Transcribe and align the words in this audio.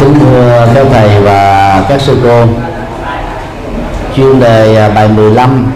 Kính 0.00 0.14
thưa 0.20 0.68
các 0.74 0.86
thầy 0.92 1.20
và 1.20 1.84
các 1.88 2.00
sư 2.00 2.16
cô 2.22 2.44
chuyên 4.16 4.40
đề 4.40 4.76
à, 4.76 4.88
bài 4.88 5.08
15 5.08 5.72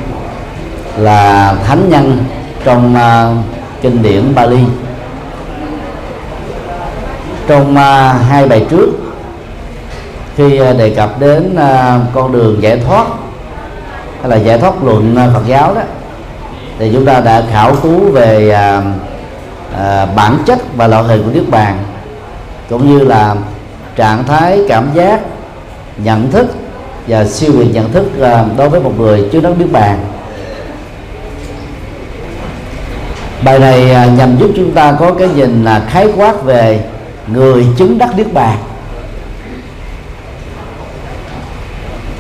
là 0.97 1.55
thánh 1.67 1.89
nhân 1.89 2.25
trong 2.65 2.95
uh, 2.95 3.37
kinh 3.83 4.03
điển 4.03 4.35
Bali. 4.35 4.65
Trong 7.49 7.73
uh, 7.73 8.29
hai 8.29 8.49
bài 8.49 8.67
trước 8.71 8.89
khi 10.37 10.61
uh, 10.61 10.79
đề 10.79 10.91
cập 10.91 11.21
đến 11.21 11.55
uh, 11.55 12.15
con 12.15 12.33
đường 12.33 12.63
giải 12.63 12.81
thoát 12.87 13.07
hay 14.21 14.31
là 14.31 14.37
giải 14.37 14.59
thoát 14.59 14.83
luận 14.85 15.17
uh, 15.27 15.35
Phật 15.35 15.47
giáo 15.47 15.75
đó 15.75 15.83
thì 16.79 16.91
chúng 16.93 17.07
ta 17.07 17.21
đã 17.21 17.43
khảo 17.53 17.75
cứu 17.83 18.13
về 18.13 18.57
uh, 18.79 18.85
uh, 19.75 20.17
bản 20.17 20.39
chất 20.47 20.59
và 20.77 20.87
loại 20.87 21.05
hình 21.05 21.23
của 21.23 21.31
niết 21.35 21.51
bàn 21.51 21.79
cũng 22.69 22.99
như 22.99 23.05
là 23.05 23.35
trạng 23.97 24.25
thái 24.25 24.61
cảm 24.69 24.89
giác 24.95 25.21
nhận 25.97 26.31
thức 26.31 26.47
và 27.07 27.25
siêu 27.25 27.53
quyền 27.59 27.73
nhận 27.73 27.93
thức 27.93 28.21
à, 28.21 28.45
đối 28.57 28.69
với 28.69 28.81
một 28.81 28.93
người 28.99 29.29
chưa 29.33 29.41
đấng 29.41 29.59
biết 29.59 29.73
bàn. 29.73 29.99
Bài 33.45 33.59
này 33.59 33.91
à, 33.91 34.07
nhằm 34.07 34.37
giúp 34.39 34.51
chúng 34.57 34.73
ta 34.73 34.93
có 34.93 35.13
cái 35.13 35.29
nhìn 35.29 35.65
là 35.65 35.83
khái 35.91 36.09
quát 36.17 36.43
về 36.43 36.85
người 37.27 37.67
chứng 37.77 37.99
đắc 37.99 38.17
niết 38.17 38.33
bàn. 38.33 38.59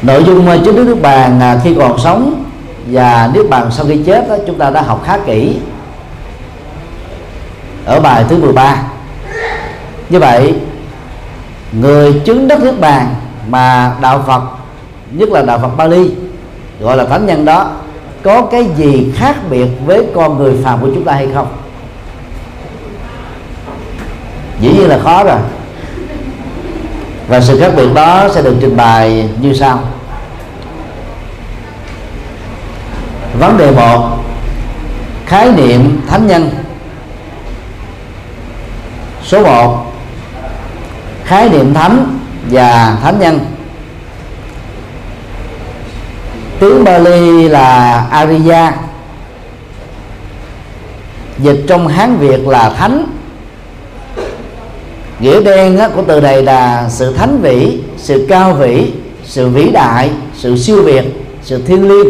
Nội 0.02 0.25
dung 0.25 0.48
à, 0.48 0.56
chứng 0.64 0.77
đắc 0.77 0.83
niết 0.83 1.02
bàn 1.02 1.41
à, 1.41 1.61
khi 1.64 1.75
còn 1.78 1.98
sống 1.98 2.45
và 2.86 3.30
niết 3.34 3.48
bàn 3.48 3.70
sau 3.70 3.86
khi 3.86 4.00
chết 4.06 4.28
đó, 4.28 4.36
chúng 4.47 4.59
ta 4.59 4.70
đã 4.70 4.83
học 4.83 5.02
khá 5.06 5.19
kỹ 5.27 5.56
ở 7.84 8.00
bài 8.00 8.25
thứ 8.28 8.36
13 8.36 8.83
như 10.09 10.19
vậy 10.19 10.55
người 11.73 12.21
chứng 12.25 12.49
đắc 12.49 12.61
nước 12.61 12.81
bàn 12.81 13.15
mà 13.49 13.95
đạo 14.01 14.25
Phật, 14.27 14.43
nhất 15.11 15.28
là 15.28 15.42
đạo 15.42 15.59
Phật 15.59 15.77
Bali, 15.77 16.11
gọi 16.81 16.97
là 16.97 17.05
thánh 17.05 17.27
nhân 17.27 17.45
đó, 17.45 17.70
có 18.23 18.42
cái 18.42 18.67
gì 18.77 19.12
khác 19.17 19.37
biệt 19.51 19.67
với 19.87 20.06
con 20.14 20.39
người 20.39 20.55
phàm 20.64 20.81
của 20.81 20.89
chúng 20.95 21.05
ta 21.05 21.12
hay 21.12 21.29
không? 21.34 21.47
Dĩ 24.61 24.73
nhiên 24.73 24.89
là 24.89 24.98
khó 24.98 25.25
rồi. 25.25 25.39
Và 27.29 27.41
sự 27.41 27.61
khác 27.61 27.73
biệt 27.77 27.89
đó 27.95 28.29
sẽ 28.34 28.42
được 28.42 28.57
trình 28.61 28.77
bày 28.77 29.29
như 29.41 29.55
sau. 29.55 29.79
Vấn 33.39 33.59
đề 33.59 33.70
một, 33.70 34.19
khái 35.27 35.53
niệm 35.53 36.01
thánh 36.09 36.27
nhân. 36.27 36.51
Số 39.25 39.42
1 39.42 39.81
khái 41.33 41.48
niệm 41.48 41.75
thánh 41.75 42.19
và 42.50 42.98
thánh 43.02 43.19
nhân. 43.19 43.38
Tiếng 46.61 46.84
Bali 46.84 47.48
là 47.48 48.00
Ariya 48.11 48.72
dịch 51.39 51.64
trong 51.69 51.89
Hán 51.89 52.16
Việt 52.16 52.48
là 52.48 52.70
thánh. 52.70 53.06
Nghĩa 55.20 55.41
đen 55.41 55.78
của 55.97 56.02
từ 56.06 56.20
này 56.20 56.42
là 56.42 56.89
sự 56.89 57.12
thánh 57.12 57.41
vĩ, 57.42 57.78
sự 57.96 58.27
cao 58.28 58.52
vĩ, 58.55 58.92
sự 59.24 59.48
vĩ 59.48 59.70
đại, 59.70 60.11
sự 60.34 60.56
siêu 60.56 60.83
việt, 60.83 61.05
sự 61.42 61.62
thiêng 61.67 61.89
liêng. 61.89 62.08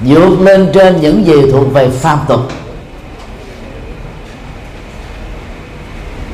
Vượt 0.00 0.40
lên 0.40 0.70
trên 0.74 1.00
những 1.00 1.26
gì 1.26 1.50
thuộc 1.52 1.72
về 1.72 1.88
phàm 1.88 2.18
tục. 2.28 2.40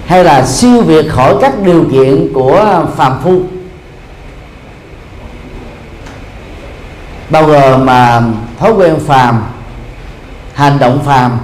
Hay 0.07 0.25
là 0.25 0.47
siêu 0.47 0.83
việt 0.83 1.07
khỏi 1.11 1.35
các 1.41 1.53
điều 1.63 1.85
kiện 1.93 2.33
của 2.35 2.85
phàm 2.97 3.21
phu? 3.23 3.43
Bao 7.31 7.47
gồm 7.47 7.87
mà 7.87 8.23
thói 8.59 8.73
quen 8.73 8.97
phàm, 9.07 9.43
hành 10.55 10.79
động 10.79 11.01
phàm, 11.05 11.39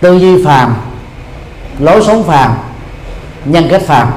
tư 0.00 0.18
duy 0.18 0.44
phàm, 0.44 0.74
lối 1.78 2.02
sống 2.02 2.24
phàm, 2.24 2.54
nhân 3.44 3.66
cách 3.70 3.82
phàm. 3.86 4.08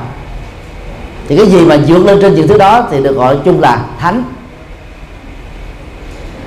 Thì 1.27 1.37
cái 1.37 1.45
gì 1.45 1.65
mà 1.65 1.77
vượt 1.87 2.05
lên 2.05 2.19
trên 2.21 2.35
những 2.35 2.47
thứ 2.47 2.57
đó 2.57 2.87
thì 2.91 3.03
được 3.03 3.15
gọi 3.15 3.37
chung 3.45 3.61
là 3.61 3.85
thánh. 3.99 4.23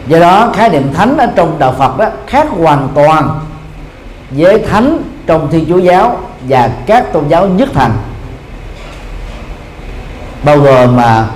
Do 0.06 0.18
đó, 0.18 0.52
khái 0.56 0.68
niệm 0.68 0.92
thánh 0.94 1.16
ở 1.16 1.26
trong 1.36 1.58
đạo 1.58 1.74
Phật 1.78 1.98
đó 1.98 2.06
khác 2.26 2.46
hoàn 2.50 2.88
toàn 2.94 3.40
với 4.30 4.58
thánh 4.58 5.02
trong 5.26 5.50
thiên 5.50 5.66
chúa 5.68 5.78
giáo 5.78 6.18
và 6.48 6.70
các 6.86 7.12
tôn 7.12 7.28
giáo 7.28 7.48
nhất 7.48 7.68
thành. 7.74 7.92
Bao 10.44 10.58
gồm 10.58 10.96
mà 10.96 11.26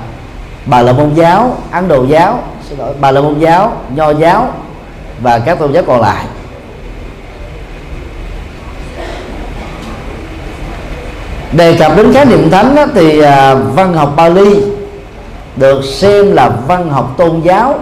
bà 0.66 0.82
la 0.82 0.92
môn 0.92 1.14
giáo 1.14 1.56
ấn 1.70 1.88
độ 1.88 2.04
giáo 2.04 2.42
xin 2.68 2.78
lỗi 2.78 2.94
bà 3.00 3.10
la 3.10 3.20
môn 3.20 3.38
giáo 3.38 3.72
nho 3.94 4.10
giáo 4.10 4.54
và 5.20 5.38
các 5.38 5.58
tôn 5.58 5.72
giáo 5.72 5.82
còn 5.86 6.00
lại. 6.00 6.24
Đề 11.52 11.76
cập 11.78 11.96
đến 11.96 12.12
khái 12.12 12.24
niệm 12.24 12.50
thánh 12.50 12.74
đó, 12.74 12.86
thì 12.94 13.20
à, 13.20 13.54
văn 13.54 13.94
học 13.94 14.12
Bali 14.16 14.62
được 15.56 15.84
xem 15.84 16.32
là 16.32 16.48
văn 16.48 16.90
học 16.90 17.14
tôn 17.16 17.40
giáo 17.40 17.78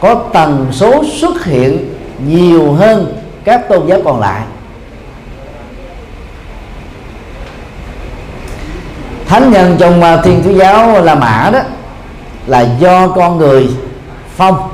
có 0.00 0.14
tần 0.14 0.66
số 0.72 1.04
xuất 1.20 1.44
hiện 1.44 1.94
nhiều 2.26 2.72
hơn 2.72 3.16
các 3.44 3.68
tôn 3.68 3.86
giáo 3.86 3.98
còn 4.04 4.20
lại. 4.20 4.42
Thánh 9.26 9.52
nhân 9.52 9.76
trong 9.78 10.02
à, 10.02 10.16
thiên 10.16 10.42
chúa 10.44 10.50
giáo 10.50 11.02
la 11.02 11.14
mã 11.14 11.50
đó 11.52 11.58
là 12.46 12.66
do 12.78 13.08
con 13.08 13.38
người 13.38 13.68
phong. 14.36 14.68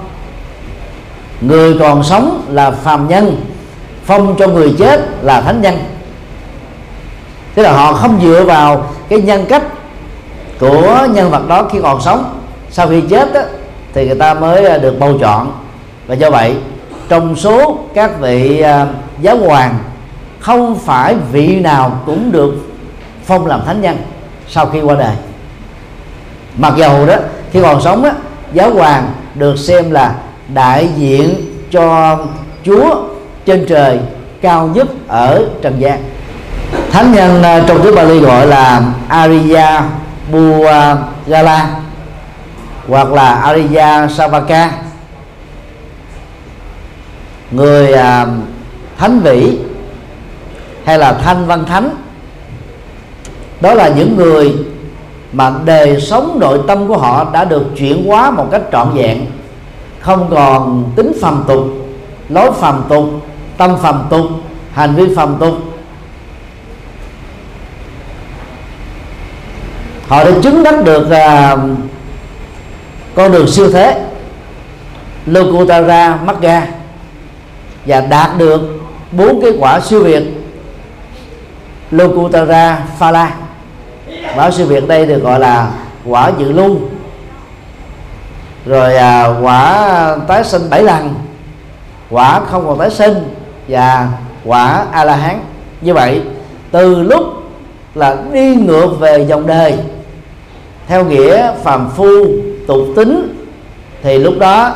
Người 1.41 1.77
còn 1.79 2.03
sống 2.03 2.43
là 2.49 2.71
phàm 2.71 3.09
nhân 3.09 3.41
phong 4.05 4.37
cho 4.39 4.47
người 4.47 4.75
chết 4.79 5.01
là 5.23 5.41
thánh 5.41 5.63
nhân. 5.63 5.79
Tức 7.55 7.63
là 7.63 7.73
họ 7.73 7.93
không 7.93 8.21
dựa 8.23 8.45
vào 8.45 8.87
cái 9.09 9.21
nhân 9.21 9.47
cách 9.49 9.63
của 10.59 11.07
nhân 11.11 11.31
vật 11.31 11.49
đó 11.49 11.69
khi 11.73 11.79
còn 11.83 12.01
sống. 12.01 12.41
Sau 12.71 12.89
khi 12.89 13.01
chết 13.01 13.33
đó, 13.33 13.41
thì 13.95 14.07
người 14.07 14.19
ta 14.19 14.35
mới 14.35 14.67
à, 14.67 14.79
được 14.79 14.99
bầu 14.99 15.19
chọn. 15.21 15.53
Và 16.07 16.15
do 16.15 16.31
vậy 16.31 16.57
trong 17.09 17.37
số 17.37 17.79
các 17.95 18.21
vị 18.21 18.61
à, 18.61 18.87
giáo 19.21 19.37
hoàng 19.37 19.79
không 20.41 20.79
phải 20.79 21.15
vị 21.33 21.61
nào 21.61 22.01
cũng 22.07 22.33
được 22.33 22.55
phong 23.25 23.47
làm 23.47 23.61
thánh 23.67 23.81
nhân 23.81 23.97
sau 24.51 24.67
khi 24.67 24.81
qua 24.81 24.95
đời. 24.95 25.15
Mặc 26.57 26.73
dầu 26.77 27.07
đó, 27.07 27.17
khi 27.53 27.63
còn 27.63 27.81
sống 27.81 28.03
đó 28.03 28.11
giáo 28.53 28.71
hoàng 28.71 29.13
được 29.35 29.59
xem 29.59 29.91
là 29.91 30.15
đại 30.55 30.89
diện 30.97 31.35
cho 31.71 32.19
chúa 32.65 32.95
trên 33.47 33.67
trời 33.69 33.99
cao 34.43 34.67
nhất 34.75 34.89
ở 35.09 35.45
trần 35.63 35.81
gian. 35.81 36.03
Thánh 36.93 37.13
nhân 37.13 37.43
à, 37.43 37.65
trong 37.69 37.83
tiếng 37.83 37.95
Bali 37.95 38.21
gọi 38.21 38.47
là 38.47 38.83
Arya 39.09 39.83
Bugala 40.33 41.71
hoặc 42.89 43.13
là 43.13 43.35
Arya 43.35 44.09
Savaka. 44.09 44.71
Người 47.51 47.93
à, 47.93 48.27
thánh 48.99 49.21
vĩ 49.21 49.59
hay 50.85 50.99
là 50.99 51.13
thanh 51.13 51.47
văn 51.47 51.65
thánh 51.65 51.91
đó 53.61 53.75
là 53.75 53.89
những 53.89 54.17
người 54.17 54.55
mà 55.33 55.53
đời 55.65 56.01
sống 56.01 56.37
nội 56.41 56.61
tâm 56.69 56.89
của 56.89 56.97
họ 56.97 57.31
đã 57.33 57.45
được 57.45 57.67
chuyển 57.77 58.07
hóa 58.07 58.31
một 58.31 58.47
cách 58.51 58.63
trọn 58.73 58.91
vẹn. 58.95 59.27
Không 60.01 60.29
còn 60.31 60.85
tính 60.97 61.13
phàm 61.21 61.45
tục 61.49 61.65
lối 62.29 62.53
phàm 62.53 62.83
tục 62.89 63.05
tâm 63.57 63.77
phàm 63.83 64.05
tục 64.11 64.27
hành 64.73 64.95
vi 64.95 65.15
phàm 65.15 65.37
tục. 65.41 65.55
Họ 70.09 70.25
đã 70.25 70.31
chứng 70.43 70.63
đắc 70.63 70.85
được 70.85 71.07
uh, 71.07 71.61
con 73.15 73.33
đường 73.33 73.49
siêu 73.49 73.71
thế 73.73 74.05
Lokutara 75.27 76.17
Magga 76.17 76.67
và 77.87 78.01
đạt 78.01 78.39
được 78.39 78.61
bốn 79.13 79.41
cái 79.43 79.51
quả 79.59 79.81
siêu 79.81 80.05
việt 80.05 80.23
Lokutara 81.91 82.83
Phala 82.99 83.35
báo 84.37 84.51
siêu 84.51 84.67
việt 84.67 84.89
đây 84.89 85.07
được 85.07 85.23
gọi 85.23 85.41
là 85.41 85.71
quả 86.07 86.31
dự 86.39 86.53
lưu. 86.53 86.77
Rồi 88.67 88.97
à, 88.97 89.27
quả 89.43 90.17
tái 90.29 90.45
sinh 90.45 90.71
bảy 90.71 90.83
lần. 90.83 91.15
Quả 92.11 92.41
không 92.51 92.67
còn 92.67 92.79
tái 92.79 92.91
sinh 92.91 93.35
và 93.69 94.09
quả 94.45 94.85
a 94.93 95.05
la 95.05 95.17
hán 95.17 95.41
như 95.81 95.95
vậy 95.95 96.23
từ 96.71 97.03
lúc 97.03 97.23
là 97.95 98.17
đi 98.33 98.55
ngược 98.55 99.01
về 99.01 99.27
dòng 99.29 99.47
đời 99.47 99.79
theo 100.87 101.05
nghĩa 101.05 101.53
phàm 101.63 101.91
phu 101.97 102.27
tục 102.67 102.81
tính 102.97 103.37
thì 104.03 104.19
lúc 104.19 104.35
đó 104.39 104.75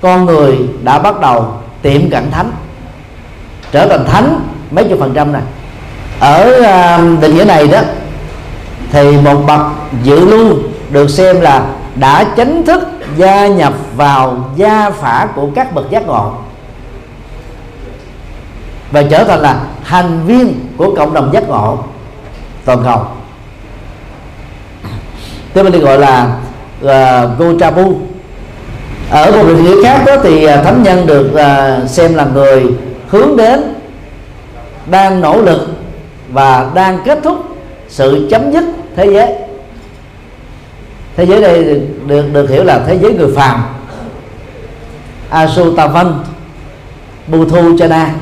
con 0.00 0.26
người 0.26 0.58
đã 0.82 0.98
bắt 0.98 1.20
đầu 1.20 1.52
tiệm 1.82 2.10
cận 2.10 2.30
thánh 2.30 2.50
trở 3.72 3.88
thành 3.88 4.04
thánh 4.04 4.40
mấy 4.70 4.84
chục 4.84 4.98
phần 4.98 5.12
trăm 5.14 5.32
này 5.32 5.42
ở 6.20 6.54
uh, 6.60 7.20
định 7.20 7.36
nghĩa 7.36 7.44
này 7.44 7.68
đó 7.68 7.80
thì 8.92 9.16
một 9.16 9.42
bậc 9.46 9.60
dự 10.02 10.24
lưu 10.24 10.56
được 10.90 11.10
xem 11.10 11.40
là 11.40 11.66
đã 11.94 12.24
chính 12.36 12.64
thức 12.64 12.82
gia 13.16 13.46
nhập 13.46 13.72
vào 13.96 14.50
gia 14.56 14.90
phả 14.90 15.28
của 15.34 15.48
các 15.54 15.74
bậc 15.74 15.90
giác 15.90 16.06
ngộ. 16.06 16.32
Và 18.90 19.02
trở 19.02 19.24
thành 19.24 19.40
là 19.40 19.60
thành 19.84 20.20
viên 20.26 20.54
của 20.76 20.94
cộng 20.96 21.14
đồng 21.14 21.30
giác 21.32 21.48
ngộ 21.48 21.78
toàn 22.64 22.78
cầu. 22.84 23.06
Thế 25.54 25.62
mình 25.62 25.72
được 25.72 25.82
gọi 25.82 25.98
là 25.98 26.36
uh, 26.84 27.38
Gotabu. 27.38 27.98
Ở 29.10 29.32
một 29.32 29.44
định 29.48 29.64
nghĩa 29.64 29.82
khác 29.82 30.02
đó 30.06 30.16
thì 30.22 30.46
uh, 30.46 30.64
thánh 30.64 30.82
nhân 30.82 31.06
được 31.06 31.30
uh, 31.32 31.90
xem 31.90 32.14
là 32.14 32.24
người 32.24 32.66
hướng 33.08 33.36
đến 33.36 33.74
đang 34.86 35.20
nỗ 35.20 35.36
lực 35.42 35.60
và 36.32 36.70
đang 36.74 36.98
kết 37.04 37.18
thúc 37.22 37.38
sự 37.88 38.28
chấm 38.30 38.52
dứt 38.52 38.64
thế 38.96 39.06
giới. 39.12 39.32
Thế 41.16 41.26
giới 41.26 41.40
đây 41.40 41.64
được 41.64 41.80
được, 42.06 42.32
được 42.32 42.50
hiểu 42.50 42.64
là 42.64 42.80
thế 42.86 42.98
giới 42.98 43.12
người 43.12 43.32
phàm. 43.36 43.62
Asutavan 45.30 46.14
Buthu 47.26 47.78
Chana 47.78 48.14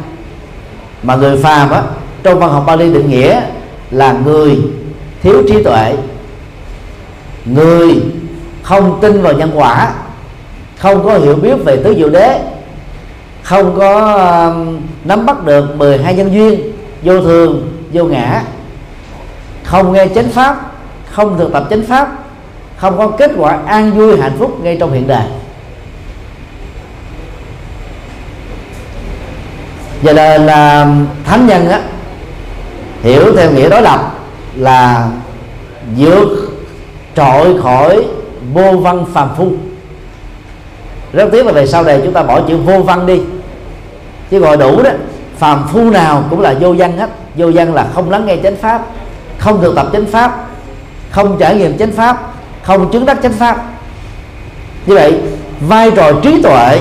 mà 1.02 1.16
người 1.16 1.36
phàm 1.36 1.70
á 1.70 1.82
trong 2.22 2.38
văn 2.38 2.50
học 2.50 2.64
Bali 2.66 2.92
định 2.92 3.10
nghĩa 3.10 3.40
là 3.90 4.12
người 4.24 4.58
thiếu 5.22 5.42
trí 5.48 5.62
tuệ 5.62 5.94
người 7.44 8.02
không 8.62 8.98
tin 9.00 9.22
vào 9.22 9.32
nhân 9.32 9.50
quả 9.54 9.92
không 10.78 11.04
có 11.04 11.18
hiểu 11.18 11.34
biết 11.34 11.54
về 11.64 11.76
tứ 11.76 11.94
diệu 11.94 12.08
đế 12.08 12.40
không 13.42 13.74
có 13.78 14.54
nắm 15.04 15.26
bắt 15.26 15.44
được 15.44 15.76
12 15.76 16.14
nhân 16.14 16.32
duyên 16.32 16.72
vô 17.02 17.20
thường 17.20 17.72
vô 17.92 18.04
ngã 18.04 18.42
không 19.68 19.92
nghe 19.92 20.06
chánh 20.14 20.28
pháp, 20.28 20.56
không 21.10 21.38
thực 21.38 21.52
tập 21.52 21.66
chánh 21.70 21.82
pháp, 21.82 22.08
không 22.76 22.98
có 22.98 23.08
kết 23.08 23.30
quả 23.36 23.58
an 23.66 23.92
vui 23.92 24.20
hạnh 24.20 24.36
phúc 24.38 24.60
ngay 24.62 24.76
trong 24.80 24.92
hiện 24.92 25.06
đời 25.06 25.24
cho 30.04 30.12
nên 30.12 30.46
là 30.46 30.86
thánh 31.24 31.46
nhân 31.46 31.70
á, 31.70 31.80
hiểu 33.02 33.36
theo 33.36 33.50
nghĩa 33.50 33.68
đối 33.68 33.82
lập 33.82 34.12
là 34.56 35.08
vượt 35.96 36.28
trội 37.16 37.62
khỏi 37.62 38.04
vô 38.52 38.72
văn 38.72 39.04
phàm 39.14 39.28
phu. 39.36 39.52
Rất 41.12 41.28
tiếc 41.32 41.46
là 41.46 41.52
về 41.52 41.66
sau 41.66 41.84
này 41.84 42.00
chúng 42.04 42.12
ta 42.12 42.22
bỏ 42.22 42.40
chữ 42.48 42.56
vô 42.56 42.78
văn 42.78 43.06
đi. 43.06 43.20
Chứ 44.30 44.38
gọi 44.38 44.56
đủ 44.56 44.82
đó, 44.82 44.90
phàm 45.38 45.68
phu 45.68 45.90
nào 45.90 46.24
cũng 46.30 46.40
là 46.40 46.54
vô 46.60 46.74
văn 46.78 46.98
hết. 46.98 47.10
Vô 47.36 47.50
văn 47.54 47.74
là 47.74 47.86
không 47.94 48.10
lắng 48.10 48.26
nghe 48.26 48.36
chánh 48.42 48.56
pháp 48.56 48.82
không 49.38 49.60
thực 49.60 49.76
tập 49.76 49.86
chánh 49.92 50.06
pháp, 50.06 50.46
không 51.10 51.36
trải 51.38 51.56
nghiệm 51.56 51.78
chánh 51.78 51.92
pháp, 51.92 52.32
không 52.62 52.92
chứng 52.92 53.06
đắc 53.06 53.18
chánh 53.22 53.32
pháp. 53.32 53.64
Như 54.86 54.94
vậy, 54.94 55.20
vai 55.60 55.90
trò 55.90 56.12
trí 56.22 56.42
tuệ 56.42 56.80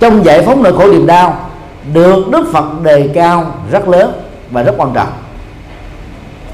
trong 0.00 0.24
giải 0.24 0.42
phóng 0.42 0.62
nỗi 0.62 0.72
khổ 0.76 0.92
niềm 0.92 1.06
đau 1.06 1.50
được 1.92 2.28
đức 2.30 2.50
phật 2.52 2.82
đề 2.82 3.08
cao 3.14 3.54
rất 3.70 3.88
lớn 3.88 4.12
và 4.50 4.62
rất 4.62 4.74
quan 4.76 4.92
trọng. 4.94 5.08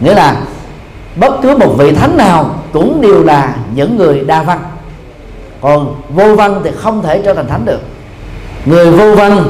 Nghĩa 0.01 0.15
là 0.15 0.37
bất 1.17 1.43
cứ 1.43 1.57
một 1.57 1.75
vị 1.79 1.93
thánh 1.93 2.17
nào 2.17 2.51
cũng 2.73 3.01
đều 3.01 3.25
là 3.25 3.55
những 3.75 3.97
người 3.97 4.25
đa 4.25 4.43
văn. 4.43 4.59
Còn 5.61 5.95
vô 6.09 6.35
văn 6.35 6.61
thì 6.65 6.71
không 6.77 7.03
thể 7.03 7.23
trở 7.25 7.35
thành 7.35 7.47
thánh 7.47 7.65
được. 7.65 7.81
Người 8.65 8.91
vô 8.91 9.15
văn 9.15 9.45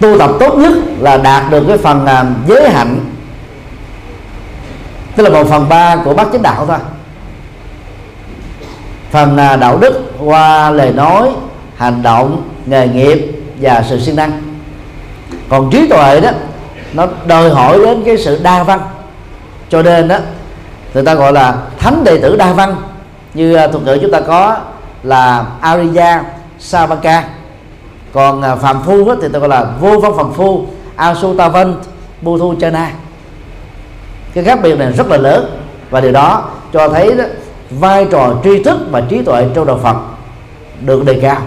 tu 0.00 0.18
tập 0.18 0.30
tốt 0.40 0.58
nhất 0.58 0.72
là 0.98 1.16
đạt 1.16 1.50
được 1.50 1.64
cái 1.68 1.78
phần 1.78 2.06
à, 2.06 2.24
giới 2.48 2.70
hạnh 2.70 3.00
tức 5.20 5.28
là 5.28 5.42
một 5.42 5.48
phần 5.48 5.68
ba 5.68 5.96
của 6.04 6.14
bát 6.14 6.28
chánh 6.32 6.42
đạo 6.42 6.66
thôi. 6.66 6.76
Phần 9.10 9.36
à, 9.36 9.56
đạo 9.56 9.78
đức 9.78 10.02
qua 10.18 10.70
lời 10.70 10.92
nói 10.92 11.30
hành 11.76 12.02
động 12.02 12.42
nghề 12.66 12.88
nghiệp 12.88 13.42
và 13.60 13.84
sự 13.88 14.00
siêng 14.00 14.16
năng. 14.16 14.42
Còn 15.48 15.70
trí 15.70 15.88
tuệ 15.88 16.20
đó 16.20 16.30
nó 16.92 17.06
đòi 17.26 17.50
hỏi 17.50 17.78
đến 17.78 18.02
cái 18.06 18.18
sự 18.18 18.40
đa 18.42 18.62
văn. 18.62 18.80
Cho 19.68 19.82
nên 19.82 20.08
đó 20.08 20.16
người 20.94 21.04
ta 21.04 21.14
gọi 21.14 21.32
là 21.32 21.56
thánh 21.78 22.04
đệ 22.04 22.18
tử 22.18 22.36
đa 22.36 22.52
văn. 22.52 22.76
Như 23.34 23.54
à, 23.54 23.66
thuật 23.66 23.84
ngữ 23.84 23.98
chúng 24.02 24.12
ta 24.12 24.20
có 24.20 24.56
là 25.02 25.44
Ariya 25.60 26.22
Savaka 26.58 27.24
còn 28.12 28.42
à, 28.42 28.56
phàm 28.56 28.82
phu 28.82 29.04
đó, 29.04 29.14
thì 29.22 29.28
ta 29.32 29.38
gọi 29.38 29.48
là 29.48 29.66
vô 29.80 30.00
văn 30.00 30.12
phàm 30.16 30.32
phu 30.32 30.66
Asutavan 30.96 31.74
Buthu 32.22 32.54
Chana 32.60 32.90
cái 34.34 34.44
khác 34.44 34.58
biệt 34.62 34.78
này 34.78 34.92
rất 34.92 35.06
là 35.08 35.16
lớn. 35.16 35.60
Và 35.90 36.00
điều 36.00 36.12
đó 36.12 36.50
cho 36.72 36.88
thấy 36.88 37.14
đó, 37.14 37.24
vai 37.70 38.06
trò 38.10 38.34
tri 38.44 38.62
thức 38.62 38.78
và 38.90 39.00
trí 39.00 39.22
tuệ 39.22 39.46
trong 39.54 39.66
đạo 39.66 39.80
Phật 39.82 39.96
được 40.80 41.04
đề 41.04 41.18
cao. 41.22 41.40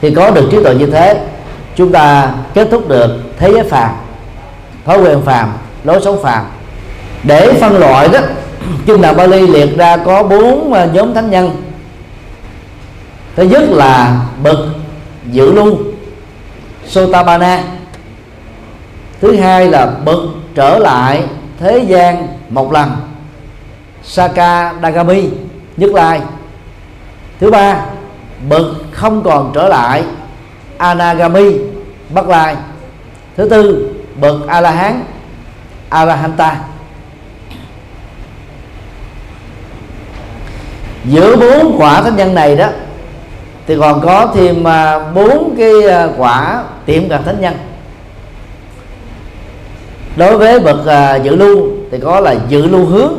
Thì 0.00 0.14
có 0.14 0.30
được 0.30 0.48
trí 0.50 0.62
tuệ 0.62 0.74
như 0.74 0.86
thế 0.86 1.26
chúng 1.76 1.92
ta 1.92 2.32
kết 2.54 2.68
thúc 2.70 2.88
được 2.88 3.10
thế 3.38 3.52
giới 3.52 3.62
phàm 3.64 3.90
thói 4.84 5.02
quen 5.02 5.22
phàm 5.24 5.52
lối 5.84 6.00
sống 6.04 6.22
phàm. 6.22 6.44
Để 7.22 7.54
phân 7.60 7.78
loại 7.78 8.08
đó 8.08 8.20
chúng 8.86 9.02
đạo 9.02 9.14
Bali 9.14 9.46
liệt 9.46 9.76
ra 9.76 9.96
có 9.96 10.22
bốn 10.22 10.72
à, 10.72 10.88
nhóm 10.92 11.14
thánh 11.14 11.30
nhân. 11.30 11.62
Thứ 13.36 13.42
nhất 13.42 13.62
là 13.68 14.20
bậc 14.42 14.58
dự 15.30 15.52
lưu 15.52 15.78
Sotabana 16.86 17.62
thứ 19.20 19.36
hai 19.36 19.68
là 19.68 19.86
bực 20.04 20.28
trở 20.54 20.78
lại 20.78 21.22
thế 21.58 21.78
gian 21.78 22.28
một 22.48 22.72
lần. 22.72 22.90
Saka 24.02 24.74
Dagami 24.82 25.28
nhất 25.76 25.90
lai. 25.94 26.20
Thứ 27.40 27.50
ba 27.50 27.86
bực 28.48 28.74
không 28.92 29.22
còn 29.22 29.50
trở 29.54 29.68
lại 29.68 30.04
Anagami 30.78 31.58
Bắc 32.14 32.28
Lai. 32.28 32.56
Thứ 33.36 33.48
tư 33.48 33.90
bậc 34.20 34.46
A 34.46 34.60
La 34.60 34.70
Hán 34.70 35.04
Arahanta 35.88 36.56
giữa 41.04 41.36
bốn 41.36 41.76
quả 41.78 42.02
thánh 42.02 42.16
nhân 42.16 42.34
này 42.34 42.56
đó, 42.56 42.66
thì 43.66 43.76
còn 43.80 44.00
có 44.00 44.32
thêm 44.34 44.64
à, 44.64 44.98
bốn 44.98 45.54
cái 45.58 45.88
à, 45.88 46.08
quả 46.16 46.62
tiệm 46.86 47.08
cận 47.08 47.24
thánh 47.24 47.40
nhân 47.40 47.54
đối 50.16 50.38
với 50.38 50.60
bậc 50.60 50.86
à, 50.86 51.16
dự 51.16 51.36
lưu 51.36 51.68
thì 51.90 51.98
có 51.98 52.20
là 52.20 52.34
dự 52.48 52.66
lưu 52.66 52.84
hướng. 52.84 53.12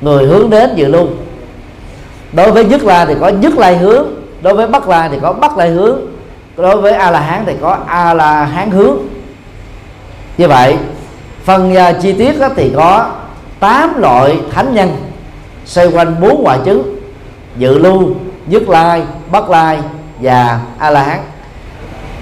Người 0.00 0.26
hướng 0.26 0.50
đến 0.50 0.70
dự 0.76 0.86
lưu. 0.86 1.06
Đối 2.32 2.52
với 2.52 2.64
nhất 2.64 2.82
la 2.82 3.04
thì 3.04 3.14
có 3.20 3.28
nhất 3.28 3.58
lai 3.58 3.76
hướng 3.76 4.06
đối 4.42 4.54
với 4.54 4.66
bắc 4.66 4.88
la 4.88 5.08
thì 5.08 5.18
có 5.22 5.32
bắc 5.32 5.58
lai 5.58 5.68
hướng 5.70 6.00
đối 6.56 6.76
với 6.76 6.92
a 6.92 7.10
la 7.10 7.20
hán 7.20 7.42
thì 7.46 7.52
có 7.60 7.78
a 7.86 8.14
la 8.14 8.44
hán 8.44 8.70
hướng. 8.70 8.96
Như 10.38 10.48
vậy 10.48 10.76
phần 11.44 11.76
à, 11.76 11.92
chi 11.92 12.12
tiết 12.12 12.40
đó 12.40 12.48
thì 12.56 12.72
có 12.76 13.10
8 13.60 14.00
loại 14.00 14.40
thánh 14.52 14.74
nhân 14.74 14.96
xoay 15.64 15.86
quanh 15.86 16.20
bốn 16.20 16.46
quả 16.46 16.56
chứng 16.64 16.96
dự 17.56 17.78
lưu 17.78 18.14
nhất 18.46 18.68
lai 18.68 19.02
bắc 19.32 19.50
lai 19.50 19.78
và 20.20 20.60
a 20.78 20.90
la 20.90 21.02
hán. 21.02 21.20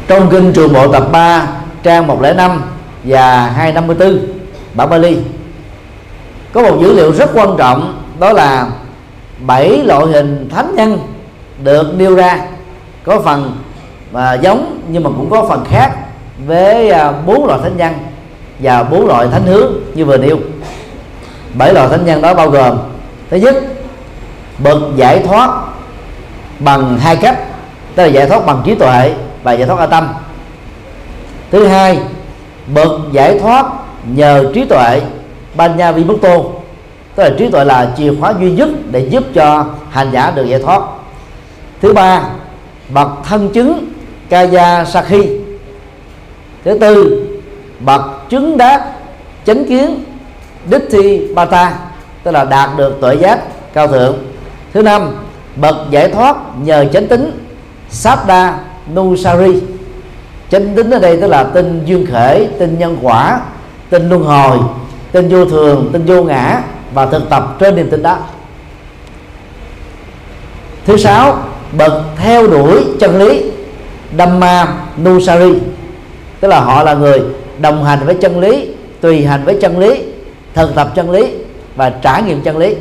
Trong 0.08 0.28
kinh 0.30 0.52
trường 0.52 0.72
bộ 0.72 0.92
tập 0.92 1.08
3 1.12 1.46
trang 1.82 2.06
105 2.06 2.62
và 3.04 3.50
254 3.56 4.18
bản 4.74 4.90
Bali. 4.90 5.18
Có 6.52 6.62
một 6.62 6.76
dữ 6.80 6.94
liệu 6.94 7.12
rất 7.12 7.30
quan 7.34 7.48
trọng, 7.58 8.02
đó 8.20 8.32
là 8.32 8.68
bảy 9.46 9.84
loại 9.84 10.06
hình 10.06 10.48
thánh 10.48 10.74
nhân 10.74 10.98
được 11.62 11.94
nêu 11.96 12.14
ra. 12.14 12.38
Có 13.04 13.20
phần 13.20 13.56
và 14.12 14.34
giống 14.34 14.80
nhưng 14.88 15.04
mà 15.04 15.10
cũng 15.10 15.30
có 15.30 15.46
phần 15.48 15.64
khác 15.70 15.92
với 16.46 16.90
à, 16.90 17.12
bốn 17.26 17.46
loại 17.46 17.60
thánh 17.62 17.76
nhân 17.76 17.92
và 18.58 18.82
bốn 18.82 19.06
loại 19.06 19.26
thánh 19.32 19.46
hướng 19.46 19.72
như 19.94 20.04
vừa 20.04 20.16
nêu. 20.16 20.38
Bảy 21.54 21.74
loại 21.74 21.88
thánh 21.88 22.06
nhân 22.06 22.22
đó 22.22 22.34
bao 22.34 22.50
gồm, 22.50 22.78
thứ 23.30 23.36
nhất, 23.36 23.56
bậc 24.58 24.78
giải 24.96 25.18
thoát 25.18 25.50
bằng 26.58 26.98
hai 26.98 27.16
cách, 27.16 27.38
tức 27.94 28.02
là 28.02 28.08
giải 28.08 28.26
thoát 28.26 28.46
bằng 28.46 28.62
trí 28.64 28.74
tuệ 28.74 29.14
và 29.42 29.52
giải 29.52 29.68
thoát 29.68 29.78
ở 29.78 29.86
tâm. 29.86 30.08
Thứ 31.50 31.66
hai 31.66 31.98
bậc 32.74 32.90
giải 33.12 33.38
thoát 33.38 33.66
nhờ 34.14 34.44
trí 34.54 34.64
tuệ. 34.64 35.00
Ban 35.54 35.76
Nha 35.76 35.92
Vi 35.92 36.04
Bất 36.04 36.14
Vimukto 36.22 36.50
tức 37.14 37.22
là 37.22 37.30
trí 37.38 37.48
tuệ 37.48 37.64
là 37.64 37.92
chìa 37.96 38.12
khóa 38.20 38.34
duy 38.40 38.52
nhất 38.52 38.68
để 38.90 39.08
giúp 39.10 39.24
cho 39.34 39.66
hành 39.90 40.10
giả 40.12 40.30
được 40.30 40.46
giải 40.46 40.62
thoát. 40.62 40.82
Thứ 41.80 41.92
ba, 41.92 42.22
bậc 42.88 43.08
thân 43.24 43.50
chứng 43.52 43.92
Kaya 44.28 44.84
Sakhi 44.84 45.28
thứ 46.64 46.78
tư, 46.80 47.26
bậc 47.80 48.02
chứng 48.28 48.58
đắc 48.58 48.82
chánh 49.46 49.64
kiến 49.64 50.04
Ditti 50.70 51.34
Bata 51.34 51.78
tức 52.22 52.30
là 52.30 52.44
đạt 52.44 52.70
được 52.76 52.98
tuệ 53.00 53.14
giác 53.14 53.38
cao 53.72 53.88
thượng. 53.88 54.18
Thứ 54.72 54.82
năm, 54.82 55.10
bậc 55.56 55.76
giải 55.90 56.08
thoát 56.08 56.36
nhờ 56.62 56.84
chánh 56.92 57.06
tính 57.06 57.46
Sabda 57.90 58.58
Nusari 58.94 59.60
chánh 60.52 60.74
tính 60.74 60.90
ở 60.90 60.98
đây 60.98 61.18
tức 61.20 61.26
là 61.26 61.44
tin 61.44 61.84
duyên 61.84 62.06
khởi 62.06 62.48
tin 62.58 62.78
nhân 62.78 62.98
quả 63.02 63.40
tin 63.90 64.08
luân 64.08 64.22
hồi 64.22 64.58
tin 65.12 65.28
vô 65.28 65.44
thường 65.44 65.90
tin 65.92 66.04
vô 66.04 66.22
ngã 66.22 66.62
và 66.94 67.06
thực 67.06 67.30
tập 67.30 67.56
trên 67.58 67.76
niềm 67.76 67.90
tin 67.90 68.02
đó. 68.02 68.18
Thứ 70.86 70.96
sáu 70.96 71.38
bậc 71.78 71.92
theo 72.16 72.46
đuổi 72.46 72.84
chân 73.00 73.18
lý 73.18 73.50
Dhamma 74.18 74.74
Nusari. 75.02 75.54
Tức 76.40 76.48
là 76.48 76.60
họ 76.60 76.82
là 76.82 76.94
người 76.94 77.22
đồng 77.60 77.84
hành 77.84 77.98
với 78.06 78.14
chân 78.14 78.40
lý 78.40 78.68
tùy 79.00 79.24
hành 79.24 79.44
với 79.44 79.58
chân 79.60 79.78
lý 79.78 80.02
thực 80.54 80.74
tập 80.74 80.92
chân 80.94 81.10
lý 81.10 81.32
và 81.76 81.90
trải 81.90 82.22
nghiệm 82.22 82.42
chân 82.42 82.56
lý. 82.56 82.74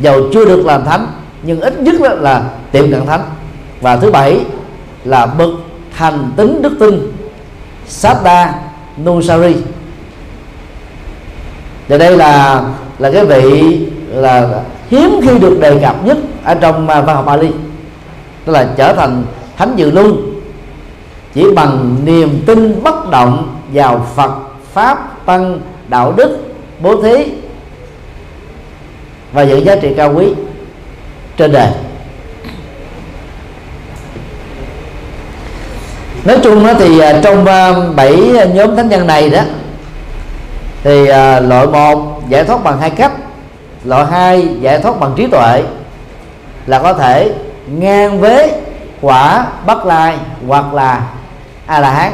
Dầu 0.00 0.22
chưa 0.32 0.44
được 0.44 0.66
làm 0.66 0.84
thánh 0.84 1.06
nhưng 1.42 1.60
ít 1.60 1.80
nhất 1.80 2.00
là, 2.00 2.14
là 2.14 2.42
tiệm 2.72 2.90
cận 2.90 3.06
thánh. 3.06 3.22
Và 3.80 3.96
thứ 3.96 4.10
bảy 4.10 4.40
là 5.04 5.26
bậc 5.26 5.50
thành 5.96 6.32
tính 6.36 6.62
đức 6.62 6.72
tin. 6.80 7.12
Sada 7.86 8.54
Nusari. 9.04 9.56
Và 11.88 11.98
đây 11.98 12.16
là 12.16 12.62
là 12.98 13.10
cái 13.10 13.24
vị 13.24 13.78
là 14.08 14.62
hiếm 14.90 15.20
khi 15.22 15.38
được 15.38 15.58
đề 15.60 15.78
cập 15.82 16.04
nhất 16.04 16.18
ở 16.44 16.54
trong 16.54 16.88
à, 16.88 17.00
văn 17.00 17.16
học 17.16 17.26
Bali. 17.26 17.50
Tức 18.44 18.52
là 18.52 18.68
trở 18.76 18.92
thành 18.92 19.24
thánh 19.56 19.72
dự 19.76 19.90
luôn 19.90 20.40
chỉ 21.34 21.44
bằng 21.54 21.96
niềm 22.04 22.42
tin 22.46 22.82
bất 22.82 23.10
động 23.10 23.56
vào 23.72 24.06
Phật, 24.16 24.32
pháp, 24.72 25.26
tăng, 25.26 25.60
đạo 25.88 26.12
đức, 26.16 26.38
bố 26.80 27.02
thí 27.02 27.24
và 29.32 29.44
những 29.44 29.64
giá 29.64 29.76
trị 29.76 29.88
cao 29.96 30.12
quý 30.14 30.26
trên 31.36 31.52
đời. 31.52 31.68
Nói 36.24 36.38
chung 36.42 36.66
đó 36.66 36.72
thì 36.78 36.98
à, 36.98 37.20
trong 37.22 37.46
à, 37.46 37.72
bảy 37.96 38.32
nhóm 38.54 38.76
thánh 38.76 38.88
nhân 38.88 39.06
này 39.06 39.30
đó, 39.30 39.40
thì 40.82 41.06
à, 41.06 41.40
loại 41.40 41.66
một 41.66 42.28
giải 42.28 42.44
thoát 42.44 42.64
bằng 42.64 42.80
hai 42.80 42.90
cách 42.90 43.12
loại 43.84 44.06
hai 44.10 44.48
giải 44.60 44.78
thoát 44.78 45.00
bằng 45.00 45.12
trí 45.16 45.26
tuệ, 45.26 45.62
là 46.66 46.78
có 46.78 46.92
thể 46.92 47.32
ngang 47.66 48.20
với 48.20 48.52
quả 49.00 49.46
bất 49.66 49.86
lai 49.86 50.16
hoặc 50.46 50.74
là 50.74 51.02
a 51.66 51.80
la 51.80 51.90
hán 51.90 52.12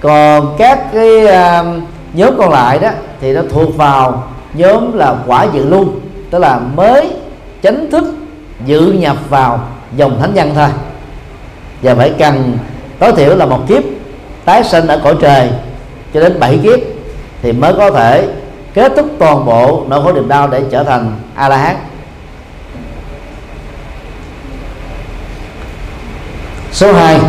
còn 0.00 0.56
các 0.58 0.92
cái 0.92 1.10
nhóm 2.12 2.34
còn 2.38 2.52
lại 2.52 2.78
đó 2.78 2.90
thì 3.20 3.32
nó 3.32 3.40
thuộc 3.50 3.76
vào 3.76 4.24
nhóm 4.54 4.98
là 4.98 5.14
quả 5.26 5.46
dự 5.52 5.68
luôn 5.68 6.00
tức 6.30 6.38
là 6.38 6.58
mới 6.74 7.10
chính 7.62 7.90
thức 7.90 8.04
dự 8.64 8.92
nhập 8.92 9.16
vào 9.28 9.60
dòng 9.96 10.20
thánh 10.20 10.34
nhân 10.34 10.52
thôi. 10.54 10.68
Và 11.82 11.94
phải 11.94 12.12
cần 12.18 12.58
tối 12.98 13.12
thiểu 13.16 13.36
là 13.36 13.46
một 13.46 13.60
kiếp 13.68 13.82
tái 14.44 14.64
sinh 14.64 14.86
ở 14.86 15.00
cõi 15.04 15.14
trời 15.20 15.48
cho 16.14 16.20
đến 16.20 16.40
bảy 16.40 16.58
kiếp 16.62 16.78
thì 17.42 17.52
mới 17.52 17.72
có 17.72 17.90
thể 17.90 18.28
kết 18.74 18.92
thúc 18.96 19.06
toàn 19.18 19.46
bộ 19.46 19.84
nỗi 19.88 20.02
khổ 20.02 20.12
niềm 20.12 20.28
đau 20.28 20.48
để 20.48 20.62
trở 20.70 20.84
thành 20.84 21.12
a 21.34 21.48
la 21.48 21.56
hán 21.56 21.76
số 26.72 26.92
2 26.92 27.20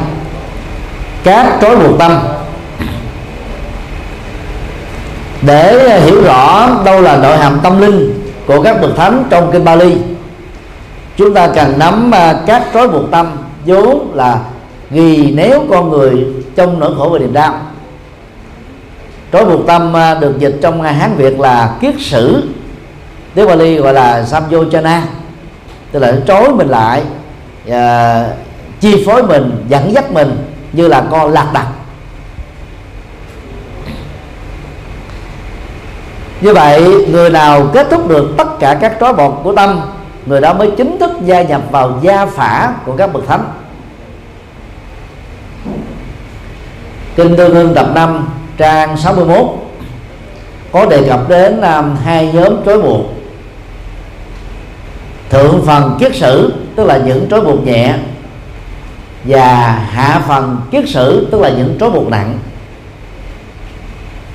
các 1.24 1.58
trói 1.62 1.76
buộc 1.76 2.00
tâm. 2.00 2.20
Để 5.42 6.00
hiểu 6.00 6.24
rõ 6.24 6.70
đâu 6.86 7.02
là 7.02 7.18
nội 7.18 7.38
hàm 7.38 7.60
tâm 7.64 7.82
linh 7.82 8.30
của 8.46 8.64
các 8.64 8.82
bậc 8.82 8.96
thánh 8.98 9.24
trong 9.30 9.52
kinh 9.52 9.66
Bali, 9.66 9.98
chúng 11.18 11.34
ta 11.34 11.48
cần 11.48 11.80
nắm 11.80 12.12
à, 12.12 12.36
các 12.46 12.64
trói 12.74 12.88
buộc 12.88 13.12
tâm, 13.12 13.32
vốn 13.66 14.12
là 14.14 14.40
ghi 14.92 15.32
nếu 15.36 15.64
con 15.70 15.90
người 15.90 16.28
trong 16.56 16.80
nỗi 16.80 16.96
khổ 16.98 17.10
và 17.10 17.20
niềm 17.20 17.34
đau, 17.34 17.60
trói 19.34 19.46
buộc 19.46 19.68
tâm 19.68 19.96
à, 19.96 20.14
được 20.14 20.40
dịch 20.40 20.56
trong 20.62 20.82
hán 20.82 21.16
việt 21.16 21.40
là 21.40 21.78
kiết 21.82 21.96
sử, 22.00 22.44
tiếng 23.34 23.48
Bali 23.48 23.78
gọi 23.78 23.94
là 23.94 24.24
samyojana, 24.24 25.02
tức 25.92 26.00
là 26.00 26.18
trói 26.28 26.54
mình 26.54 26.68
lại 26.68 27.04
và 27.66 28.30
chi 28.80 29.04
phối 29.06 29.24
mình, 29.24 29.66
dẫn 29.70 29.94
dắt 29.94 30.12
mình 30.12 30.38
như 30.74 30.88
là 30.88 31.04
con 31.12 31.32
lạc 31.32 31.48
đặt 31.54 31.68
như 36.42 36.54
vậy, 36.54 37.06
người 37.12 37.30
nào 37.30 37.68
kết 37.74 37.88
thúc 37.90 38.10
được 38.10 38.34
tất 38.38 38.60
cả 38.60 38.78
các 38.82 38.98
trói 39.00 39.14
buộc 39.14 39.34
của 39.44 39.54
tâm, 39.56 39.82
người 40.26 40.42
đó 40.42 40.54
mới 40.54 40.72
chính 40.78 41.00
thức 41.00 41.12
gia 41.26 41.42
nhập 41.42 41.62
vào 41.72 42.00
gia 42.02 42.26
phả 42.26 42.74
của 42.86 42.96
các 42.98 43.14
bậc 43.14 43.28
thánh. 43.28 43.44
Kinh 47.18 47.36
tương 47.36 47.56
hương 47.56 47.74
tập 47.74 47.90
5 47.96 48.28
trang 48.58 48.98
61 48.98 49.46
có 50.72 50.86
đề 50.86 51.04
cập 51.08 51.30
đến 51.30 51.62
um, 51.62 51.96
hai 52.04 52.32
nhóm 52.34 52.54
trói 52.66 52.82
buộc. 52.82 53.02
Thượng 55.30 55.64
phần 55.66 55.98
kiết 56.00 56.16
sử 56.16 56.54
tức 56.76 56.86
là 56.86 56.98
những 56.98 57.28
trói 57.30 57.42
buộc 57.42 57.66
nhẹ 57.68 57.94
và 59.24 59.48
hạ 59.92 60.22
phần 60.28 60.58
kiết 60.72 60.90
sử 60.90 61.28
tức 61.32 61.42
là 61.42 61.50
những 61.50 61.78
trói 61.80 61.90
buộc 61.90 62.10
nặng. 62.10 62.38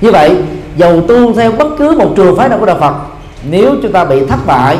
Như 0.01 0.11
vậy 0.11 0.35
dầu 0.77 1.01
tu 1.01 1.33
theo 1.33 1.51
bất 1.51 1.67
cứ 1.77 1.95
một 1.97 2.13
trường 2.15 2.37
phái 2.37 2.49
nào 2.49 2.59
của 2.59 2.65
đạo 2.65 2.77
Phật 2.79 2.93
nếu 3.49 3.75
chúng 3.81 3.91
ta 3.91 4.05
bị 4.05 4.25
thất 4.25 4.39
bại 4.45 4.77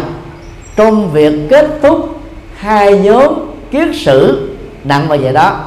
trong 0.75 1.11
việc 1.11 1.33
kết 1.49 1.69
thúc 1.81 2.19
hai 2.55 2.99
nhóm 2.99 3.33
kiết 3.71 3.87
sử 3.95 4.49
nặng 4.83 5.05
và 5.07 5.17
vậy 5.21 5.33
đó 5.33 5.59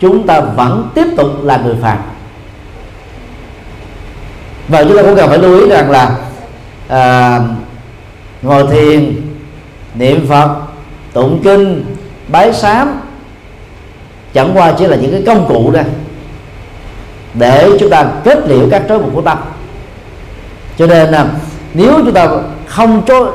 chúng 0.00 0.26
ta 0.26 0.40
vẫn 0.40 0.90
tiếp 0.94 1.06
tục 1.16 1.28
là 1.42 1.56
người 1.56 1.76
phàm. 1.82 1.98
Và 4.68 4.84
chúng 4.84 4.96
ta 4.96 5.02
cũng 5.02 5.16
cần 5.16 5.28
phải 5.28 5.38
lưu 5.38 5.60
ý 5.60 5.68
rằng 5.68 5.90
là 5.90 6.16
à, 6.88 7.40
ngồi 8.42 8.66
thiền 8.70 9.20
niệm 9.94 10.26
phật 10.28 10.56
tụng 11.12 11.40
kinh 11.44 11.84
bái 12.28 12.52
sám 12.52 13.00
chẳng 14.34 14.50
qua 14.54 14.72
chỉ 14.78 14.86
là 14.86 14.96
những 14.96 15.10
cái 15.10 15.22
công 15.26 15.48
cụ 15.48 15.70
đây 15.70 15.84
để 17.34 17.70
chúng 17.80 17.90
ta 17.90 18.06
kết 18.24 18.38
liễu 18.48 18.68
các 18.70 18.82
trói 18.88 18.98
buộc 18.98 19.14
của 19.14 19.22
tâm. 19.22 19.38
Cho 20.78 20.86
nên 20.86 21.08
là 21.10 21.26
nếu 21.74 21.92
chúng 21.98 22.12
ta 22.12 22.28
không 22.66 23.02
cho 23.06 23.32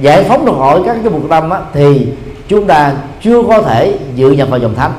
giải 0.00 0.24
phóng 0.24 0.46
được 0.46 0.54
khỏi 0.58 0.82
các 0.86 0.96
cái 1.02 1.12
buộc 1.12 1.30
tâm 1.30 1.50
á, 1.50 1.60
thì 1.72 2.06
chúng 2.48 2.66
ta 2.66 2.92
chưa 3.22 3.42
có 3.42 3.62
thể 3.62 3.98
dự 4.14 4.30
nhập 4.30 4.48
vào 4.50 4.60
dòng 4.60 4.74
thánh. 4.74 4.92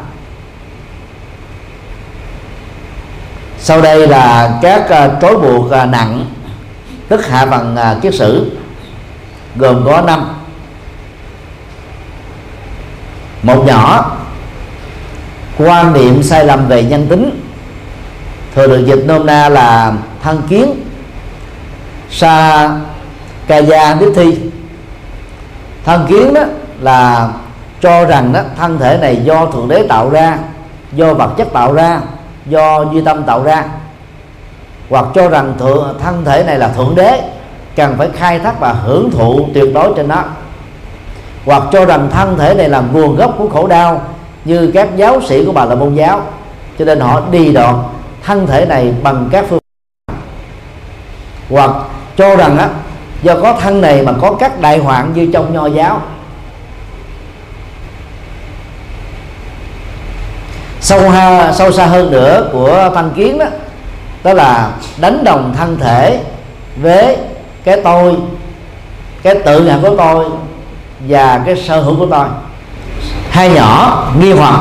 Sau 3.66 3.82
đây 3.82 4.08
là 4.08 4.60
các 4.62 4.82
uh, 4.82 5.22
trói 5.22 5.38
buộc 5.38 5.66
uh, 5.66 5.90
nặng 5.90 6.26
tức 7.08 7.28
hạ 7.28 7.46
bằng 7.46 7.76
uh, 7.98 8.02
kiết 8.02 8.16
sử 8.16 8.52
gồm 9.56 9.86
có 9.86 10.02
năm. 10.02 10.34
Một 13.44 13.66
nhỏ 13.66 14.12
quan 15.58 15.94
niệm 15.94 16.24
sai 16.24 16.46
lầm 16.46 16.68
về 16.68 16.84
nhân 16.84 17.08
tính. 17.10 17.42
Thường 18.56 18.70
được 18.70 18.86
dịch 18.86 19.04
nôm 19.08 19.26
na 19.26 19.50
là 19.50 19.94
thân 20.24 20.42
kiến 20.50 20.84
sa 22.10 22.70
ca 23.48 23.58
gia 23.58 23.94
đức 23.94 24.14
thi. 24.16 24.38
Thân 25.86 26.06
kiến 26.10 26.34
đó 26.34 26.42
là 26.80 27.30
cho 27.82 28.06
rằng 28.06 28.34
đó 28.34 28.42
thân 28.58 28.80
thể 28.80 28.98
này 29.02 29.22
do 29.24 29.46
thượng 29.46 29.68
đế 29.68 29.86
tạo 29.90 30.10
ra 30.10 30.38
do 30.94 31.14
vật 31.14 31.34
chất 31.38 31.48
tạo 31.54 31.74
ra 31.74 32.00
do 32.46 32.86
duy 32.94 33.02
tâm 33.02 33.24
tạo 33.24 33.44
ra. 33.44 33.66
Hoặc 34.90 35.06
cho 35.14 35.30
rằng 35.30 35.54
thượng, 35.60 36.00
thân 36.04 36.26
thể 36.26 36.44
này 36.44 36.58
là 36.58 36.68
thượng 36.68 36.96
đế, 36.96 37.22
cần 37.76 37.96
phải 37.98 38.10
khai 38.16 38.40
thác 38.40 38.60
và 38.60 38.74
hưởng 38.74 39.12
thụ 39.12 39.48
tuyệt 39.54 39.74
đối 39.74 39.94
trên 39.96 40.08
nó. 40.08 40.24
Hoặc 41.46 41.64
cho 41.72 41.86
rằng 41.86 42.10
thân 42.12 42.38
thể 42.38 42.54
này 42.54 42.70
là 42.70 42.82
nguồn 42.82 43.16
gốc 43.16 43.36
của 43.38 43.50
khổ 43.50 43.68
đau, 43.68 44.02
như 44.46 44.72
các 44.74 44.90
giáo 44.96 45.22
sĩ 45.22 45.46
của 45.46 45.52
bà 45.52 45.66
là 45.66 45.76
môn 45.76 45.96
giáo. 45.96 46.22
Cho 46.80 46.86
nên 46.86 47.00
họ 47.00 47.22
đi 47.32 47.54
đọt 47.54 47.76
thân 48.24 48.48
thể 48.48 48.66
này 48.66 48.94
bằng 49.04 49.30
các 49.32 49.46
phương 49.50 49.60
hoặc 51.50 51.72
cho 52.18 52.36
rằng 52.36 52.58
á, 52.58 52.70
do 53.22 53.36
có 53.42 53.54
thân 53.62 53.82
này 53.82 54.02
mà 54.02 54.14
có 54.22 54.34
các 54.40 54.62
đại 54.62 54.78
hoạn 54.78 55.12
như 55.14 55.30
trong 55.34 55.54
nho 55.54 55.66
giáo 55.66 56.02
sâu 60.86 61.10
ha, 61.10 61.54
sâu 61.54 61.72
xa 61.72 61.86
hơn 61.86 62.12
nữa 62.12 62.50
của 62.52 62.90
thanh 62.96 63.12
kiến 63.16 63.38
đó 63.38 63.46
đó 64.24 64.34
là 64.34 64.72
đánh 64.98 65.24
đồng 65.24 65.54
thân 65.58 65.78
thể 65.80 66.20
với 66.82 67.18
cái 67.64 67.82
tôi, 67.84 68.14
cái 69.24 69.36
tự 69.46 69.60
ngã 69.60 69.80
của 69.82 69.96
tôi 69.98 70.26
và 71.08 71.42
cái 71.46 71.56
sở 71.56 71.82
hữu 71.82 71.96
của 71.96 72.06
tôi. 72.06 72.26
Hai 73.30 73.50
nhỏ 73.50 74.04
nghi 74.20 74.32
hoặc 74.32 74.60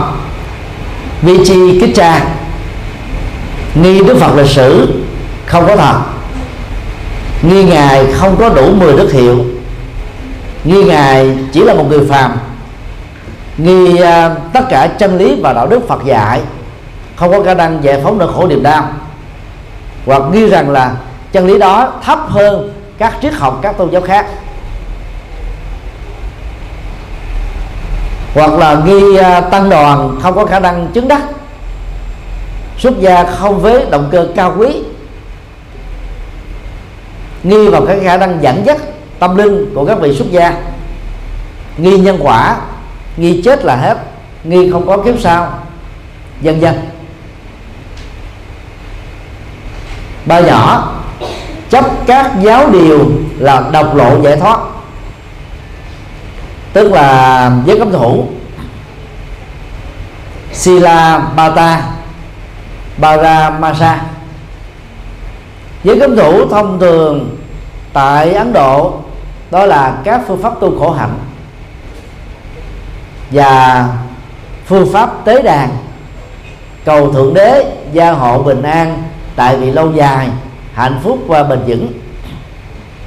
vi 1.22 1.38
chi 1.44 1.80
kích 1.80 1.94
cha, 1.94 2.24
nghi 3.74 4.00
Đức 4.04 4.16
Phật 4.20 4.36
lịch 4.36 4.50
sử 4.50 5.02
không 5.46 5.66
có 5.66 5.76
thật, 5.76 6.00
nghi 7.42 7.64
ngài 7.64 8.12
không 8.12 8.36
có 8.36 8.48
đủ 8.48 8.74
10 8.74 8.96
đức 8.96 9.12
hiệu, 9.12 9.44
nghi 10.64 10.84
ngài 10.84 11.36
chỉ 11.52 11.60
là 11.60 11.74
một 11.74 11.84
người 11.88 12.06
phàm 12.08 12.32
nghi 13.56 14.00
à, 14.00 14.34
tất 14.52 14.64
cả 14.68 14.86
chân 14.86 15.16
lý 15.16 15.40
và 15.42 15.52
đạo 15.52 15.66
đức 15.66 15.88
Phật 15.88 16.04
dạy 16.04 16.40
không 17.16 17.30
có 17.30 17.42
khả 17.42 17.54
năng 17.54 17.84
giải 17.84 18.00
phóng 18.04 18.18
nỗi 18.18 18.32
khổ 18.34 18.46
niềm 18.46 18.62
đau. 18.62 18.88
Hoặc 20.06 20.22
nghi 20.32 20.46
rằng 20.46 20.70
là 20.70 20.94
chân 21.32 21.46
lý 21.46 21.58
đó 21.58 21.92
thấp 22.04 22.18
hơn 22.28 22.72
các 22.98 23.14
triết 23.22 23.34
học, 23.34 23.58
các 23.62 23.76
tôn 23.78 23.90
giáo 23.90 24.02
khác. 24.02 24.26
Hoặc 28.34 28.50
là 28.50 28.82
nghi 28.86 29.16
à, 29.16 29.40
tăng 29.40 29.70
đoàn 29.70 30.18
không 30.22 30.34
có 30.34 30.46
khả 30.46 30.60
năng 30.60 30.88
chứng 30.92 31.08
đắc. 31.08 31.22
Xuất 32.78 33.00
gia 33.00 33.24
không 33.24 33.60
với 33.60 33.86
động 33.90 34.08
cơ 34.12 34.28
cao 34.36 34.54
quý. 34.58 34.82
Nghi 37.42 37.68
vào 37.68 37.86
cái 37.86 38.00
khả 38.04 38.16
năng 38.16 38.42
dẫn 38.42 38.66
dắt 38.66 38.76
tâm 39.18 39.36
linh 39.36 39.74
của 39.74 39.84
các 39.84 40.00
vị 40.00 40.16
xuất 40.16 40.30
gia. 40.30 40.52
Nghi 41.76 41.98
nhân 41.98 42.18
quả 42.20 42.56
nghi 43.16 43.42
chết 43.44 43.64
là 43.64 43.76
hết, 43.76 43.98
nghi 44.44 44.70
không 44.70 44.86
có 44.86 44.96
kiếp 44.96 45.20
sau. 45.20 45.58
Dần 46.40 46.60
dần 46.60 46.74
ba 50.26 50.40
nhỏ, 50.40 50.92
chấp 51.70 51.84
các 52.06 52.32
giáo 52.42 52.70
điều 52.70 53.10
là 53.38 53.64
độc 53.72 53.94
lộ 53.94 54.22
giải 54.22 54.36
thoát. 54.36 54.58
Tức 56.72 56.92
là 56.92 57.52
giới 57.66 57.78
cấm 57.78 57.92
thủ. 57.92 58.28
Sila 60.52 61.18
Bata 61.36 61.90
Paramasa 63.00 64.00
giới 65.84 66.00
cấm 66.00 66.16
thủ 66.16 66.48
thông 66.48 66.80
thường 66.80 67.36
tại 67.92 68.34
Ấn 68.34 68.52
Độ, 68.52 69.00
đó 69.50 69.66
là 69.66 69.98
các 70.04 70.20
phương 70.26 70.42
pháp 70.42 70.60
tu 70.60 70.78
khổ 70.78 70.90
hạnh 70.90 71.18
và 73.30 73.88
phương 74.66 74.92
pháp 74.92 75.24
tế 75.24 75.42
đàn 75.42 75.68
cầu 76.84 77.12
thượng 77.12 77.34
đế 77.34 77.64
gia 77.92 78.10
hộ 78.10 78.42
bình 78.42 78.62
an 78.62 79.02
tại 79.36 79.56
vì 79.56 79.70
lâu 79.70 79.92
dài 79.92 80.28
hạnh 80.74 81.00
phúc 81.02 81.18
và 81.26 81.42
bền 81.42 81.58
vững. 81.66 81.88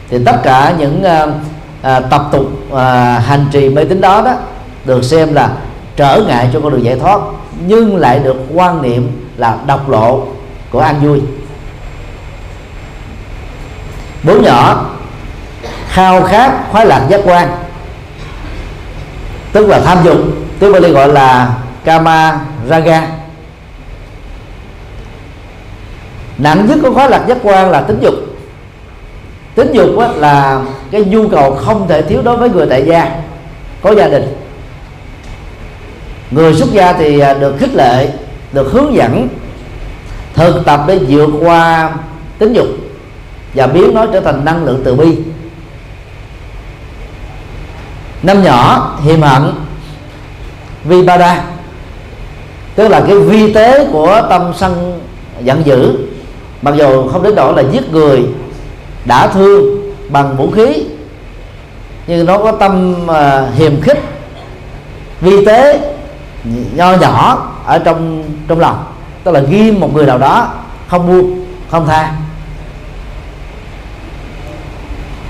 Thì 0.09 0.17
tất 0.25 0.39
cả 0.43 0.73
những 0.77 1.03
uh, 1.03 1.29
uh, 1.97 2.09
tập 2.09 2.23
tục 2.31 2.45
uh, 2.71 2.77
hành 3.25 3.45
trì 3.51 3.69
mê 3.69 3.83
tín 3.83 4.01
đó 4.01 4.21
đó 4.21 4.33
được 4.85 5.03
xem 5.03 5.33
là 5.33 5.49
trở 5.95 6.21
ngại 6.27 6.49
cho 6.53 6.59
con 6.59 6.71
đường 6.71 6.83
giải 6.83 6.99
thoát 6.99 7.19
nhưng 7.65 7.97
lại 7.97 8.19
được 8.19 8.37
quan 8.53 8.81
niệm 8.81 9.29
là 9.37 9.57
độc 9.65 9.89
lộ 9.89 10.25
của 10.71 10.79
an 10.79 10.95
vui. 11.01 11.21
Bốn 14.23 14.43
nhỏ 14.43 14.85
khao 15.89 16.23
khát 16.23 16.51
khoái 16.71 16.85
lạc 16.85 17.05
giác 17.09 17.21
quan 17.25 17.49
tức 19.57 19.67
là 19.67 19.79
tham 19.79 19.97
dục 20.03 20.17
tiếng 20.59 20.71
Bali 20.71 20.91
gọi 20.91 21.07
là 21.07 21.55
kama 21.85 22.39
raga. 22.69 23.07
Nặng 26.37 26.65
nhất 26.67 26.79
của 26.81 26.93
khoái 26.93 27.09
lạc 27.09 27.23
giác 27.27 27.37
quan 27.43 27.71
là 27.71 27.81
tính 27.81 27.97
dục. 28.01 28.13
Tính 29.55 29.71
dục 29.73 29.89
là 30.15 30.61
cái 30.91 31.03
nhu 31.03 31.27
cầu 31.27 31.55
không 31.55 31.87
thể 31.87 32.01
thiếu 32.01 32.21
đối 32.21 32.37
với 32.37 32.49
người 32.49 32.67
tại 32.69 32.85
gia, 32.85 33.11
có 33.81 33.95
gia 33.95 34.07
đình. 34.07 34.35
Người 36.31 36.53
xuất 36.53 36.71
gia 36.71 36.93
thì 36.93 37.19
à, 37.19 37.33
được 37.33 37.55
khích 37.59 37.75
lệ, 37.75 38.09
được 38.51 38.71
hướng 38.71 38.95
dẫn, 38.95 39.27
thực 40.33 40.65
tập 40.65 40.83
để 40.87 40.99
vượt 41.07 41.29
qua 41.39 41.91
tính 42.39 42.53
dục 42.53 42.67
và 43.53 43.67
biến 43.67 43.93
nó 43.93 44.05
trở 44.05 44.19
thành 44.19 44.45
năng 44.45 44.65
lượng 44.65 44.81
từ 44.85 44.95
bi 44.95 45.17
năm 48.23 48.43
nhỏ 48.43 48.91
hiềm 49.03 49.21
hận. 49.21 49.51
Vibada 50.83 51.43
tức 52.75 52.87
là 52.87 53.01
cái 53.07 53.19
vi 53.19 53.53
tế 53.53 53.87
của 53.91 54.21
tâm 54.29 54.51
sân 54.55 55.01
giận 55.43 55.65
dữ. 55.65 55.97
Mặc 56.61 56.73
dù 56.77 57.07
không 57.07 57.23
đến 57.23 57.35
độ 57.35 57.51
là 57.51 57.63
giết 57.71 57.91
người 57.91 58.25
đã 59.05 59.27
thương 59.27 59.91
bằng 60.09 60.37
vũ 60.37 60.51
khí 60.51 60.83
nhưng 62.07 62.25
nó 62.25 62.37
có 62.37 62.51
tâm 62.51 62.95
uh, 63.05 63.55
hiềm 63.55 63.81
khích. 63.81 64.03
Vi 65.21 65.45
tế 65.45 65.79
nho 66.75 66.93
nhỏ 66.93 67.47
ở 67.65 67.79
trong 67.79 68.23
trong 68.47 68.59
lòng. 68.59 68.83
Tức 69.23 69.31
là 69.31 69.39
ghim 69.39 69.79
một 69.79 69.95
người 69.95 70.05
nào 70.05 70.17
đó 70.17 70.47
không 70.87 71.07
buông 71.07 71.45
không 71.71 71.87
tha. 71.87 72.11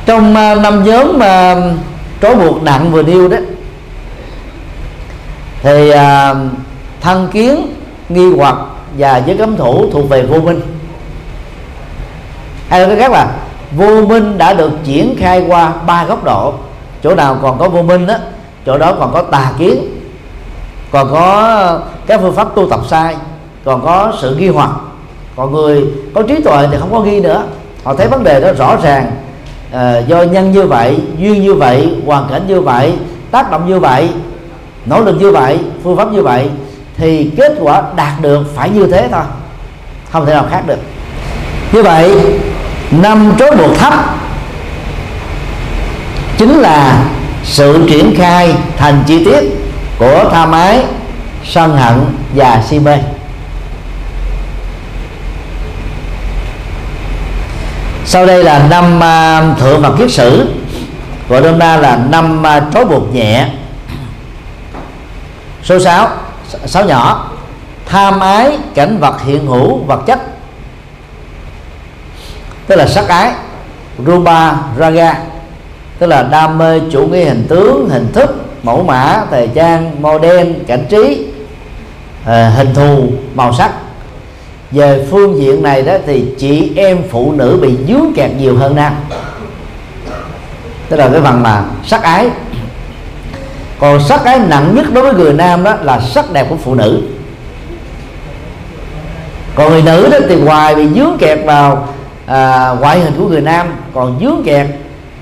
Trong 0.06 0.32
uh, 0.32 0.62
năm 0.62 0.84
nhóm 0.84 1.20
mà 1.20 1.52
uh, 1.52 1.78
trói 2.22 2.36
buộc 2.36 2.64
nặng 2.64 2.92
vừa 2.92 3.04
nêu 3.04 3.28
đó. 3.28 3.38
Thì 5.62 5.90
à, 5.90 6.36
thân 7.02 7.28
kiến 7.32 7.74
nghi 8.10 8.32
hoặc 8.38 8.56
và 8.98 9.18
giới 9.18 9.38
cấm 9.38 9.58
thủ 9.58 9.90
thuộc 9.92 10.10
về 10.10 10.24
vô 10.24 10.40
minh. 10.40 10.62
Hay 12.70 12.80
nói 12.80 12.90
cách 12.90 13.00
khác 13.00 13.12
là 13.12 13.36
vô 13.72 14.06
minh 14.06 14.38
đã 14.38 14.54
được 14.54 14.72
triển 14.84 15.16
khai 15.20 15.44
qua 15.48 15.74
ba 15.88 16.06
góc 16.06 16.24
độ. 16.24 16.54
Chỗ 17.04 17.16
nào 17.16 17.38
còn 17.42 17.58
có 17.60 17.70
vô 17.70 17.82
minh 17.82 18.08
đó 18.08 18.16
chỗ 18.66 18.78
đó 18.78 18.94
còn 19.00 19.14
có 19.14 19.22
tà 19.22 19.52
kiến 19.58 19.98
còn 20.92 21.12
có 21.12 21.80
các 22.08 22.22
phương 22.22 22.36
pháp 22.36 22.56
tu 22.56 22.70
tập 22.70 22.80
sai 22.88 23.16
còn 23.66 23.86
có 23.86 24.14
sự 24.22 24.36
nghi 24.36 24.48
hoặc. 24.48 24.70
Còn 25.36 25.54
người 25.54 25.86
có 26.14 26.22
trí 26.22 26.42
tuệ 26.42 26.68
thì 26.72 26.78
không 26.80 26.92
có 26.92 27.02
nghi 27.02 27.20
nữa. 27.20 27.44
Họ 27.84 27.96
thấy 27.96 28.08
vấn 28.08 28.24
đề 28.24 28.40
đó 28.40 28.52
rõ 28.58 28.76
ràng 28.84 29.12
à, 29.72 29.98
do 29.98 30.22
nhân 30.22 30.52
như 30.52 30.68
vậy 30.68 30.98
duyên 31.18 31.42
như 31.42 31.54
vậy 31.54 31.90
hoàn 32.06 32.28
cảnh 32.30 32.48
như 32.48 32.62
vậy 32.62 32.94
tác 33.32 33.52
động 33.52 33.68
như 33.68 33.80
vậy 33.80 34.10
nỗ 34.86 35.02
lực 35.02 35.16
như 35.20 35.32
vậy 35.32 35.60
phương 35.84 35.98
pháp 35.98 36.12
như 36.12 36.24
vậy 36.24 36.50
thì 36.98 37.32
kết 37.38 37.52
quả 37.60 37.84
đạt 37.96 38.22
được 38.22 38.56
phải 38.56 38.70
như 38.70 38.88
thế 38.92 39.08
thôi. 39.12 39.24
Không 40.12 40.26
thể 40.26 40.34
nào 40.34 40.46
khác 40.52 40.62
được. 40.68 40.80
Như 41.72 41.84
vậy 41.84 42.16
năm 42.92 43.34
trói 43.40 43.52
buộc 43.56 43.78
thấp 43.78 43.94
chính 46.38 46.60
là 46.60 47.06
sự 47.44 47.86
triển 47.90 48.16
khai 48.18 48.56
thành 48.78 49.04
chi 49.08 49.26
tiết 49.26 49.42
của 50.00 50.30
tha 50.32 50.46
mái 50.46 50.84
sân 51.46 51.78
hận 51.78 51.96
và 52.36 52.64
si 52.70 52.80
mê. 52.80 52.98
Sau 58.08 58.26
đây 58.26 58.44
là 58.44 58.68
năm 58.70 58.98
uh, 58.98 59.60
thượng 59.60 59.82
mặt 59.82 59.92
kiết 59.98 60.12
sử. 60.12 60.48
Gọi 61.30 61.42
đơn 61.42 61.60
na 61.60 61.78
là 61.78 62.00
năm 62.10 62.44
uh, 62.58 62.74
trói 62.74 62.86
buộc 62.86 63.14
nhẹ. 63.14 63.50
Số 65.64 65.80
6 65.80 66.10
sáu 66.66 66.86
nhỏ. 66.86 67.32
Tham 67.86 68.20
ái 68.20 68.58
cảnh 68.76 68.98
vật 69.00 69.22
hiện 69.22 69.48
hữu 69.48 69.78
vật 69.78 70.04
chất. 70.06 70.20
Tức 72.68 72.76
là 72.76 72.88
sắc 72.88 73.08
ái. 73.08 73.32
Rupa 74.06 74.54
raga. 74.78 75.20
Tức 76.00 76.08
là 76.08 76.24
đam 76.24 76.58
mê 76.58 76.82
chủ 76.92 77.08
nghĩa 77.08 77.26
hình 77.26 77.46
tướng 77.50 77.90
hình 77.90 78.12
thức 78.14 78.46
mẫu 78.64 78.84
mã 78.84 79.22
thời 79.32 79.50
trang 79.56 80.02
model 80.02 80.54
cảnh 80.68 80.86
trí 80.90 81.28
à, 82.26 82.50
hình 82.56 82.74
thù 82.74 83.08
màu 83.36 83.54
sắc 83.54 83.72
về 84.72 85.06
phương 85.12 85.40
diện 85.40 85.64
này 85.64 85.82
đó 85.82 85.94
thì 86.06 86.26
chị 86.38 86.72
em 86.76 86.98
phụ 87.10 87.32
nữ 87.32 87.60
bị 87.62 87.78
dướng 87.88 88.14
kẹt 88.16 88.32
nhiều 88.38 88.58
hơn 88.58 88.76
nam. 88.76 88.94
Tức 90.90 90.98
là 90.98 91.10
cái 91.10 91.22
phần 91.22 91.44
mà 91.44 91.64
sắc 91.86 92.04
ái. 92.04 92.30
Còn 93.80 94.04
sắc 94.04 94.26
ái 94.26 94.40
nặng 94.40 94.76
nhất 94.76 94.86
đối 94.94 95.04
với 95.04 95.14
người 95.14 95.34
nam 95.34 95.64
đó 95.64 95.76
là 95.82 96.00
sắc 96.00 96.34
đẹp 96.34 96.48
của 96.50 96.56
phụ 96.56 96.76
nữ. 96.76 97.02
Còn 99.56 99.70
người 99.72 99.82
nữ 99.82 100.10
đó 100.12 100.18
thì 100.30 100.42
hoài 100.42 100.76
bị 100.76 100.88
dướng 100.96 101.18
kẹt 101.20 101.40
vào 101.46 101.88
à, 102.26 102.70
ngoại 102.80 103.00
hình 103.00 103.14
của 103.18 103.28
người 103.28 103.42
nam 103.42 103.68
còn 103.94 104.20
dướng 104.22 104.44
kẹt 104.46 104.68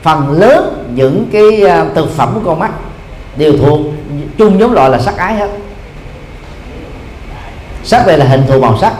phần 0.02 0.32
lớn 0.32 0.86
những 0.96 1.26
cái 1.32 1.62
à, 1.62 1.86
thực 1.96 2.16
phẩm 2.18 2.32
của 2.34 2.42
con 2.46 2.60
mắt 2.60 2.72
đều 3.38 3.54
thuộc 3.58 3.80
chung 4.38 4.60
giống 4.60 4.74
loại 4.74 4.90
là 4.90 5.00
sắc 5.00 5.18
ái 5.18 5.36
hết. 5.36 5.50
Sắc 7.84 8.08
đây 8.08 8.18
là 8.18 8.26
hình 8.26 8.44
thù 8.48 8.60
màu 8.60 8.78
sắc 8.78 8.94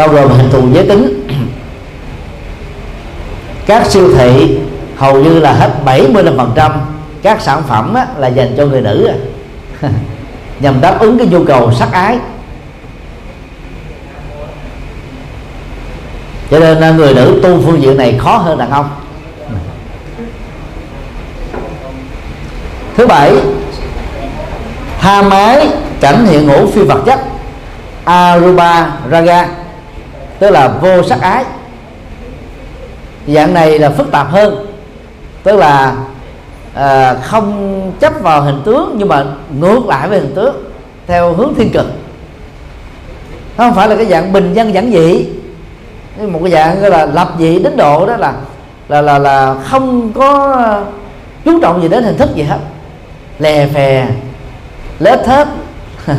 bao 0.00 0.08
gồm 0.08 0.30
hình 0.30 0.50
thù 0.50 0.68
giới 0.72 0.88
tính. 0.88 1.28
Các 3.66 3.86
siêu 3.86 4.08
thị 4.18 4.58
hầu 4.96 5.20
như 5.20 5.38
là 5.40 5.52
hết 5.52 5.70
75% 5.84 6.70
các 7.22 7.40
sản 7.40 7.62
phẩm 7.68 7.94
á, 7.94 8.06
là 8.18 8.28
dành 8.28 8.54
cho 8.56 8.66
người 8.66 8.80
nữ. 8.80 9.10
Nhằm 10.60 10.80
đáp 10.80 11.00
ứng 11.00 11.18
cái 11.18 11.26
nhu 11.26 11.44
cầu 11.44 11.72
sắc 11.72 11.92
ái. 11.92 12.18
Cho 16.50 16.58
nên 16.58 16.80
à, 16.80 16.90
người 16.90 17.14
nữ 17.14 17.40
tu 17.42 17.62
phương 17.64 17.82
diện 17.82 17.96
này 17.96 18.18
khó 18.18 18.36
hơn 18.36 18.58
đàn 18.58 18.70
ông. 18.70 18.90
Thứ 22.96 23.06
bảy 23.06 23.32
tham 25.00 25.28
mái 25.28 25.68
cảnh 26.00 26.26
hiện 26.26 26.48
hữu 26.48 26.66
phi 26.66 26.82
vật 26.82 27.02
chất. 27.06 27.20
Aruba 28.04 28.90
raga 29.10 29.59
tức 30.40 30.50
là 30.50 30.68
vô 30.68 31.02
sắc 31.02 31.20
ái. 31.20 31.44
Dạng 33.26 33.54
này 33.54 33.78
là 33.78 33.90
phức 33.90 34.10
tạp 34.10 34.30
hơn. 34.30 34.66
Tức 35.42 35.56
là 35.56 35.94
à, 36.74 37.14
không 37.14 37.92
chấp 38.00 38.12
vào 38.22 38.42
hình 38.42 38.62
tướng 38.64 38.94
nhưng 38.98 39.08
mà 39.08 39.24
ngược 39.60 39.86
lại 39.86 40.08
với 40.08 40.18
hình 40.20 40.34
tướng 40.34 40.64
theo 41.06 41.32
hướng 41.32 41.54
thiên 41.54 41.70
cực. 41.72 41.86
Nó 43.58 43.64
không 43.64 43.74
phải 43.74 43.88
là 43.88 43.96
cái 43.96 44.06
dạng 44.06 44.32
bình 44.32 44.54
dân 44.54 44.74
giản 44.74 44.92
dị. 44.92 45.26
Một 46.26 46.40
cái 46.42 46.52
dạng 46.52 46.80
gọi 46.80 46.90
là 46.90 47.06
lập 47.06 47.28
dị 47.38 47.58
đến 47.58 47.76
độ 47.76 48.06
đó 48.06 48.16
là 48.16 48.34
là 48.88 49.02
là 49.02 49.18
là 49.18 49.54
không 49.54 50.12
có 50.12 50.56
chú 51.44 51.60
trọng 51.60 51.82
gì 51.82 51.88
đến 51.88 52.04
hình 52.04 52.16
thức 52.16 52.34
gì 52.34 52.42
hết. 52.42 52.58
Lè 53.38 53.66
phè 53.66 54.06
lết 54.98 55.26
hết 55.26 55.48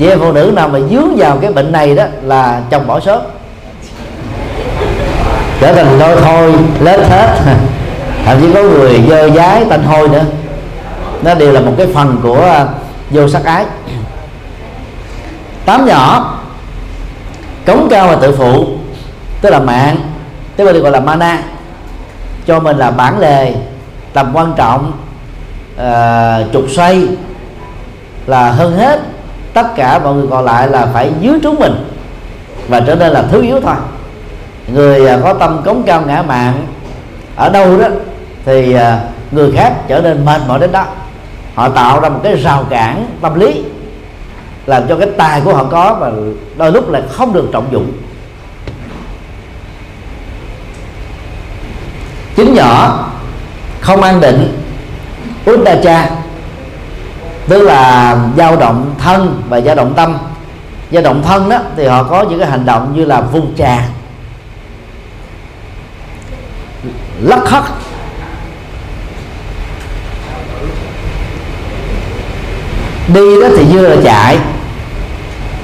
chị 0.00 0.08
em 0.08 0.20
phụ 0.20 0.32
nữ 0.32 0.52
nào 0.54 0.68
mà 0.68 0.78
dướng 0.90 1.16
vào 1.16 1.38
cái 1.38 1.52
bệnh 1.52 1.72
này 1.72 1.94
đó 1.94 2.04
là 2.22 2.60
chồng 2.70 2.86
bỏ 2.86 3.00
sớm. 3.00 3.20
Trở 5.60 5.74
thành 5.74 5.98
lôi 5.98 6.16
thôi 6.22 6.54
lết 6.80 7.00
hết. 7.00 7.38
Thậm 8.24 8.40
chí 8.40 8.52
có 8.54 8.62
người 8.62 9.02
dơ 9.08 9.30
dái 9.30 9.64
tanh 9.70 9.84
hôi 9.84 10.08
nữa. 10.08 10.24
Nó 11.22 11.34
đều 11.34 11.52
là 11.52 11.60
một 11.60 11.72
cái 11.78 11.86
phần 11.94 12.20
của 12.22 12.42
à, 12.42 12.66
vô 13.10 13.28
sắc 13.28 13.44
ái. 13.44 13.64
Tám 15.64 15.86
nhỏ 15.86 16.34
cống 17.66 17.88
cao 17.90 18.08
và 18.08 18.14
tự 18.14 18.36
phụ 18.36 18.66
tức 19.40 19.50
là 19.50 19.58
mạng 19.58 19.96
tức 20.56 20.64
là 20.64 20.72
được 20.72 20.80
gọi 20.80 20.92
là 20.92 21.00
mana 21.00 21.42
cho 22.46 22.60
mình 22.60 22.76
là 22.78 22.90
bản 22.90 23.18
lề 23.18 23.54
tầm 24.12 24.30
quan 24.32 24.54
trọng 24.56 24.92
uh, 25.76 26.52
trục 26.52 26.64
xoay 26.70 27.08
là 28.26 28.50
hơn 28.50 28.76
hết 28.76 29.00
tất 29.54 29.66
cả 29.76 29.98
mọi 29.98 30.14
người 30.14 30.26
còn 30.30 30.44
lại 30.44 30.68
là 30.68 30.86
phải 30.86 31.12
dưới 31.20 31.38
trúng 31.42 31.58
mình 31.58 31.90
và 32.68 32.80
trở 32.80 32.94
nên 32.94 33.12
là 33.12 33.22
thứ 33.30 33.42
yếu 33.42 33.60
thôi. 33.60 33.74
Người 34.68 35.06
à, 35.08 35.18
có 35.22 35.34
tâm 35.34 35.62
cống 35.64 35.82
cao 35.86 36.02
ngã 36.06 36.22
mạng 36.22 36.66
ở 37.36 37.48
đâu 37.48 37.78
đó, 37.78 37.88
thì 38.44 38.74
à, 38.74 39.00
người 39.30 39.52
khác 39.52 39.72
trở 39.88 40.00
nên 40.00 40.24
mệt 40.24 40.40
mỏi 40.48 40.58
đến 40.58 40.72
đó. 40.72 40.84
Họ 41.54 41.68
tạo 41.68 42.00
ra 42.00 42.08
một 42.08 42.20
cái 42.22 42.36
rào 42.36 42.64
cản 42.70 43.06
tâm 43.20 43.40
lý, 43.40 43.64
làm 44.66 44.88
cho 44.88 44.96
cái 44.96 45.08
tài 45.16 45.40
của 45.40 45.54
họ 45.54 45.64
có 45.64 45.96
và 46.00 46.10
đôi 46.56 46.72
lúc 46.72 46.90
là 46.90 47.02
không 47.10 47.32
được 47.32 47.48
trọng 47.52 47.66
dụng. 47.72 47.92
Chính 52.36 52.54
nhỏ 52.54 53.06
không 53.80 54.02
an 54.02 54.20
định 54.20 54.62
udacha 55.50 56.10
tức 57.50 57.62
là 57.62 58.16
dao 58.36 58.56
động 58.56 58.94
thân 58.98 59.42
và 59.48 59.60
dao 59.60 59.74
động 59.74 59.92
tâm. 59.96 60.18
Dao 60.92 61.02
động 61.02 61.22
thân 61.26 61.48
đó, 61.48 61.58
thì 61.76 61.86
họ 61.86 62.02
có 62.02 62.22
những 62.22 62.38
cái 62.38 62.50
hành 62.50 62.66
động 62.66 62.92
như 62.96 63.04
là 63.04 63.20
vung 63.20 63.54
trà. 63.58 63.86
Lắc 67.20 67.48
hất 67.48 67.62
đi 73.14 73.40
đó 73.42 73.48
thì 73.56 73.64
như 73.64 73.88
là 73.88 73.96
chạy. 74.04 74.38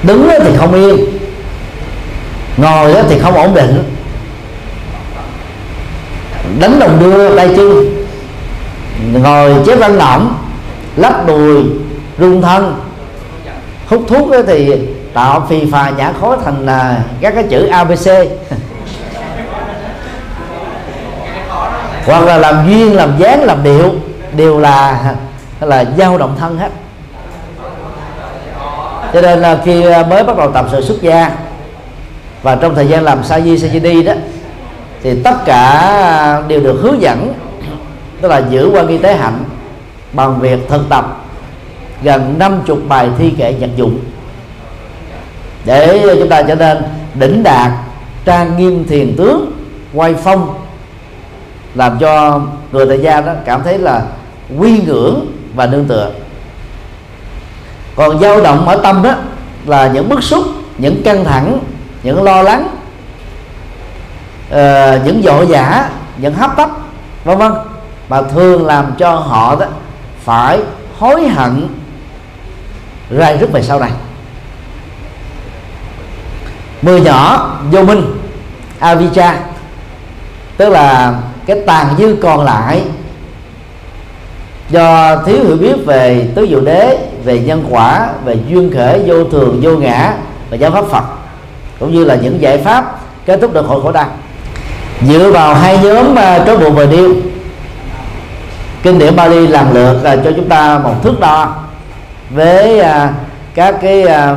Đứng 0.03 0.27
đó 0.29 0.35
thì 0.43 0.57
không 0.57 0.73
yên. 0.73 1.05
Ngồi 2.57 2.93
đó 2.93 3.01
thì 3.09 3.19
không 3.19 3.35
ổn 3.35 3.53
định. 3.53 3.83
Đánh 6.59 6.79
đồng 6.79 6.99
đưa 6.99 7.35
tay 7.35 7.49
chân. 7.55 8.03
Ngồi 9.13 9.55
chép 9.65 9.79
văn 9.79 9.97
lỏng 9.97 10.46
lách 10.97 11.27
đùi, 11.27 11.63
rung 12.19 12.41
thân. 12.41 12.75
Hút 13.87 14.01
thuốc 14.07 14.29
thì 14.47 14.87
tạo 15.13 15.45
phì 15.49 15.71
phà 15.71 15.89
nhả 15.89 16.13
khói 16.21 16.37
thành 16.45 16.65
là 16.65 17.03
các 17.21 17.33
cái 17.35 17.43
chữ 17.43 17.65
abc 17.65 18.09
hoặc 22.05 22.23
là 22.25 22.37
làm 22.37 22.67
duyên, 22.67 22.95
làm 22.95 23.17
dáng, 23.17 23.43
làm 23.43 23.63
điệu, 23.63 23.91
đều 24.35 24.59
là 24.59 25.13
là 25.59 25.85
dao 25.97 26.17
động 26.17 26.35
thân 26.39 26.57
hết. 26.57 26.69
Cho 29.13 29.21
nên 29.21 29.39
là 29.39 29.59
khi 29.65 29.83
mới 30.09 30.23
bắt 30.23 30.37
đầu 30.37 30.51
tập 30.51 30.65
sự 30.71 30.81
xuất 30.81 31.01
gia, 31.01 31.31
và 32.41 32.55
trong 32.55 32.75
thời 32.75 32.87
gian 32.87 33.03
làm 33.03 33.23
sa 33.23 33.39
di 33.39 33.57
sa 33.57 33.67
di 33.67 33.79
đi 33.79 34.03
đó, 34.03 34.13
thì 35.03 35.21
tất 35.23 35.45
cả 35.45 36.41
đều 36.47 36.59
được 36.59 36.79
hướng 36.81 37.01
dẫn, 37.01 37.33
tức 38.21 38.27
là 38.27 38.41
giữ 38.49 38.71
quan 38.73 38.87
nghi 38.87 38.97
tế 38.97 39.13
hạnh 39.13 39.43
bằng 40.17 40.39
việc 40.39 40.59
thực 40.69 40.89
tập 40.89 41.25
gần 42.03 42.35
50 42.39 42.77
bài 42.87 43.09
thi 43.17 43.29
kệ 43.37 43.53
nhật 43.53 43.69
dụng. 43.75 43.99
Để 45.65 46.15
chúng 46.19 46.29
ta 46.29 46.41
trở 46.41 46.55
nên 46.55 46.83
đỉnh 47.13 47.43
đạt 47.43 47.71
trang 48.25 48.57
nghiêm 48.57 48.87
thiền 48.87 49.15
tướng 49.17 49.51
quay 49.93 50.13
phong 50.13 50.53
làm 51.75 51.99
cho 51.99 52.41
người 52.71 52.85
tại 52.85 52.99
gia 53.01 53.21
đó 53.21 53.33
cảm 53.45 53.63
thấy 53.63 53.77
là 53.77 54.01
quy 54.59 54.81
ngưỡng 54.81 55.25
và 55.55 55.65
nương 55.65 55.85
tựa. 55.85 56.11
Còn 57.95 58.19
dao 58.19 58.41
động 58.41 58.67
ở 58.67 58.77
tâm 58.83 59.03
đó 59.03 59.15
là 59.65 59.87
những 59.87 60.09
bức 60.09 60.23
xúc 60.23 60.43
những 60.77 61.03
căng 61.03 61.25
thẳng 61.25 61.59
những 62.03 62.23
lo 62.23 62.41
lắng 62.41 62.67
uh, 64.51 65.05
những 65.05 65.21
dội 65.23 65.47
giả 65.47 65.89
những 66.17 66.33
hấp 66.33 66.57
tấp 66.57 66.69
vân 67.23 67.37
vân. 67.37 67.51
Mà 68.09 68.21
thường 68.21 68.65
làm 68.65 68.93
cho 68.97 69.11
họ 69.11 69.55
đó 69.55 69.65
phải 70.27 70.59
hối 70.99 71.27
hận 71.27 71.67
rai 73.09 73.37
rứt 73.37 73.51
về 73.51 73.61
sau 73.63 73.79
này. 73.79 73.91
Mưa 76.81 76.97
nhỏ 76.97 77.51
vô 77.71 77.83
minh 77.83 78.03
avija 78.79 79.33
tức 80.57 80.69
là 80.69 81.13
cái 81.45 81.57
tàn 81.67 81.87
dư 81.97 82.15
còn 82.21 82.45
lại 82.45 82.81
do 84.69 85.17
thiếu 85.25 85.37
hiểu 85.43 85.57
biết 85.57 85.85
về 85.85 86.29
tứ 86.35 86.47
diệu 86.49 86.61
đế, 86.61 86.97
về 87.23 87.39
nhân 87.39 87.65
quả, 87.69 88.09
về 88.25 88.35
duyên 88.47 88.71
khởi 88.73 89.03
vô 89.05 89.23
thường, 89.23 89.59
vô 89.61 89.71
ngã 89.71 90.13
và 90.49 90.57
giáo 90.57 90.71
pháp 90.71 90.85
phật, 90.85 91.03
cũng 91.79 91.93
như 91.93 92.05
là 92.05 92.15
những 92.15 92.41
giải 92.41 92.57
pháp 92.57 92.99
kết 93.25 93.37
thúc 93.41 93.53
được 93.53 93.65
hội 93.65 93.81
khổ 93.81 93.91
đau 93.91 94.07
dựa 95.07 95.31
vào 95.31 95.53
hai 95.53 95.79
nhóm 95.83 96.15
à, 96.15 96.43
trói 96.45 96.57
buộc 96.57 96.75
và 96.75 96.85
điêu 96.85 97.13
kinh 98.83 98.99
điển 98.99 99.15
Bali 99.15 99.47
làm 99.47 99.73
lượt 99.73 99.99
là 100.03 100.15
cho 100.15 100.31
chúng 100.35 100.49
ta 100.49 100.79
một 100.79 100.93
thước 101.03 101.19
đo 101.19 101.55
với 102.29 102.79
à, 102.79 103.13
các 103.55 103.75
cái 103.81 104.03
à, 104.03 104.35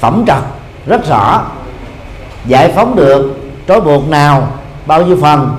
phẩm 0.00 0.24
trật 0.26 0.42
rất 0.86 1.08
rõ. 1.08 1.42
Giải 2.46 2.72
phóng 2.74 2.96
được 2.96 3.40
trói 3.68 3.80
buộc 3.80 4.08
nào 4.08 4.48
bao 4.86 5.02
nhiêu 5.02 5.18
phần 5.22 5.56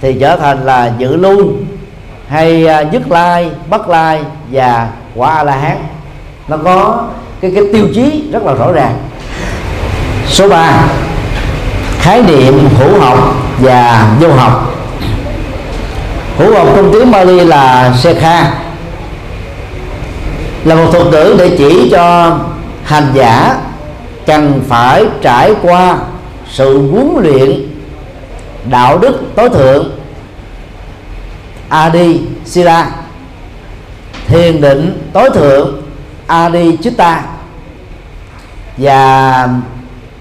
thì 0.00 0.16
trở 0.20 0.36
thành 0.36 0.64
là 0.64 0.92
dự 0.98 1.16
lưu 1.16 1.52
hay 2.28 2.66
à, 2.66 2.80
dứt 2.80 3.10
lai 3.10 3.50
bất 3.68 3.88
lai 3.88 4.24
và 4.50 4.88
quả 5.14 5.34
a 5.34 5.42
la 5.42 5.56
hán 5.56 5.76
nó 6.48 6.56
có 6.56 7.04
cái 7.40 7.52
cái 7.54 7.64
tiêu 7.72 7.86
chí 7.94 8.24
rất 8.32 8.42
là 8.42 8.54
rõ 8.54 8.72
ràng. 8.72 8.98
Số 10.28 10.48
3 10.48 10.84
khái 11.98 12.22
niệm 12.22 12.68
hữu 12.78 13.00
học 13.00 13.18
và 13.58 14.08
vô 14.20 14.32
học 14.32 14.71
hữu 16.42 16.54
học 16.54 16.68
trung 16.76 16.90
tiếng 16.92 17.10
Bali 17.10 17.40
là 17.40 17.94
Sekha 17.96 18.54
là 20.64 20.74
một 20.74 20.90
thuật 20.92 21.06
ngữ 21.06 21.34
để 21.38 21.54
chỉ 21.58 21.88
cho 21.90 22.38
hành 22.84 23.06
giả 23.14 23.56
cần 24.26 24.62
phải 24.68 25.04
trải 25.22 25.54
qua 25.62 25.98
sự 26.50 26.90
huấn 26.90 27.14
luyện 27.22 27.68
đạo 28.70 28.98
đức 28.98 29.20
tối 29.36 29.48
thượng. 29.48 29.90
Adi 31.68 32.20
Sila, 32.44 32.90
thiền 34.26 34.60
định 34.60 35.08
tối 35.12 35.30
thượng 35.34 35.82
Adi 36.26 36.76
Chitta 36.76 37.22
và 38.76 39.48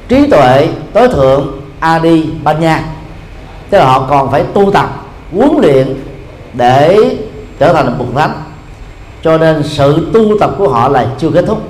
trí 0.07 0.27
tuệ 0.27 0.67
tối 0.93 1.07
thượng 1.07 1.61
adi 1.79 2.23
banya. 2.43 2.81
Tức 3.69 3.77
là 3.77 3.85
họ 3.85 4.07
còn 4.09 4.31
phải 4.31 4.43
tu 4.53 4.71
tập, 4.71 5.05
huấn 5.31 5.51
luyện 5.61 6.00
để 6.53 6.97
trở 7.59 7.73
thành 7.73 7.97
một 7.97 8.05
bậc 8.13 8.15
thánh. 8.15 8.43
Cho 9.23 9.37
nên 9.37 9.63
sự 9.63 10.11
tu 10.13 10.39
tập 10.39 10.51
của 10.57 10.69
họ 10.69 10.89
là 10.89 11.05
chưa 11.19 11.29
kết 11.29 11.45
thúc. 11.47 11.61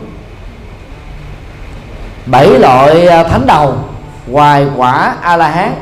Bảy 2.26 2.60
loại 2.60 3.08
à, 3.08 3.24
thánh 3.24 3.46
đầu, 3.46 3.76
hoài 4.32 4.68
quả 4.76 5.16
a 5.22 5.38
la 5.38 5.48
hán 5.48 5.74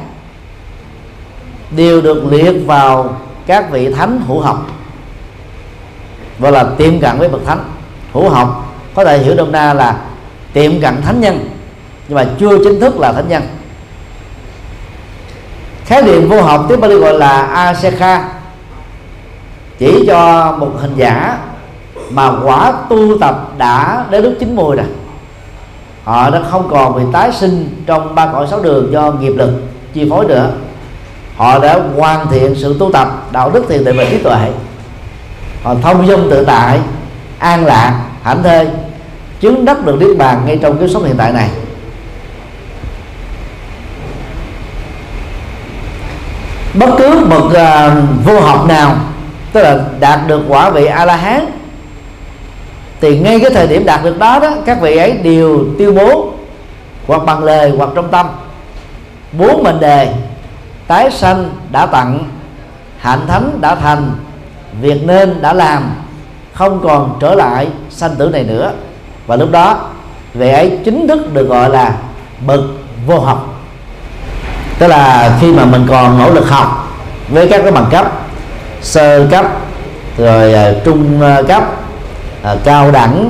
đều 1.71 2.01
được 2.01 2.31
liệt 2.31 2.53
vào 2.65 3.17
các 3.45 3.71
vị 3.71 3.93
thánh 3.93 4.21
hữu 4.27 4.39
học. 4.39 4.67
Và 6.39 6.51
là 6.51 6.65
tiệm 6.77 6.99
cận 6.99 7.17
với 7.17 7.29
bậc 7.29 7.41
thánh 7.45 7.63
hữu 8.13 8.29
học. 8.29 8.75
Có 8.95 9.05
thể 9.05 9.17
hiểu 9.17 9.35
đông 9.35 9.51
na 9.51 9.73
là 9.73 9.97
tiệm 10.53 10.81
cận 10.81 11.01
thánh 11.01 11.21
nhân, 11.21 11.49
nhưng 12.07 12.15
mà 12.15 12.25
chưa 12.39 12.57
chính 12.63 12.79
thức 12.79 12.99
là 12.99 13.13
thánh 13.13 13.29
nhân. 13.29 13.43
Khái 15.85 16.03
niệm 16.03 16.29
vô 16.29 16.41
học, 16.41 16.65
tiếng 16.69 16.81
Bali 16.81 16.95
gọi 16.95 17.13
là 17.13 17.41
asekha 17.41 18.38
chỉ 19.79 20.05
cho 20.07 20.55
một 20.59 20.71
hình 20.77 20.93
giả 20.95 21.37
mà 22.09 22.31
quả 22.43 22.73
tu 22.89 23.17
tập 23.17 23.53
đã 23.57 24.05
đến 24.09 24.23
lúc 24.23 24.33
chín 24.39 24.55
mùi 24.55 24.75
rồi. 24.75 24.85
Họ 26.03 26.29
đã 26.29 26.41
không 26.51 26.67
còn 26.71 26.95
bị 26.95 27.03
tái 27.13 27.31
sinh 27.31 27.83
trong 27.85 28.15
ba 28.15 28.25
cõi 28.25 28.47
sáu 28.49 28.61
đường 28.61 28.91
do 28.91 29.11
nghiệp 29.11 29.33
lực 29.35 29.51
chi 29.93 30.09
phối 30.09 30.25
nữa. 30.25 30.51
Họ 31.37 31.59
đã 31.59 31.79
hoàn 31.97 32.27
thiện 32.27 32.55
sự 32.55 32.75
tu 32.79 32.91
tập 32.91 33.27
đạo 33.31 33.49
đức 33.49 33.65
thiền 33.69 33.83
định 33.83 33.97
và 33.97 34.05
trí 34.11 34.17
tuệ. 34.17 34.51
Họ 35.63 35.75
thông 35.81 36.07
dung 36.07 36.29
tự 36.29 36.45
tại 36.45 36.79
an 37.39 37.65
lạc 37.65 38.01
hạnh 38.23 38.43
thê 38.43 38.67
chứng 39.39 39.65
đắc 39.65 39.85
được 39.85 39.95
niết 39.99 40.17
bàn 40.17 40.41
ngay 40.45 40.57
trong 40.61 40.77
cái 40.77 40.89
sống 40.89 41.03
hiện 41.03 41.15
tại 41.17 41.31
này. 41.33 41.49
Bất 46.73 46.89
cứ 46.97 47.25
một 47.29 47.45
uh, 47.45 47.57
à, 47.57 47.95
vô 48.25 48.39
học 48.39 48.67
nào 48.67 48.95
tức 49.53 49.61
là 49.61 49.77
đạt 49.99 50.19
được 50.27 50.41
quả 50.47 50.69
vị 50.69 50.85
a 50.85 51.05
la 51.05 51.15
hán 51.15 51.45
thì 53.01 53.19
ngay 53.19 53.39
cái 53.39 53.49
thời 53.49 53.67
điểm 53.67 53.85
đạt 53.85 54.03
được 54.03 54.19
đó 54.19 54.39
đó, 54.39 54.49
các 54.65 54.81
vị 54.81 54.97
ấy 54.97 55.11
đều 55.11 55.65
tiêu 55.77 55.93
bố 55.93 56.33
hoặc 57.07 57.21
bằng 57.25 57.43
lời 57.43 57.73
hoặc 57.77 57.89
trong 57.95 58.11
tâm, 58.11 58.27
bốn 59.31 59.63
mệnh 59.63 59.79
đề, 59.79 60.13
tái 60.87 61.11
sanh 61.11 61.49
đã 61.71 61.85
tặng, 61.85 62.23
hạnh 62.99 63.27
thánh 63.27 63.61
đã 63.61 63.75
thành, 63.75 64.11
việc 64.81 65.01
nên 65.05 65.41
đã 65.41 65.53
làm, 65.53 65.91
không 66.53 66.79
còn 66.83 67.17
trở 67.19 67.35
lại 67.35 67.67
sanh 67.89 68.15
tử 68.15 68.29
này 68.29 68.43
nữa. 68.43 68.71
Và 69.27 69.35
lúc 69.35 69.51
đó, 69.51 69.79
vị 70.33 70.49
ấy 70.49 70.79
chính 70.85 71.07
thức 71.07 71.33
được 71.33 71.47
gọi 71.47 71.69
là 71.69 71.93
bậc 72.47 72.61
vô 73.07 73.19
học. 73.19 73.55
Tức 74.79 74.87
là 74.87 75.37
khi 75.41 75.53
mà 75.53 75.65
mình 75.65 75.85
còn 75.89 76.19
nỗ 76.19 76.33
lực 76.33 76.49
học 76.49 76.87
với 77.29 77.47
các 77.47 77.61
cái 77.63 77.71
bằng 77.71 77.85
cấp 77.91 78.11
sơ 78.81 79.27
cấp 79.31 79.45
rồi 80.17 80.53
uh, 80.53 80.83
trung 80.83 81.21
uh, 81.39 81.47
cấp 81.47 81.63
uh, 82.53 82.59
cao 82.63 82.91
đẳng 82.91 83.29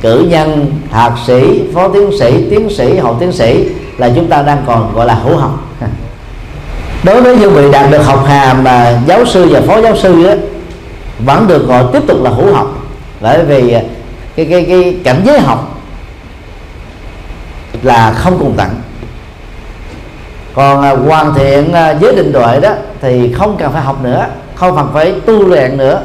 cử 0.00 0.26
nhân 0.28 0.72
thạc 0.90 1.12
sĩ 1.26 1.62
phó 1.74 1.88
tiến 1.88 2.10
sĩ 2.18 2.50
tiến 2.50 2.70
sĩ 2.70 2.98
hậu 2.98 3.16
tiến 3.20 3.32
sĩ 3.32 3.68
là 3.98 4.10
chúng 4.14 4.28
ta 4.28 4.42
đang 4.42 4.62
còn 4.66 4.94
gọi 4.94 5.06
là 5.06 5.14
hữu 5.14 5.36
học. 5.36 5.58
Đối 7.04 7.22
với 7.22 7.36
những 7.36 7.54
vị 7.54 7.70
đạt 7.72 7.90
được 7.90 8.06
học 8.06 8.26
hàm 8.26 8.64
mà 8.64 8.98
giáo 9.06 9.24
sư 9.24 9.48
và 9.50 9.60
phó 9.66 9.80
giáo 9.80 9.96
sư 9.96 10.26
đó, 10.26 10.34
vẫn 11.18 11.46
được 11.46 11.68
gọi 11.68 11.84
tiếp 11.92 12.02
tục 12.06 12.22
là 12.22 12.30
hữu 12.30 12.54
học. 12.54 12.66
Bởi 13.20 13.44
vì 13.44 13.76
cái 14.36 14.46
cái 14.46 14.64
cái 14.68 14.96
cảnh 15.04 15.22
giới 15.24 15.40
học 15.40 15.78
là 17.82 18.12
không 18.12 18.38
cùng 18.38 18.54
tặng 18.56 18.74
còn 20.54 21.06
hoàn 21.06 21.34
thiện 21.34 21.72
giới 22.00 22.16
định 22.16 22.32
tuệ 22.32 22.60
đó 22.60 22.70
thì 23.00 23.32
không 23.32 23.56
cần 23.58 23.72
phải 23.72 23.82
học 23.82 24.02
nữa 24.02 24.26
không 24.54 24.76
cần 24.76 24.90
phải 24.92 25.14
tu 25.26 25.48
luyện 25.48 25.76
nữa. 25.76 26.02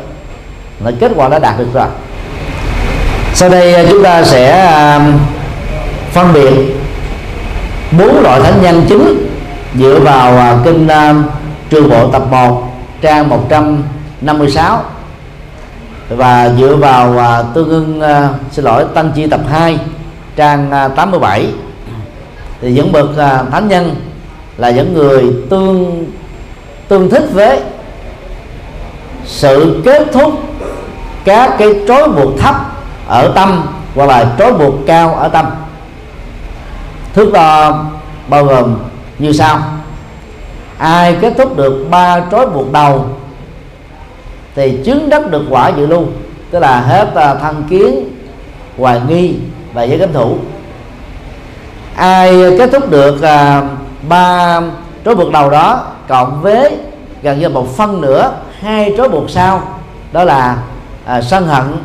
Là 0.84 0.92
kết 1.00 1.12
quả 1.16 1.30
đã 1.30 1.40
đạt 1.40 1.60
được 1.60 1.74
rồi. 1.74 1.88
Sau 3.34 3.50
đây 3.50 3.74
à, 3.74 3.84
chúng 3.90 4.04
ta 4.04 4.24
sẽ 4.24 4.52
à, 4.52 5.00
phân 6.12 6.34
biệt 6.34 6.76
bốn 7.98 8.22
loại 8.24 8.42
thánh 8.42 8.62
nhân 8.62 8.86
chính 8.90 9.30
dựa 9.76 10.00
vào 10.00 10.38
à, 10.38 10.58
kinh 10.64 10.88
trường 11.70 11.90
bộ 11.90 12.08
tập 12.12 12.24
1 12.32 12.64
trang 13.02 13.30
156 13.30 14.84
và 16.10 16.52
dựa 16.60 16.76
vào 16.76 17.44
tương 17.54 17.70
ưng 17.70 18.02
xin 18.52 18.66
lỗi, 18.66 18.86
tăng 18.94 19.12
chi 19.16 19.28
tập 19.28 19.42
2 19.50 19.78
trang 20.36 20.72
87 20.96 21.48
thì 22.62 22.72
những 22.72 22.92
bậc 22.92 23.10
thánh 23.52 23.68
nhân 23.68 23.96
là 24.58 24.70
những 24.70 24.94
người 24.94 25.24
tương 25.50 26.06
tương 26.88 27.10
thích 27.10 27.24
với 27.34 27.60
sự 29.30 29.82
kết 29.86 30.08
thúc 30.14 30.34
các 31.26 31.56
cái 31.58 31.68
trói 31.88 32.10
buộc 32.10 32.40
thấp 32.40 32.56
ở 33.08 33.32
tâm 33.36 33.66
hoặc 33.96 34.06
là 34.06 34.36
trói 34.40 34.54
buộc 34.54 34.74
cao 34.88 35.16
ở 35.16 35.28
tâm. 35.28 35.46
Thước 37.14 37.34
đo 37.34 37.84
bao 38.28 38.46
gồm 38.46 38.76
như 39.20 39.34
sau. 39.34 39.60
Ai 40.78 41.18
kết 41.22 41.34
thúc 41.38 41.58
được 41.58 41.88
ba 41.90 42.22
trói 42.32 42.46
buộc 42.46 42.72
đầu 42.72 43.06
thì 44.56 44.80
chứng 44.86 45.10
đắc 45.10 45.32
được 45.32 45.44
quả 45.50 45.70
dự 45.70 45.88
lưu, 45.88 46.04
tức 46.52 46.60
là 46.60 46.82
hết 46.82 47.16
à, 47.16 47.36
thân 47.36 47.64
kiến, 47.70 48.10
hoài 48.78 49.02
nghi 49.08 49.36
và 49.74 49.84
giới 49.84 50.00
cánh 50.00 50.14
thủ. 50.14 50.38
Ai 51.96 52.44
kết 52.58 52.70
thúc 52.72 52.92
được 52.92 53.22
à, 53.22 53.64
ba 54.10 54.62
trói 55.06 55.16
buộc 55.16 55.32
đầu 55.32 55.50
đó 55.50 55.86
cộng 56.08 56.42
với 56.42 56.78
gần 57.22 57.40
như 57.40 57.50
một 57.50 57.78
phân 57.78 58.02
nữa 58.02 58.32
hai 58.62 58.94
trói 58.98 59.10
buộc 59.10 59.30
sau. 59.30 59.62
Đó 60.12 60.24
là 60.24 60.58
à, 61.06 61.22
sân 61.22 61.48
hận 61.48 61.78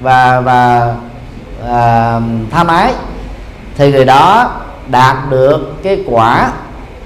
và 0.00 0.40
và 0.40 0.94
à, 1.68 2.20
tham 2.50 2.66
ái. 2.66 2.94
Thì 3.76 3.92
người 3.92 4.04
đó 4.04 4.50
đạt 4.88 5.16
được 5.30 5.74
cái 5.82 6.04
quả 6.06 6.50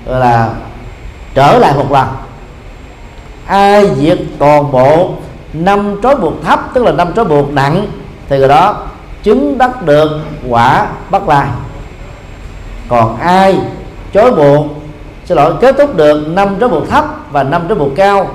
gọi 0.06 0.20
là 0.20 0.48
trở 1.35 1.59
lại 1.59 1.74
một 1.74 1.92
lần. 1.92 2.09
Ai 3.46 3.94
diệt 3.96 4.18
toàn 4.38 4.72
bộ 4.72 5.14
năm 5.52 6.00
trói 6.02 6.16
buộc 6.16 6.42
thấp 6.44 6.61
tức 6.74 6.85
là 6.85 6.92
năm 6.92 7.12
trói 7.16 7.24
buộc 7.24 7.52
nặng 7.52 7.87
thì 8.28 8.38
người 8.38 8.48
đó 8.48 8.76
chứng 9.22 9.59
đắc 9.59 9.83
được 9.83 10.20
quả 10.48 10.87
bất 11.11 11.28
lai. 11.28 11.46
Còn 12.88 13.16
ai 13.16 13.59
trói 14.14 14.33
buộc 14.33 14.66
xin 15.24 15.37
lỗi 15.37 15.54
kết 15.61 15.74
thúc 15.78 15.96
được 15.96 16.28
năm 16.28 16.56
trói 16.61 16.68
buộc 16.68 16.88
thấp 16.88 17.04
và 17.30 17.42
năm 17.42 17.62
trói 17.68 17.78
buộc 17.78 17.96
cao 17.96 18.28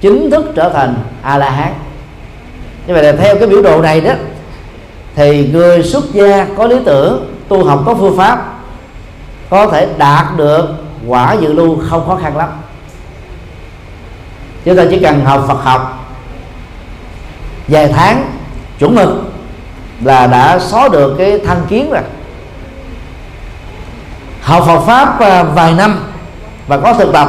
chính 0.00 0.30
thức 0.30 0.52
trở 0.54 0.70
thành 0.70 0.94
a 1.22 1.38
la 1.38 1.50
hán 1.50 1.72
như 2.88 2.94
vậy 2.94 3.02
là 3.02 3.12
theo 3.12 3.36
cái 3.38 3.48
biểu 3.48 3.62
đồ 3.62 3.82
này 3.82 4.00
đó, 4.00 4.12
thì 5.14 5.48
người 5.52 5.82
xuất 5.82 6.04
gia 6.12 6.46
có 6.56 6.66
lý 6.66 6.76
tưởng, 6.84 7.34
tu 7.48 7.64
học 7.64 7.82
có 7.86 7.94
phương 7.94 8.16
pháp, 8.16 8.54
có 9.50 9.66
thể 9.66 9.88
đạt 9.98 10.26
được 10.36 10.68
quả 11.06 11.36
dự 11.40 11.52
lưu 11.52 11.78
không 11.88 12.06
khó 12.06 12.18
khăn 12.22 12.36
lắm. 12.36 12.48
Chúng 14.64 14.76
ta 14.76 14.84
chỉ 14.90 14.98
cần 14.98 15.24
học 15.24 15.44
Phật 15.48 15.64
học, 15.64 16.08
vài 17.68 17.88
tháng, 17.88 18.32
chuẩn 18.78 18.94
mực 18.94 19.08
là 20.04 20.26
đã 20.26 20.58
xóa 20.58 20.88
được 20.88 21.14
cái 21.18 21.40
thanh 21.46 21.60
kiến 21.68 21.90
rồi. 21.90 22.02
Học 24.42 24.64
Phật 24.66 24.80
pháp 24.80 25.20
à, 25.20 25.42
vài 25.42 25.74
năm 25.74 26.00
và 26.66 26.78
có 26.78 26.94
thực 26.94 27.12
tập, 27.12 27.28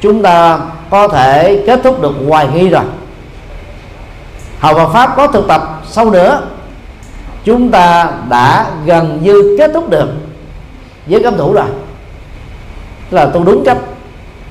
chúng 0.00 0.22
ta 0.22 0.58
có 0.90 1.08
thể 1.08 1.62
kết 1.66 1.80
thúc 1.84 2.02
được 2.02 2.12
hoài 2.28 2.48
nghi 2.48 2.68
rồi. 2.68 2.84
Học 4.58 4.76
và 4.76 4.88
pháp 4.88 5.16
có 5.16 5.26
thực 5.26 5.48
tập 5.48 5.82
sau 5.90 6.10
nữa. 6.10 6.42
Chúng 7.44 7.70
ta 7.70 8.10
đã 8.28 8.66
gần 8.84 9.20
như 9.22 9.56
kết 9.58 9.70
thúc 9.74 9.90
được 9.90 10.08
với 11.06 11.22
cấm 11.22 11.36
thủ 11.36 11.52
rồi. 11.52 11.66
Tức 13.10 13.16
là 13.16 13.26
tôi 13.26 13.42
đúng 13.46 13.64
cách 13.64 13.78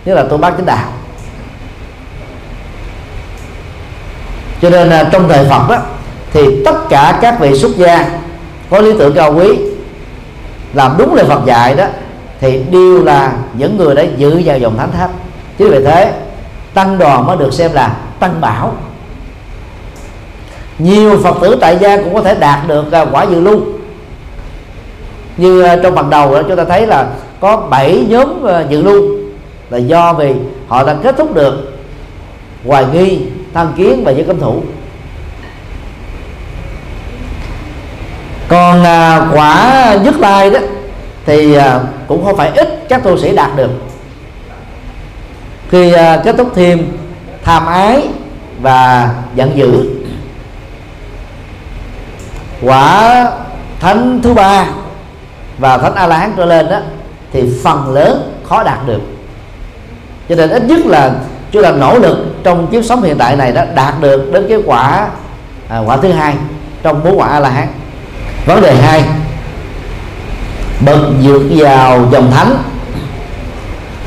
như 0.05 0.13
là 0.13 0.25
tôi 0.29 0.37
bác 0.37 0.51
chính 0.57 0.65
đạo. 0.65 0.91
Cho 4.61 4.69
nên 4.69 4.89
là 4.89 5.09
trong 5.11 5.29
thời 5.29 5.45
Phật 5.45 5.69
đó 5.69 5.77
thì 6.33 6.63
tất 6.65 6.75
cả 6.89 7.19
các 7.21 7.39
vị 7.39 7.57
xuất 7.57 7.77
gia 7.77 8.09
có 8.69 8.79
lý 8.79 8.93
tưởng 8.99 9.13
cao 9.15 9.33
quý, 9.33 9.57
làm 10.73 10.95
đúng 10.97 11.15
lời 11.15 11.25
Phật 11.25 11.45
dạy 11.45 11.75
đó, 11.75 11.85
thì 12.39 12.63
đều 12.71 13.03
là 13.03 13.33
những 13.53 13.77
người 13.77 13.95
đã 13.95 14.03
giữ 14.17 14.41
vào 14.45 14.57
dòng 14.57 14.77
thánh 14.77 14.91
tháp 14.91 15.11
chính 15.57 15.71
vì 15.71 15.83
thế, 15.83 16.13
tăng 16.73 16.97
đoàn 16.97 17.25
mới 17.25 17.37
được 17.37 17.53
xem 17.53 17.73
là 17.73 17.95
tăng 18.19 18.41
bảo. 18.41 18.73
Nhiều 20.79 21.19
phật 21.23 21.37
tử 21.41 21.57
tại 21.61 21.77
gia 21.81 21.97
cũng 21.97 22.13
có 22.13 22.21
thể 22.21 22.35
đạt 22.35 22.67
được 22.67 22.91
à, 22.91 23.05
quả 23.11 23.23
dự 23.23 23.39
lưu. 23.39 23.61
Như 25.37 25.61
à, 25.61 25.75
trong 25.83 25.95
phần 25.95 26.09
đầu 26.09 26.33
đó, 26.35 26.41
chúng 26.47 26.57
ta 26.57 26.63
thấy 26.63 26.87
là 26.87 27.07
có 27.39 27.57
7 27.57 28.05
nhóm 28.09 28.47
à, 28.47 28.65
dự 28.69 28.81
lưu 28.81 29.03
là 29.69 29.77
do 29.77 30.13
vì 30.13 30.33
họ 30.67 30.83
đã 30.83 30.95
kết 31.03 31.15
thúc 31.17 31.33
được 31.35 31.73
hoài 32.65 32.85
nghi, 32.93 33.19
tham 33.53 33.73
kiến 33.77 34.03
và 34.05 34.11
giới 34.11 34.23
cấm 34.23 34.39
thủ. 34.39 34.61
Còn 38.47 38.83
quả 39.33 39.95
nhất 40.03 40.15
lai 40.19 40.49
đó, 40.49 40.59
thì 41.25 41.57
cũng 42.07 42.25
không 42.25 42.37
phải 42.37 42.51
ít 42.55 42.85
các 42.89 43.03
tu 43.03 43.17
sĩ 43.17 43.35
đạt 43.35 43.55
được 43.55 43.69
khi 45.71 45.93
à, 45.93 46.21
kết 46.23 46.35
thúc 46.37 46.51
thêm 46.55 46.97
tham 47.43 47.65
ái 47.65 48.07
và 48.61 49.09
giận 49.35 49.51
dữ. 49.55 49.89
Quả 52.61 53.31
thánh 53.79 54.19
thứ 54.23 54.33
ba 54.33 54.65
và 55.57 55.77
thánh 55.77 55.95
a 55.95 56.07
la 56.07 56.17
hán 56.17 56.33
trở 56.37 56.45
lên 56.45 56.69
đó 56.69 56.79
thì 57.33 57.43
phần 57.63 57.93
lớn 57.93 58.41
khó 58.49 58.63
đạt 58.63 58.87
được. 58.87 59.01
Cho 60.29 60.35
nên 60.35 60.49
ít 60.49 60.63
nhất 60.63 60.85
là 60.85 61.11
chúng 61.51 61.63
ta 61.63 61.71
nỗ 61.71 61.99
lực 61.99 62.17
trong 62.43 62.67
kiếp 62.67 62.85
sống 62.85 63.01
hiện 63.01 63.17
tại 63.17 63.35
này 63.35 63.51
đó 63.51 63.61
đạt 63.75 63.93
được 64.01 64.33
đến 64.33 64.45
cái 64.49 64.57
quả 64.65 65.07
à, 65.69 65.79
quả 65.79 65.97
thứ 65.97 66.11
hai 66.11 66.35
trong 66.83 67.03
bốn 67.03 67.19
quả 67.19 67.27
a 67.27 67.39
la 67.39 67.49
hán 67.49 67.67
vấn 68.45 68.61
đề 68.61 68.75
hai 68.75 69.03
bậc 70.85 70.99
dược 71.23 71.41
vào 71.49 72.09
dòng 72.11 72.31
thánh 72.31 72.57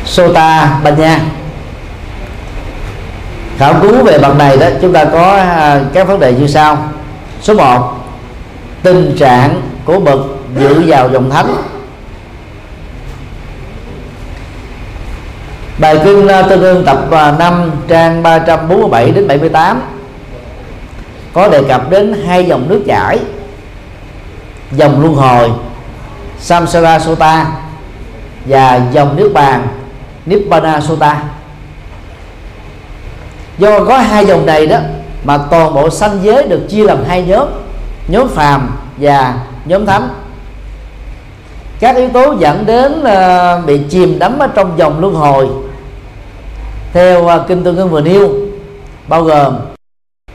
Sota 0.04 0.78
Banya 0.84 1.20
khảo 3.58 3.74
cứu 3.82 4.04
về 4.04 4.18
mặt 4.18 4.36
này 4.38 4.56
đó, 4.56 4.66
chúng 4.82 4.92
ta 4.92 5.04
có 5.04 5.32
à, 5.36 5.80
các 5.92 6.08
vấn 6.08 6.20
đề 6.20 6.32
như 6.32 6.46
sau. 6.46 6.78
Số 7.42 7.54
1 7.54 7.94
tình 8.82 9.16
trạng 9.18 9.62
của 9.84 10.00
bậc 10.00 10.20
dự 10.58 10.82
vào 10.86 11.10
dòng 11.10 11.30
thánh. 11.30 11.54
Bài 15.78 15.98
kinh 16.04 16.28
à, 16.28 16.42
tương 16.42 16.60
ương 16.62 16.84
tập 16.84 17.10
à, 17.10 17.34
5 17.38 17.70
trang 17.88 18.22
347 18.22 19.10
đến 19.10 19.28
78 19.28 19.82
có 21.32 21.48
đề 21.48 21.62
cập 21.68 21.90
đến 21.90 22.14
hai 22.26 22.44
dòng 22.44 22.68
nước 22.68 22.82
chảy, 22.86 23.18
dòng 24.72 25.00
luân 25.00 25.14
hồi, 25.14 25.50
samsara 26.38 26.98
sota 26.98 27.46
và 28.46 28.80
dòng 28.92 29.16
nước 29.16 29.30
bàn 29.34 29.66
nibbana 30.26 30.80
sota 30.80 31.22
do 33.58 33.84
có 33.84 33.98
hai 33.98 34.26
dòng 34.26 34.46
này 34.46 34.66
đó 34.66 34.78
mà 35.24 35.38
toàn 35.38 35.74
bộ 35.74 35.90
sanh 35.90 36.18
giới 36.22 36.42
được 36.42 36.60
chia 36.68 36.84
làm 36.84 37.04
hai 37.04 37.22
nhóm 37.22 37.48
nhóm 38.08 38.28
phàm 38.28 38.76
và 38.96 39.34
nhóm 39.64 39.86
thánh. 39.86 40.08
Các 41.80 41.96
yếu 41.96 42.08
tố 42.08 42.34
dẫn 42.38 42.66
đến 42.66 43.02
uh, 43.02 43.66
bị 43.66 43.80
chìm 43.90 44.18
đắm 44.18 44.38
ở 44.38 44.48
trong 44.54 44.78
dòng 44.78 45.00
luân 45.00 45.14
hồi 45.14 45.48
theo 46.92 47.24
uh, 47.24 47.48
kinh 47.48 47.64
tương 47.64 47.76
ưng 47.76 47.88
vừa 47.90 48.00
nêu 48.00 48.30
bao 49.08 49.22
gồm 49.22 49.56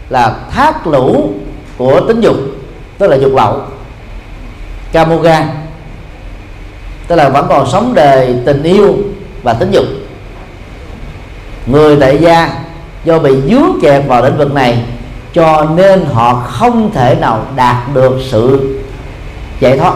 là 0.10 0.36
thác 0.52 0.88
lũ 0.88 1.30
của 1.78 2.02
tính 2.08 2.22
dục 2.22 2.36
tức 2.98 3.08
là 3.08 3.16
dục 3.16 3.32
lậu 3.36 3.62
kamoga 4.92 5.48
tức 7.08 7.16
là 7.16 7.30
vẫn 7.30 7.46
còn 7.50 7.68
sống 7.72 7.94
đời 7.96 8.36
tình 8.46 8.64
yêu 8.64 8.98
và 9.44 9.54
tính 9.54 9.72
dục. 9.72 9.86
Người 11.66 11.98
tại 12.00 12.18
gia 12.18 12.63
do 13.06 13.20
bị 13.20 13.42
dướng 13.50 13.80
kẹt 13.82 14.04
vào 14.08 14.24
lĩnh 14.24 14.38
vực 14.38 14.54
này, 14.54 14.84
cho 15.34 15.68
nên 15.76 16.06
họ 16.14 16.34
không 16.34 16.92
thể 16.94 17.16
nào 17.22 17.40
đạt 17.56 17.76
được 17.94 18.18
sự 18.30 18.78
giải 19.60 19.78
thoát. 19.78 19.94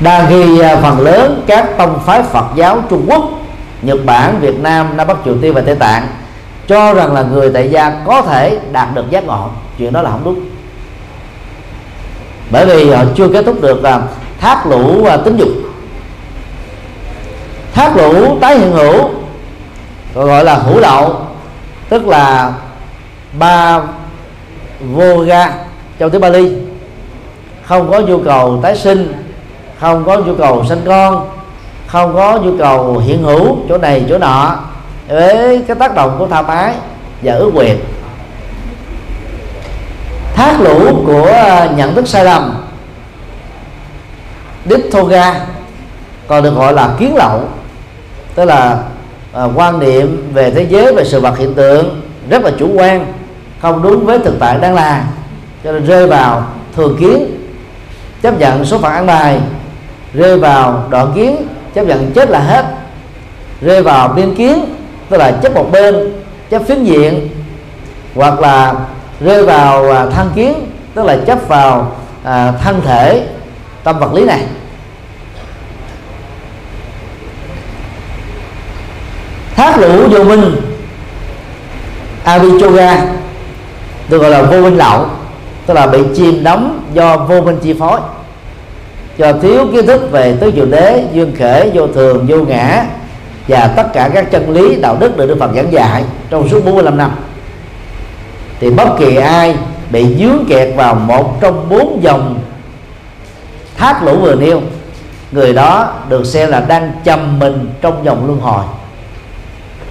Đa 0.00 0.30
ghi 0.30 0.58
à, 0.58 0.76
phần 0.76 1.00
lớn 1.00 1.44
các 1.46 1.78
tông 1.78 2.00
phái 2.06 2.22
Phật 2.22 2.44
giáo 2.54 2.82
Trung 2.90 3.04
Quốc, 3.08 3.24
Nhật 3.82 3.98
Bản, 4.04 4.40
Việt 4.40 4.58
Nam 4.60 4.96
Nam 4.96 5.06
Bắc 5.06 5.16
Triều 5.24 5.34
Tiên 5.42 5.54
và 5.54 5.60
Tây 5.60 5.74
Tạng 5.74 6.08
cho 6.68 6.94
rằng 6.94 7.12
là 7.12 7.22
người 7.22 7.50
tại 7.54 7.70
gia 7.70 7.90
có 8.06 8.22
thể 8.22 8.58
đạt 8.72 8.94
được 8.94 9.10
giác 9.10 9.24
ngộ. 9.24 9.48
Chuyện 9.78 9.92
đó 9.92 10.02
là 10.02 10.10
không 10.10 10.24
đúng. 10.24 10.40
Bởi 12.50 12.66
vì 12.66 12.90
họ 12.90 13.04
chưa 13.16 13.28
kết 13.28 13.44
thúc 13.46 13.62
được 13.62 13.82
là 13.82 14.02
thác 14.40 14.66
lũ 14.66 15.02
và 15.04 15.16
tính 15.16 15.36
dục. 15.36 15.48
Thác 17.74 17.96
lũ 17.96 18.38
tái 18.40 18.58
hiện 18.58 18.72
hữu 18.72 19.10
gọi 20.24 20.44
là 20.44 20.54
hữu 20.54 20.80
lậu, 20.80 21.20
tức 21.88 22.06
là 22.06 22.52
ba 23.38 23.80
vô 24.80 25.18
ga 25.18 25.52
trong 25.98 26.10
tiếng 26.10 26.20
Bali. 26.20 26.52
Không 27.64 27.90
có 27.90 28.00
nhu 28.00 28.18
cầu 28.18 28.60
tái 28.62 28.76
sinh, 28.76 29.12
không 29.80 30.04
có 30.04 30.16
nhu 30.16 30.34
cầu 30.34 30.64
sinh 30.68 30.82
con, 30.86 31.28
không 31.86 32.14
có 32.14 32.38
nhu 32.42 32.58
cầu 32.58 32.98
hiện 32.98 33.22
hữu 33.22 33.56
chỗ 33.68 33.78
này, 33.78 34.04
chỗ 34.08 34.18
nọ. 34.18 34.56
Với 35.08 35.62
cái 35.68 35.76
tác 35.76 35.94
động 35.94 36.16
của 36.18 36.26
tham 36.26 36.46
ái 36.46 36.74
và 37.22 37.34
ước 37.34 37.50
quyền 37.54 37.78
thác 40.34 40.60
lũ 40.60 41.04
của 41.06 41.26
à, 41.26 41.68
nhận 41.76 41.94
thức 41.94 42.08
sai 42.08 42.24
lầm 42.24 42.54
Dittoga 44.64 45.34
còn 46.28 46.42
được 46.42 46.54
gọi 46.54 46.72
là 46.72 46.90
kiến 46.98 47.16
lậu, 47.16 47.40
tức 48.34 48.44
là 48.44 48.78
à, 49.36 49.44
quan 49.54 49.78
niệm 49.78 50.30
về 50.34 50.50
thế 50.50 50.66
giới 50.68 50.94
về 50.94 51.04
sự 51.04 51.20
vật 51.20 51.38
hiện 51.38 51.54
tượng 51.54 52.00
rất 52.30 52.42
là 52.42 52.50
chủ 52.58 52.70
quan 52.74 53.12
không 53.60 53.82
đúng 53.82 54.06
với 54.06 54.18
thực 54.18 54.34
tại 54.38 54.58
đang 54.60 54.74
là 54.74 55.04
cho 55.64 55.72
nên 55.72 55.84
rơi 55.84 56.06
vào 56.06 56.46
thường 56.76 56.96
kiến 57.00 57.26
chấp 58.22 58.38
nhận 58.38 58.64
số 58.64 58.78
phận 58.78 58.92
ăn 58.92 59.06
bài 59.06 59.40
rơi 60.14 60.38
vào 60.38 60.84
đoạn 60.90 61.12
kiến 61.14 61.36
chấp 61.74 61.86
nhận 61.86 62.12
chết 62.12 62.30
là 62.30 62.38
hết 62.38 62.64
rơi 63.60 63.82
vào 63.82 64.08
biên 64.08 64.34
kiến 64.34 64.64
tức 65.08 65.16
là 65.16 65.32
chấp 65.42 65.54
một 65.54 65.72
bên 65.72 66.12
chấp 66.50 66.62
phiến 66.62 66.84
diện 66.84 67.28
hoặc 68.14 68.40
là 68.40 68.74
rơi 69.20 69.42
vào 69.42 69.90
à, 69.92 70.06
thân 70.06 70.30
kiến 70.34 70.54
tức 70.94 71.04
là 71.04 71.18
chấp 71.26 71.48
vào 71.48 71.92
à, 72.24 72.52
thân 72.64 72.80
thể 72.84 73.26
tâm 73.84 73.98
vật 73.98 74.14
lý 74.14 74.24
này. 74.24 74.42
Thác 79.56 79.78
lũ 79.78 80.08
vô 80.10 80.24
minh. 80.24 80.56
Avichoga 82.24 83.04
được 84.08 84.18
gọi 84.18 84.30
là 84.30 84.42
vô 84.42 84.60
minh 84.60 84.76
lậu 84.76 85.06
tức 85.66 85.74
là 85.74 85.86
bị 85.86 85.98
chìm 86.16 86.44
đắm 86.44 86.80
do 86.92 87.16
vô 87.16 87.40
minh 87.40 87.58
chi 87.62 87.74
phối. 87.78 88.00
Do 89.16 89.32
thiếu 89.42 89.66
kiến 89.72 89.86
thức 89.86 90.08
về 90.12 90.36
tứ 90.40 90.52
diệu 90.56 90.66
đế, 90.66 91.04
duyên 91.12 91.34
khể, 91.36 91.70
vô 91.74 91.86
thường, 91.86 92.26
vô 92.28 92.36
ngã, 92.36 92.84
và 93.48 93.72
tất 93.76 93.92
cả 93.92 94.10
các 94.14 94.30
chân 94.30 94.50
lý, 94.50 94.76
đạo 94.76 94.96
đức 95.00 95.16
được 95.16 95.26
Đức 95.26 95.36
Phật 95.40 95.50
giảng 95.56 95.72
dạy 95.72 96.04
trong 96.30 96.48
suốt 96.48 96.64
45 96.64 96.98
năm. 96.98 97.10
Thì 98.60 98.70
bất 98.70 98.88
kỳ 98.98 99.16
ai 99.16 99.56
bị 99.90 100.16
dướng 100.18 100.44
kẹt 100.48 100.76
vào 100.76 100.94
một 100.94 101.40
trong 101.40 101.68
bốn 101.68 101.98
dòng 102.02 102.38
thác 103.76 104.02
lũ 104.02 104.16
vừa 104.16 104.34
nêu, 104.34 104.60
người 105.32 105.52
đó 105.52 105.92
được 106.08 106.26
xem 106.26 106.50
là 106.50 106.60
đang 106.60 106.92
chầm 107.04 107.38
mình 107.38 107.68
trong 107.80 108.04
dòng 108.04 108.26
luân 108.26 108.40
hồi 108.40 108.64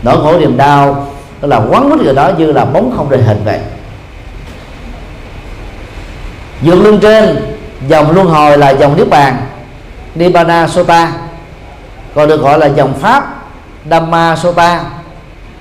nỗi 0.05 0.17
khổ 0.21 0.39
niềm 0.39 0.57
đau 0.57 1.07
tức 1.41 1.47
là 1.47 1.57
quấn 1.57 1.89
quýt 1.89 1.99
người 1.99 2.13
đó 2.13 2.31
như 2.37 2.51
là 2.51 2.65
bóng 2.65 2.93
không 2.97 3.09
rời 3.09 3.21
hình 3.21 3.41
vậy. 3.45 3.59
Vượt 6.61 6.75
lưng 6.75 6.99
trên 7.01 7.55
dòng 7.87 8.11
luân 8.11 8.27
hồi 8.27 8.57
là 8.57 8.69
dòng 8.69 8.97
niết 8.97 9.09
bàn 9.09 9.37
nibbana 10.15 10.67
sota 10.67 11.11
còn 12.15 12.27
được 12.27 12.41
gọi 12.41 12.59
là 12.59 12.65
dòng 12.65 12.93
pháp 12.93 13.35
dhamma 13.89 14.35
sota 14.35 14.83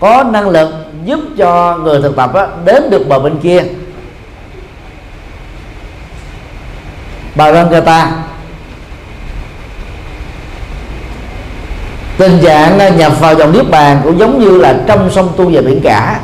có 0.00 0.24
năng 0.30 0.48
lực 0.48 0.68
giúp 1.04 1.20
cho 1.38 1.76
người 1.76 2.02
thực 2.02 2.16
tập 2.16 2.34
đó, 2.34 2.46
đến 2.64 2.90
được 2.90 3.08
bờ 3.08 3.18
bên 3.18 3.38
kia. 3.38 3.64
Bà 7.34 7.52
Rangata 7.52 8.12
tình 12.18 12.38
trạng 12.42 12.78
à, 12.78 12.88
nhập 12.88 13.20
vào 13.20 13.34
dòng 13.34 13.52
niết 13.52 13.70
bàn 13.70 14.00
cũng 14.04 14.18
giống 14.18 14.38
như 14.38 14.58
là 14.58 14.74
trong 14.86 15.10
sông 15.10 15.28
tu 15.36 15.50
về 15.50 15.60
biển 15.60 15.80
cả. 15.80 16.20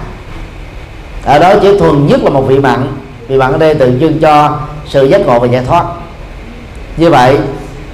Ở 1.25 1.39
đó 1.39 1.55
chỉ 1.63 1.79
thuần 1.79 2.07
nhất 2.07 2.21
là 2.23 2.31
một 2.31 2.43
vị 2.43 2.59
mặn. 2.59 2.93
Vị 3.29 3.37
mặn 3.37 3.53
ở 3.53 3.59
đây 3.59 3.75
tượng 3.75 4.01
trưng 4.01 4.21
cho 4.21 4.59
sự 4.87 5.05
giác 5.05 5.21
ngộ 5.27 5.39
và 5.39 5.47
giải 5.47 5.65
thoát. 5.65 5.85
Như 6.97 7.11
vậy, 7.11 7.39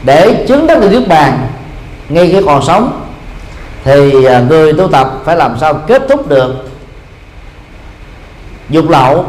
để 0.03 0.45
chứng 0.49 0.67
đắc 0.67 0.81
được 0.81 0.91
niết 0.91 1.09
bàn, 1.09 1.49
ngay 2.09 2.29
khi 2.33 2.43
còn 2.47 2.63
sống, 2.65 3.01
thì 3.85 4.25
à, 4.25 4.41
người 4.49 4.73
tu 4.73 4.89
tập 4.89 5.11
phải 5.25 5.37
làm 5.37 5.59
sao 5.61 5.75
kết 5.75 6.03
thúc 6.09 6.29
được 6.29 6.69
dục 8.69 8.89
lậu, 8.89 9.27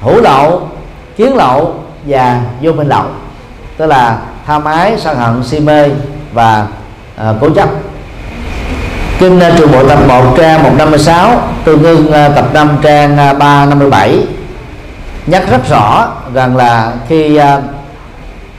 hữu 0.00 0.20
lậu, 0.20 0.68
kiến 1.16 1.36
lậu 1.36 1.74
và 2.06 2.40
vô 2.60 2.72
minh 2.72 2.88
lậu. 2.88 3.04
Tức 3.76 3.86
là 3.86 4.18
tham 4.46 4.64
ái 4.64 4.94
sân 4.98 5.16
hận, 5.16 5.44
si 5.44 5.60
mê 5.60 5.88
và 6.32 6.66
à, 7.20 7.34
cố 7.40 7.50
chấp. 7.50 7.68
Kinh 9.18 9.36
uh, 9.36 9.42
trường 9.58 9.72
bộ 9.72 9.88
tập 9.88 9.98
1 10.08 10.34
trang 10.36 10.62
156 10.62 11.42
tương 11.64 11.82
ưng 11.82 12.06
uh, 12.08 12.14
à, 12.14 12.28
tập 12.28 12.44
5 12.54 12.78
trang 12.82 13.12
uh, 13.12 13.38
357 13.38 14.26
nhắc 15.26 15.50
rất 15.50 15.68
rõ 15.70 16.08
rằng 16.34 16.56
là 16.56 16.92
khi 17.08 17.38
uh, 17.38 17.42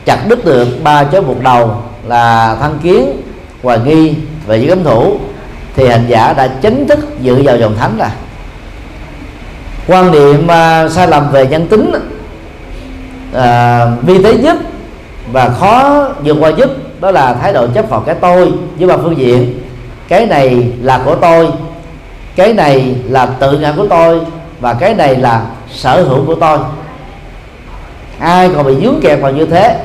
chặt 0.06 0.20
đứt 0.28 0.46
được 0.46 0.68
ba 0.84 1.04
chớ 1.04 1.22
buộc 1.22 1.44
đầu 1.44 1.84
là 2.08 2.56
thăng 2.62 2.80
kiến 2.84 3.22
hoài 3.64 3.80
nghi 3.86 4.14
và 4.46 4.56
những 4.56 4.70
cấm 4.70 4.84
thủ 4.84 5.18
thì 5.76 5.88
hành 5.88 6.06
giả 6.08 6.34
đã 6.34 6.48
chính 6.48 6.88
thức 6.88 7.22
dự 7.22 7.44
vào 7.44 7.58
dòng 7.58 7.76
thánh 7.80 7.98
rồi. 7.98 8.10
Quan 9.88 10.12
niệm 10.12 10.44
uh, 10.46 10.92
sai 10.92 11.08
lầm 11.08 11.32
về 11.32 11.48
nhân 11.48 11.68
tính 11.68 11.92
uh, 13.36 14.04
vi 14.04 14.24
tế 14.24 14.34
nhất 14.34 14.58
và 15.32 15.50
khó 15.50 16.08
vượt 16.24 16.38
qua 16.40 16.52
nhất 16.52 16.70
đó 17.02 17.12
là 17.12 17.34
thái 17.34 17.54
độ 17.54 17.68
chấp 17.68 17.90
vào 17.90 18.00
cái 18.00 18.16
tôi 18.22 18.52
với 18.78 18.88
ba 18.88 18.98
phương 18.98 19.18
diện. 19.18 19.60
Cái 20.08 20.26
này 20.26 20.72
là 20.82 21.02
của 21.06 21.16
tôi, 21.16 21.48
cái 22.36 22.54
này 22.54 22.96
là 23.10 23.26
tự 23.26 23.60
ngã 23.60 23.74
của 23.78 23.88
tôi, 23.88 24.20
và 24.60 24.74
cái 24.74 24.94
này 24.94 25.16
là 25.16 25.42
sở 25.72 26.04
hữu 26.04 26.26
của 26.26 26.36
tôi. 26.36 26.60
Ai 28.20 28.50
còn 28.56 28.66
bị 28.66 28.76
dướng 28.84 29.00
kẹt 29.02 29.20
vào 29.22 29.32
như 29.32 29.46
thế 29.46 29.78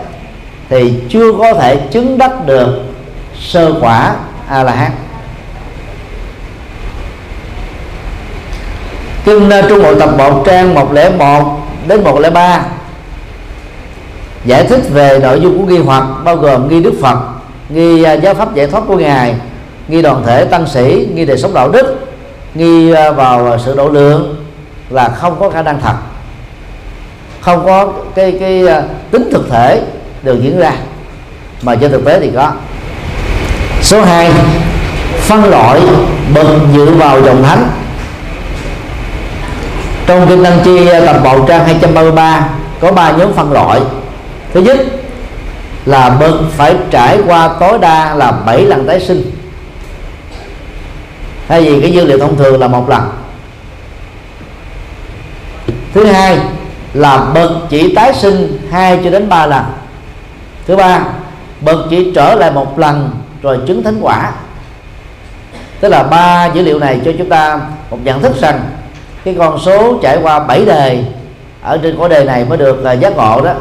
thì 0.68 0.94
chưa 1.08 1.32
có 1.38 1.54
thể 1.54 1.76
chứng 1.76 2.18
đắc 2.18 2.46
được 2.46 2.82
sơ 3.40 3.74
quả 3.80 4.14
a 4.48 4.62
la 4.62 4.72
hán 4.72 4.90
kinh 9.24 9.50
trung 9.68 9.82
bộ 9.82 9.94
tập 9.94 10.10
1 10.18 10.42
trang 10.46 10.74
101 10.74 11.42
đến 11.88 12.04
103 12.04 12.64
giải 14.46 14.64
thích 14.64 14.80
về 14.92 15.18
nội 15.22 15.40
dung 15.40 15.58
của 15.58 15.72
nghi 15.72 15.78
hoặc 15.78 16.04
bao 16.24 16.36
gồm 16.36 16.68
nghi 16.68 16.80
đức 16.80 16.92
phật, 17.02 17.18
nghi 17.68 18.02
à, 18.02 18.12
giáo 18.12 18.34
pháp 18.34 18.54
giải 18.54 18.66
thoát 18.66 18.82
của 18.86 18.96
ngài, 18.96 19.34
nghi 19.88 20.02
đoàn 20.02 20.22
thể 20.26 20.44
tăng 20.44 20.66
sĩ, 20.66 21.08
nghi 21.14 21.24
đời 21.24 21.38
sống 21.38 21.54
đạo 21.54 21.68
đức, 21.68 22.06
nghi 22.54 22.92
à, 22.92 23.10
vào 23.10 23.52
à, 23.52 23.58
sự 23.64 23.76
độ 23.76 23.88
lượng 23.88 24.36
là 24.90 25.08
không 25.08 25.36
có 25.40 25.50
khả 25.50 25.62
năng 25.62 25.80
thật. 25.80 25.94
Không 27.40 27.64
có 27.64 27.92
cái 28.14 28.36
cái 28.40 28.64
tính 29.10 29.28
thực 29.32 29.50
thể 29.50 29.82
được 30.22 30.42
diễn 30.42 30.58
ra, 30.58 30.72
mà 31.62 31.74
trên 31.74 31.90
thực 31.90 32.04
tế 32.04 32.20
thì 32.20 32.30
có. 32.34 32.52
Số 33.82 34.00
2 34.00 34.30
phân 35.20 35.44
loại 35.44 35.80
bậc 36.34 36.46
dự 36.74 36.94
vào 36.94 37.22
dòng 37.22 37.42
thánh. 37.42 37.68
Trong 40.06 40.26
kinh 40.28 40.44
tăng 40.44 40.58
chi 40.64 40.88
tập 41.06 41.20
bộ 41.24 41.46
trang 41.46 41.64
233 41.64 42.48
có 42.80 42.92
ba 42.92 43.12
nhóm 43.12 43.32
phân 43.32 43.52
loại 43.52 43.80
thứ 44.56 44.62
nhất 44.62 44.76
là 45.86 46.16
mình 46.20 46.34
phải 46.50 46.76
trải 46.90 47.18
qua 47.26 47.50
tối 47.60 47.78
đa 47.78 48.14
là 48.14 48.32
7 48.32 48.62
lần 48.62 48.86
tái 48.86 49.00
sinh. 49.00 49.30
Thay 51.48 51.62
vì 51.62 51.80
cái 51.80 51.92
dữ 51.92 52.04
liệu 52.04 52.18
thông 52.18 52.36
thường 52.36 52.60
là 52.60 52.68
một 52.68 52.88
lần. 52.88 53.10
Thứ 55.94 56.04
hai 56.04 56.38
là 56.94 57.30
bậc 57.34 57.50
chỉ 57.68 57.94
tái 57.94 58.14
sinh 58.14 58.58
hai 58.70 59.00
cho 59.04 59.10
đến 59.10 59.28
ba 59.28 59.46
lần. 59.46 59.64
Thứ 60.66 60.76
ba, 60.76 61.04
bậc 61.60 61.78
chỉ 61.90 62.12
trở 62.14 62.34
lại 62.34 62.50
một 62.50 62.78
lần 62.78 63.10
rồi 63.42 63.58
chứng 63.66 63.82
thánh 63.82 63.98
quả. 64.00 64.32
Tức 65.80 65.88
là 65.88 66.02
ba 66.02 66.46
dữ 66.46 66.62
liệu 66.62 66.78
này 66.78 67.00
cho 67.04 67.12
chúng 67.18 67.28
ta 67.28 67.60
một 67.90 67.98
nhận 68.04 68.22
thức 68.22 68.40
rằng 68.40 68.60
cái 69.24 69.34
con 69.38 69.58
số 69.58 69.98
trải 70.02 70.18
qua 70.22 70.38
bảy 70.38 70.64
đề 70.64 71.04
ở 71.62 71.78
trên 71.82 71.96
cõi 71.98 72.08
đề 72.08 72.24
này 72.24 72.44
mới 72.44 72.58
được 72.58 72.82
là 72.82 72.92
giác 72.92 73.16
ngộ 73.16 73.40
đó 73.40 73.54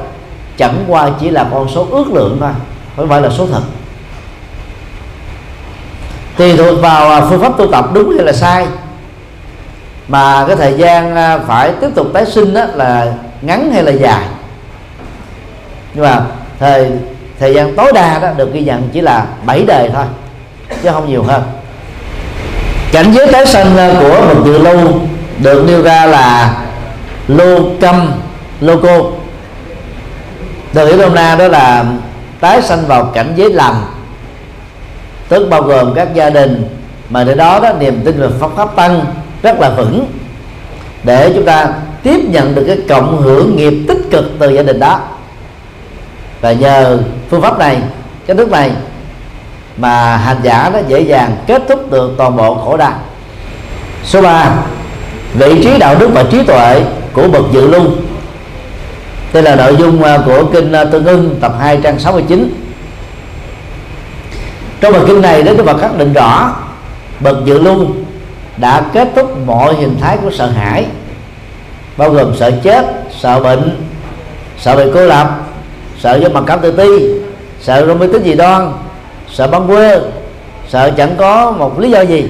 chẳng 0.58 0.84
qua 0.88 1.10
chỉ 1.20 1.30
là 1.30 1.48
con 1.52 1.70
số 1.70 1.88
ước 1.92 2.14
lượng 2.14 2.38
thôi, 2.40 2.52
không 2.96 3.10
phải 3.10 3.22
là 3.22 3.30
số 3.30 3.48
thật. 3.48 3.62
Tùy 6.38 6.58
thuộc 6.58 6.82
vào 6.82 7.10
à, 7.10 7.22
phương 7.30 7.42
pháp 7.42 7.58
tu 7.58 7.72
tập 7.72 7.90
đúng 7.94 8.16
hay 8.16 8.26
là 8.26 8.34
sai. 8.34 8.68
Mà 10.08 10.46
cái 10.48 10.56
thời 10.56 10.74
gian 10.74 11.16
à, 11.16 11.40
phải 11.48 11.72
tiếp 11.82 11.90
tục 11.96 12.08
tái 12.14 12.26
sinh 12.26 12.54
đó 12.54 12.66
là 12.74 13.14
ngắn 13.42 13.72
hay 13.74 13.84
là 13.84 13.92
dài. 13.92 14.26
Nhưng 15.94 16.04
mà 16.04 16.22
thời 16.60 16.92
thời 17.40 17.54
gian 17.54 17.76
tối 17.76 17.92
đa 17.94 18.20
đó 18.20 18.28
được 18.38 18.54
ghi 18.54 18.62
nhận 18.62 18.90
chỉ 18.94 19.02
là 19.02 19.26
7 19.46 19.64
đời 19.68 19.90
thôi, 19.94 20.06
chứ 20.84 20.90
không 20.92 21.10
nhiều 21.10 21.24
hơn. 21.24 21.44
Cảnh 22.92 23.14
giới 23.14 23.28
tái 23.32 23.46
sinh 23.46 23.78
à, 23.78 23.94
của 24.00 24.22
một 24.22 24.42
từ 24.46 24.58
lưu 24.58 24.92
được 25.38 25.64
nêu 25.68 25.82
ra 25.82 26.06
là 26.06 26.58
lô 27.28 27.60
câm 27.82 28.12
lô 28.62 28.74
cô 28.82 29.12
từ 30.76 30.90
ý 30.90 30.98
nôm 30.98 31.16
na 31.16 31.36
đó 31.36 31.48
là 31.48 31.86
tái 32.40 32.62
sanh 32.62 32.88
vào 32.88 33.04
cảnh 33.04 33.34
giới 33.36 33.50
lành 33.50 33.76
tức 35.30 35.48
bao 35.50 35.62
gồm 35.62 35.94
các 35.94 36.14
gia 36.14 36.30
đình, 36.30 36.64
mà 37.10 37.24
nơi 37.24 37.36
đó 37.36 37.60
đó 37.60 37.74
niềm 37.80 38.02
tin 38.06 38.20
về 38.22 38.28
pháp 38.40 38.50
pháp 38.56 38.76
tăng 38.76 39.06
rất 39.44 39.60
là 39.60 39.70
vững. 39.70 40.06
Để 41.04 41.32
chúng 41.36 41.46
ta 41.46 41.68
tiếp 42.04 42.20
nhận 42.30 42.56
được 42.56 42.64
cái 42.68 42.78
cộng 42.90 43.22
hưởng 43.22 43.56
nghiệp 43.56 43.74
tích 43.88 44.02
cực 44.12 44.26
từ 44.40 44.50
gia 44.50 44.64
đình 44.64 44.80
đó. 44.80 45.00
Và 46.42 46.54
nhờ 46.54 47.00
phương 47.30 47.42
pháp 47.42 47.60
này, 47.60 47.82
cái 48.28 48.38
thức 48.38 48.52
này 48.52 48.72
mà 49.78 50.18
hành 50.18 50.38
giả 50.44 50.70
nó 50.74 50.80
dễ 50.88 51.00
dàng 51.00 51.36
kết 51.48 51.62
thúc 51.70 51.92
được 51.92 52.12
toàn 52.18 52.38
bộ 52.38 52.56
khổ 52.56 52.78
đau. 52.78 52.94
Số 54.04 54.22
3 54.22 54.54
vị 55.34 55.64
trí 55.64 55.78
đạo 55.78 55.96
đức 56.00 56.10
và 56.14 56.24
trí 56.32 56.44
tuệ 56.44 56.82
của 57.14 57.28
bậc 57.28 57.44
dự 57.52 57.68
lưu 57.68 57.84
đây 59.36 59.44
là 59.44 59.56
nội 59.56 59.76
dung 59.80 60.04
à, 60.04 60.20
của 60.26 60.46
kinh 60.54 60.72
à, 60.72 60.84
tương 60.84 61.06
ưng, 61.06 61.36
tập 61.42 61.54
2 61.60 61.78
trang 61.84 62.00
69 62.00 62.54
trong 64.82 64.94
bài 64.94 65.02
kinh 65.08 65.22
này, 65.22 65.44
Đức 65.44 65.66
Phật 65.66 65.78
khắc 65.82 65.98
định 65.98 66.14
rõ, 66.14 66.56
bậc 67.20 67.38
dự 67.46 67.62
luân 67.62 68.04
đã 68.58 68.86
kết 68.94 69.08
thúc 69.16 69.38
mọi 69.46 69.76
hình 69.76 69.98
thái 70.02 70.18
của 70.18 70.32
sợ 70.32 70.48
hãi, 70.48 70.86
bao 71.98 72.10
gồm 72.10 72.36
sợ 72.36 72.52
chết, 72.64 72.86
sợ 73.20 73.40
bệnh, 73.40 73.86
sợ 74.60 74.76
bị 74.76 74.84
cô 74.94 75.06
lập, 75.06 75.40
sợ 76.00 76.16
do 76.16 76.30
mặc 76.30 76.44
cảm 76.48 76.60
tự 76.60 76.72
ti, 76.72 76.90
sợ 77.62 77.88
không 77.88 78.00
biết 78.00 78.08
tính 78.14 78.24
gì 78.24 78.34
đoan, 78.34 78.72
sợ 79.32 79.48
băng 79.48 79.68
quê, 79.68 80.00
sợ 80.70 80.92
chẳng 80.98 81.16
có 81.18 81.52
một 81.52 81.80
lý 81.80 81.90
do 81.92 82.02
gì. 82.02 82.28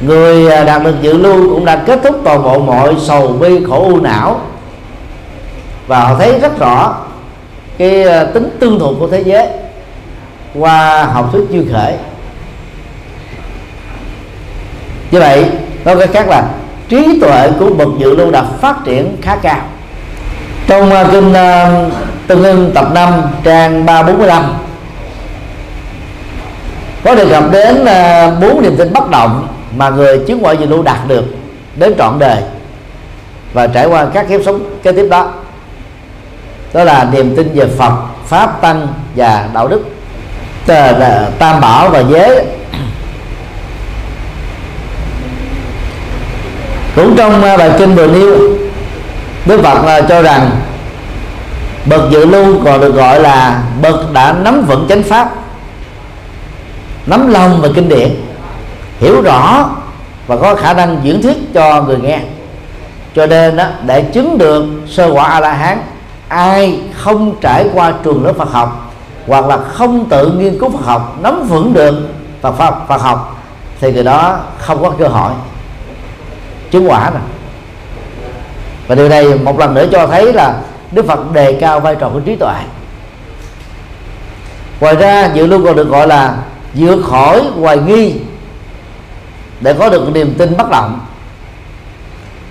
Người 0.00 0.52
à, 0.52 0.64
đạt 0.64 0.82
được 0.82 0.94
dự 1.02 1.12
lưu 1.12 1.48
cũng 1.54 1.64
đã 1.64 1.82
kết 1.86 2.00
thúc 2.04 2.20
toàn 2.24 2.42
bộ 2.42 2.58
mọi 2.58 2.94
sầu 2.98 3.28
bi 3.28 3.64
khổ 3.68 3.84
u 3.84 4.00
não. 4.00 4.40
Và 5.86 6.00
họ 6.00 6.14
thấy 6.18 6.38
rất 6.40 6.58
rõ 6.58 6.94
cái 7.78 8.02
à, 8.02 8.24
tính 8.24 8.56
tương 8.60 8.78
thuộc 8.78 8.94
của 8.98 9.08
thế 9.08 9.20
giới 9.20 9.46
qua 10.54 11.04
học 11.04 11.28
thuyết 11.32 11.42
chưa 11.52 11.72
khởi. 11.72 11.94
Như 15.10 15.20
vậy 15.20 15.46
nói 15.84 15.96
cái 15.98 16.06
khác 16.06 16.28
là 16.28 16.44
trí 16.88 17.20
tuệ 17.20 17.50
của 17.58 17.70
bậc 17.70 17.88
dự 17.98 18.16
lưu 18.16 18.30
đã 18.30 18.44
phát 18.60 18.76
triển 18.84 19.16
khá 19.22 19.36
cao. 19.36 19.60
Trong 20.66 20.88
uh, 20.88 21.12
kinh 21.12 21.30
uh, 21.30 21.92
tương 22.26 22.44
ưng 22.44 22.70
tập 22.74 22.88
5 22.94 23.22
trang 23.44 23.86
345 23.86 24.54
có 27.04 27.14
đề 27.14 27.26
cập 27.30 27.44
đến 27.52 27.84
bốn 28.40 28.56
uh, 28.56 28.62
niềm 28.62 28.76
tin 28.76 28.92
bất 28.92 29.10
động 29.10 29.48
mà 29.76 29.90
người 29.90 30.18
chứng 30.26 30.42
ngoại 30.42 30.56
dự 30.56 30.66
lưu 30.66 30.82
đạt 30.82 31.08
được 31.08 31.24
đến 31.76 31.94
trọn 31.98 32.18
đời 32.18 32.42
và 33.52 33.66
trải 33.66 33.86
qua 33.86 34.06
các 34.14 34.28
kiếp 34.28 34.40
sống 34.44 34.60
kế 34.82 34.92
tiếp 34.92 35.08
đó. 35.10 35.32
Đó 36.72 36.84
là 36.84 37.08
niềm 37.12 37.36
tin 37.36 37.54
về 37.54 37.66
Phật, 37.78 37.92
pháp, 38.26 38.60
tăng 38.60 38.88
và 39.16 39.48
đạo 39.54 39.68
đức. 39.68 39.84
Tam 41.38 41.60
bảo 41.60 41.90
và 41.90 42.00
giới. 42.00 42.44
Cũng 46.96 47.14
trong 47.16 47.42
à, 47.42 47.56
bài 47.56 47.70
kinh 47.78 47.94
vừa 47.94 48.06
nêu, 48.06 48.38
Đức 49.46 49.60
Phật 49.62 49.86
à, 49.86 50.00
cho 50.00 50.22
rằng 50.22 50.50
bậc 51.86 52.10
dự 52.10 52.26
lưu 52.26 52.60
còn 52.64 52.80
được 52.80 52.94
gọi 52.94 53.20
là 53.20 53.62
bậc 53.82 54.12
đã 54.12 54.32
nắm 54.32 54.64
vững 54.66 54.86
chánh 54.88 55.02
pháp, 55.02 55.30
nắm 57.06 57.28
lòng 57.28 57.60
và 57.62 57.68
kinh 57.74 57.88
điển 57.88 58.27
hiểu 59.00 59.22
rõ 59.22 59.70
và 60.26 60.36
có 60.36 60.54
khả 60.54 60.74
năng 60.74 60.98
diễn 61.02 61.22
thuyết 61.22 61.54
cho 61.54 61.82
người 61.82 61.98
nghe. 61.98 62.20
Cho 63.14 63.26
nên 63.26 63.56
đó, 63.56 63.64
để 63.86 64.02
chứng 64.02 64.38
được 64.38 64.64
sơ 64.88 65.10
quả 65.12 65.24
a 65.24 65.40
la 65.40 65.52
hán 65.52 65.78
ai 66.28 66.80
không 66.94 67.34
trải 67.40 67.66
qua 67.74 67.92
trường 68.04 68.24
lớp 68.24 68.32
Phật 68.38 68.52
học 68.52 68.92
hoặc 69.26 69.46
là 69.46 69.58
không 69.58 70.08
tự 70.08 70.32
nghiên 70.32 70.58
cứu 70.58 70.70
Phật 70.70 70.84
học 70.84 71.16
nắm 71.22 71.48
vững 71.48 71.72
được 71.72 72.08
Phật 72.40 72.52
pháp 72.52 72.88
Phật 72.88 73.02
học 73.02 73.42
thì 73.80 73.92
người 73.92 74.04
đó 74.04 74.38
không 74.58 74.82
có 74.82 74.90
cơ 74.90 75.08
hội 75.08 75.32
chứng 76.70 76.90
quả 76.90 77.10
rồi 77.10 77.20
và 78.86 78.94
điều 78.94 79.08
này 79.08 79.34
một 79.34 79.58
lần 79.58 79.74
nữa 79.74 79.86
cho 79.92 80.06
thấy 80.06 80.32
là 80.32 80.54
Đức 80.92 81.06
Phật 81.06 81.32
đề 81.32 81.52
cao 81.52 81.80
vai 81.80 81.96
trò 81.96 82.08
của 82.08 82.20
trí 82.20 82.36
tuệ. 82.36 82.54
Ngoài 84.80 84.94
ra 84.94 85.30
dự 85.34 85.46
lưu 85.46 85.64
còn 85.64 85.76
được 85.76 85.88
gọi 85.88 86.08
là 86.08 86.36
vượt 86.74 87.02
khỏi 87.04 87.42
hoài 87.60 87.78
nghi 87.78 88.14
để 89.60 89.72
có 89.78 89.88
được 89.88 90.12
niềm 90.14 90.34
tin 90.38 90.56
bất 90.56 90.70
động. 90.70 91.00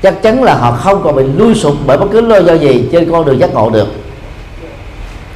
Chắc 0.03 0.21
chắn 0.23 0.43
là 0.43 0.53
họ 0.53 0.71
không 0.71 1.01
còn 1.03 1.15
bị 1.15 1.23
lui 1.23 1.55
sụp 1.55 1.75
bởi 1.85 1.97
bất 1.97 2.05
cứ 2.11 2.21
lý 2.21 2.45
do 2.45 2.53
gì 2.53 2.89
trên 2.91 3.11
con 3.11 3.25
đường 3.25 3.39
giác 3.39 3.53
ngộ 3.53 3.69
được. 3.69 3.87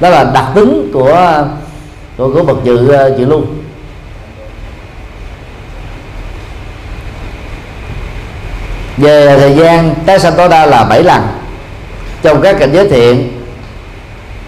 Đó 0.00 0.08
là 0.08 0.24
đặc 0.24 0.44
tính 0.54 0.90
của 0.92 1.44
của, 2.16 2.30
của 2.34 2.42
bậc 2.42 2.64
dự 2.64 2.88
ờ, 2.88 3.14
dự 3.18 3.26
lưu 3.26 3.42
về 8.96 9.38
thời 9.38 9.54
gian 9.54 9.94
tái 10.06 10.18
sanh 10.18 10.32
tối 10.36 10.48
đa 10.48 10.66
là 10.66 10.84
7 10.84 11.02
lần. 11.02 11.22
Trong 12.22 12.42
các 12.42 12.56
cảnh 12.58 12.70
giới 12.72 12.88
thiện 12.88 13.42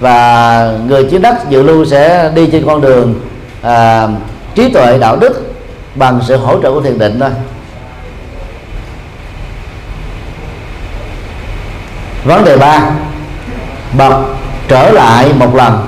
và 0.00 0.72
người 0.86 1.06
chiếm 1.10 1.22
đất 1.22 1.50
dự 1.50 1.62
lưu 1.62 1.84
sẽ 1.84 2.30
đi 2.34 2.46
trên 2.46 2.66
con 2.66 2.80
đường 2.80 3.14
à, 3.62 4.08
trí 4.54 4.72
tuệ 4.72 4.98
đạo 4.98 5.16
đức 5.16 5.43
bằng 5.94 6.20
sự 6.22 6.36
hỗ 6.36 6.62
trợ 6.62 6.72
của 6.72 6.80
thiền 6.80 6.98
định 6.98 7.20
thôi. 7.20 7.30
Vấn 12.24 12.44
đề 12.44 12.56
ba 12.56 12.80
bật 13.98 14.24
trở 14.68 14.90
lại 14.90 15.32
một 15.38 15.54
lần. 15.54 15.86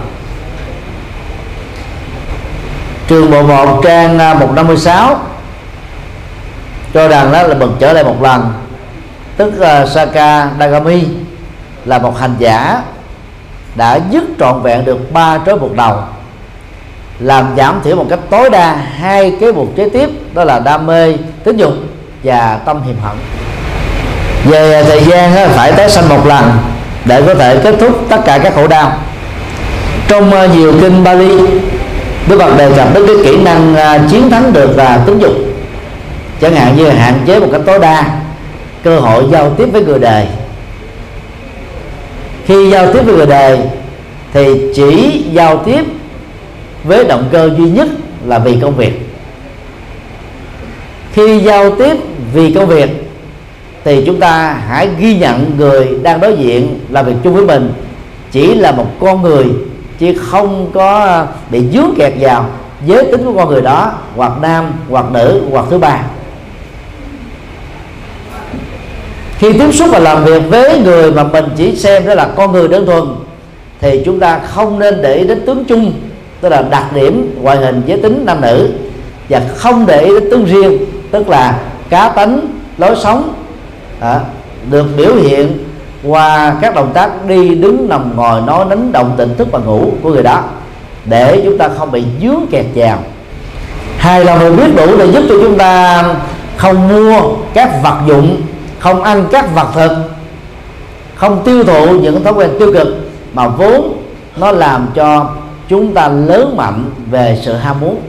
Trường 3.09 3.31
bộ 3.31 3.43
1 3.43 3.81
trang 3.85 4.19
à, 4.19 4.35
156 4.35 5.21
cho 6.95 7.09
rằng 7.09 7.33
đó 7.33 7.43
là 7.43 7.55
bật 7.55 7.71
trở 7.79 7.93
lại 7.93 8.05
một 8.05 8.23
lần. 8.23 8.53
Tức 9.37 9.53
uh, 9.59 9.89
Saka 9.89 10.51
Dagami 10.59 11.05
là 11.85 11.99
một 11.99 12.19
hành 12.19 12.35
giả 12.39 12.83
đã 13.75 13.99
dứt 14.11 14.25
trọn 14.39 14.63
vẹn 14.63 14.85
được 14.85 15.13
ba 15.13 15.39
trói 15.47 15.59
buộc 15.59 15.77
đầu 15.77 15.99
làm 17.21 17.47
giảm 17.57 17.81
thiểu 17.85 17.97
một 17.97 18.07
cách 18.11 18.19
tối 18.31 18.51
đa 18.51 18.75
hai 18.75 19.33
cái 19.41 19.53
mục 19.53 19.69
kế 19.77 19.89
tiếp, 19.89 20.11
đó 20.35 20.45
là 20.45 20.59
đam 20.59 20.87
mê, 20.87 21.15
tính 21.45 21.57
dục 21.57 21.73
và 22.25 22.59
tâm 22.65 22.83
hiềm 22.87 22.97
hận. 23.03 23.17
Về 24.45 24.85
thời 24.85 25.05
gian 25.05 25.51
phải 25.51 25.73
tái 25.73 25.91
sanh 25.91 26.09
một 26.09 26.27
lần 26.27 26.45
để 27.05 27.23
có 27.27 27.35
thể 27.35 27.61
kết 27.65 27.75
thúc 27.81 28.07
tất 28.09 28.21
cả 28.25 28.39
các 28.39 28.55
khổ 28.55 28.67
đau. 28.67 28.93
Trong 30.09 30.31
ờ, 30.31 30.49
nhiều 30.49 30.73
kinh 30.81 31.05
Bali, 31.05 31.39
Đức 32.29 32.39
Phật 32.39 32.57
đề 32.59 32.73
cập 32.77 32.95
đến 32.95 33.07
cái 33.07 33.17
kỹ 33.25 33.37
năng 33.37 33.75
ờ, 33.75 33.99
chiến 34.11 34.31
thắng 34.31 34.53
được 34.53 34.77
là 34.77 34.99
tính 35.07 35.19
dục. 35.19 35.33
Chẳng 36.41 36.55
hạn 36.55 36.77
như 36.77 36.89
hạn 36.89 37.15
chế 37.27 37.41
một 37.41 37.49
cách 37.53 37.61
tối 37.67 37.79
đa 37.79 38.05
cơ 38.85 39.01
hội 39.01 39.25
giao 39.33 39.51
tiếp 39.51 39.69
với 39.73 39.85
người 39.85 39.99
đời. 39.99 40.27
Khi 42.47 42.71
giao 42.71 42.93
tiếp 42.93 43.01
với 43.03 43.15
người 43.15 43.27
đời 43.27 43.59
thì 44.33 44.45
chỉ 44.75 45.23
giao 45.33 45.63
tiếp 45.65 45.85
với 46.87 47.05
động 47.05 47.29
cơ 47.33 47.51
duy 47.59 47.71
nhất 47.71 47.89
là 48.27 48.39
vì 48.39 48.59
công 48.63 48.77
việc. 48.77 49.01
Khi 51.13 51.39
giao 51.39 51.71
tiếp 51.71 51.97
vì 52.35 52.53
công 52.53 52.67
việc, 52.67 52.91
thì 53.85 54.03
chúng 54.07 54.21
ta 54.21 54.53
hãy 54.69 54.89
ghi 54.99 55.19
nhận 55.19 55.57
người 55.59 55.89
đang 56.03 56.21
đối 56.21 56.37
diện 56.37 56.79
làm 56.91 57.07
việc 57.07 57.15
chung 57.25 57.35
với 57.35 57.45
mình. 57.45 57.73
Chỉ 58.33 58.55
là 58.55 58.73
một 58.73 58.87
con 59.01 59.23
người, 59.23 59.45
chứ 59.99 60.15
không 60.19 60.71
có 60.75 61.25
bị 61.51 61.63
dướng 61.73 61.95
kẹt 61.97 62.13
vào 62.21 62.47
giới 62.87 63.05
tính 63.05 63.25
của 63.25 63.33
con 63.33 63.49
người 63.49 63.63
đó, 63.63 63.93
hoặc 64.17 64.33
nam, 64.43 64.73
hoặc 64.91 65.07
nữ, 65.13 65.43
hoặc 65.51 65.65
thứ 65.71 65.79
ba. 65.79 66.03
Khi 69.39 69.53
tiếp 69.53 69.73
xúc 69.73 69.89
và 69.93 69.99
làm 69.99 70.25
việc 70.25 70.43
với 70.49 70.81
người 70.81 71.13
mà 71.13 71.25
mình 71.25 71.45
chỉ 71.57 71.77
xem 71.77 72.07
đó 72.07 72.15
là 72.15 72.29
con 72.37 72.53
người 72.53 72.69
đơn 72.69 72.87
thuần, 72.87 73.05
thì 73.81 74.03
chúng 74.05 74.21
ta 74.21 74.39
không 74.39 74.79
nên 74.79 75.03
để 75.03 75.15
ý 75.15 75.27
đến 75.27 75.47
tướng 75.47 75.65
chung 75.65 75.93
tức 76.47 76.51
là 76.51 76.63
đặc 76.63 76.93
điểm 76.95 77.39
ngoại 77.43 77.57
hình 77.57 77.83
giới 77.87 77.99
tính 77.99 78.23
nam 78.27 78.41
nữ. 78.41 78.71
Và 79.29 79.41
không 79.57 79.87
để 79.87 80.01
ý 80.01 80.11
đến 80.11 80.31
tướng 80.31 80.45
riêng 80.45 80.79
tức 81.11 81.29
là 81.29 81.59
cá 81.89 82.09
tính 82.09 82.41
lối 82.79 82.97
sống 82.97 83.35
à, 84.01 84.21
được 84.71 84.87
biểu 84.97 85.15
hiện 85.15 85.59
qua 86.05 86.55
các 86.61 86.75
động 86.75 86.91
tác 86.95 87.27
đi 87.29 87.55
đứng 87.55 87.89
nằm 87.89 88.17
ngồi 88.17 88.41
nói 88.41 88.65
nín 88.65 88.93
động 88.93 89.15
tình 89.17 89.35
thức 89.39 89.49
và 89.53 89.59
ngủ 89.59 89.91
của 90.03 90.11
người 90.11 90.23
đó 90.23 90.43
để 91.05 91.41
chúng 91.45 91.59
ta 91.59 91.69
không 91.79 91.93
bị 91.93 92.05
dướng 92.23 92.47
kẹt 92.51 92.67
vào 92.75 92.99
hai 93.99 94.25
là 94.25 94.37
mình 94.39 94.57
biết 94.57 94.77
đủ 94.77 94.99
để 94.99 95.07
giúp 95.07 95.23
cho 95.29 95.35
chúng 95.43 95.59
ta 95.59 96.05
không 96.57 96.89
mua 96.89 97.21
các 97.55 97.83
vật 97.83 97.99
dụng 98.07 98.41
không 98.79 99.03
ăn 99.03 99.25
các 99.31 99.55
vật 99.55 99.69
thực 99.75 99.93
không 101.15 101.43
tiêu 101.45 101.65
thụ 101.65 101.87
những 101.87 102.25
thói 102.25 102.33
quen 102.33 102.51
tiêu 102.59 102.73
cực 102.73 102.89
mà 103.33 103.49
vốn 103.49 104.03
nó 104.37 104.53
làm 104.53 104.87
cho 104.95 105.31
chúng 105.69 105.95
ta 105.95 106.09
lớn 106.09 106.57
mạnh 106.57 106.91
về 107.11 107.39
sự 107.45 107.53
ham 107.53 107.81
muốn. 107.81 108.01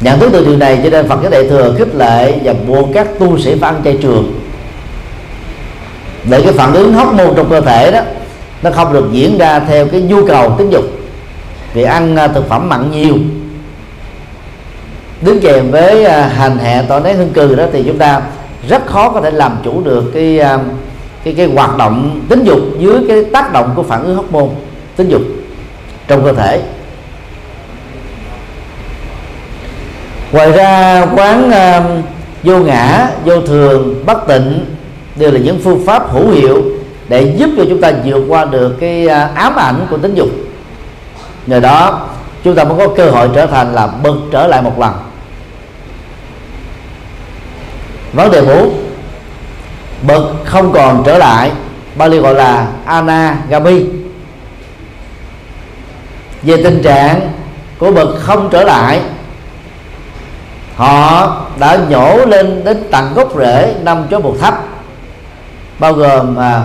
Nhận 0.00 0.18
thức 0.18 0.30
từ 0.32 0.44
điều 0.44 0.56
này, 0.56 0.80
cho 0.84 0.90
nên 0.90 1.08
phật 1.08 1.18
giáo 1.22 1.30
đại 1.30 1.48
thừa 1.48 1.74
khích 1.78 1.94
lệ 1.94 2.38
và 2.44 2.54
buộc 2.66 2.88
các 2.94 3.08
tu 3.18 3.38
sĩ 3.38 3.54
phải 3.60 3.70
ăn 3.70 3.80
chay 3.84 3.98
trường. 4.02 4.40
Để 6.30 6.42
cái 6.42 6.52
phản 6.52 6.72
ứng 6.72 6.92
hóc 6.92 7.14
môn 7.14 7.34
trong 7.36 7.50
cơ 7.50 7.60
thể 7.60 7.90
đó, 7.90 8.00
nó 8.62 8.70
không 8.70 8.92
được 8.92 9.08
diễn 9.12 9.38
ra 9.38 9.60
theo 9.60 9.86
cái 9.86 10.00
nhu 10.00 10.26
cầu 10.26 10.54
tính 10.58 10.70
dục. 10.70 10.84
Vì 11.74 11.82
ăn 11.82 12.16
à, 12.16 12.28
thực 12.28 12.48
phẩm 12.48 12.68
mặn 12.68 12.90
nhiều. 12.90 13.14
Đứng 15.20 15.40
kèm 15.40 15.70
với 15.70 16.04
à, 16.04 16.26
hành 16.26 16.58
hạ 16.58 16.84
tỏ 16.88 17.00
nén 17.00 17.16
hương 17.16 17.32
cừ 17.32 17.54
đó 17.54 17.64
thì 17.72 17.82
chúng 17.86 17.98
ta 17.98 18.22
rất 18.68 18.86
khó 18.86 19.10
có 19.10 19.20
thể 19.20 19.30
làm 19.30 19.56
chủ 19.64 19.82
được 19.84 20.10
cái 20.14 20.38
à, 20.38 20.58
cái 21.24 21.34
cái 21.34 21.46
hoạt 21.46 21.76
động 21.76 22.20
tính 22.28 22.44
dục 22.44 22.58
dưới 22.78 22.96
cái 23.08 23.24
tác 23.24 23.52
động 23.52 23.72
của 23.76 23.82
phản 23.82 24.04
ứng 24.04 24.16
hóc 24.16 24.32
môn 24.32 24.48
tính 24.98 25.08
dục 25.08 25.22
trong 26.08 26.24
cơ 26.24 26.32
thể. 26.32 26.62
Ngoài 30.32 30.52
ra 30.52 31.06
quán 31.16 31.48
uh, 31.48 32.04
vô 32.42 32.58
ngã 32.58 33.10
vô 33.24 33.40
thường 33.40 34.02
bất 34.06 34.26
tịnh 34.28 34.64
đều 35.16 35.30
là 35.30 35.40
những 35.40 35.60
phương 35.64 35.86
pháp 35.86 36.10
hữu 36.10 36.30
hiệu 36.30 36.62
để 37.08 37.34
giúp 37.36 37.50
cho 37.56 37.64
chúng 37.68 37.80
ta 37.80 37.92
vượt 38.04 38.24
qua 38.28 38.44
được 38.44 38.76
cái 38.80 39.06
uh, 39.06 39.34
ám 39.34 39.56
ảnh 39.56 39.86
của 39.90 39.96
tính 39.98 40.14
dục. 40.14 40.28
Nhờ 41.46 41.60
đó 41.60 42.08
chúng 42.44 42.54
ta 42.54 42.64
mới 42.64 42.78
có 42.78 42.94
cơ 42.96 43.10
hội 43.10 43.28
trở 43.34 43.46
thành 43.46 43.74
là 43.74 43.86
bực 43.86 44.16
trở 44.32 44.46
lại 44.46 44.62
một 44.62 44.78
lần. 44.78 44.92
Vấn 48.12 48.30
đề 48.30 48.42
bốn 48.42 48.84
bực 50.02 50.34
không 50.44 50.72
còn 50.72 51.02
trở 51.06 51.18
lại 51.18 51.50
Bali 51.96 52.18
gọi 52.18 52.34
là 52.34 52.66
anagami 52.84 53.97
về 56.42 56.56
tình 56.64 56.82
trạng 56.82 57.20
của 57.78 57.92
bậc 57.92 58.08
không 58.20 58.48
trở 58.50 58.64
lại 58.64 59.00
họ 60.76 61.36
đã 61.58 61.78
nhổ 61.88 62.24
lên 62.26 62.64
đến 62.64 62.84
tận 62.90 63.14
gốc 63.14 63.28
rễ 63.38 63.74
năm 63.82 64.04
chó 64.10 64.20
bột 64.20 64.36
thấp 64.40 64.54
bao 65.78 65.92
gồm 65.92 66.36
à, 66.36 66.62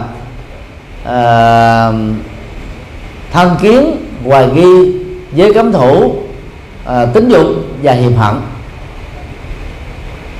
à, 1.05 1.91
thân 3.33 3.55
kiến 3.61 3.95
hoài 4.25 4.47
nghi 4.47 5.01
giới 5.33 5.53
cấm 5.53 5.71
thủ 5.71 6.15
à, 6.85 7.05
tính 7.05 7.29
dục 7.29 7.47
và 7.83 7.91
hiềm 7.93 8.13
hận. 8.13 8.35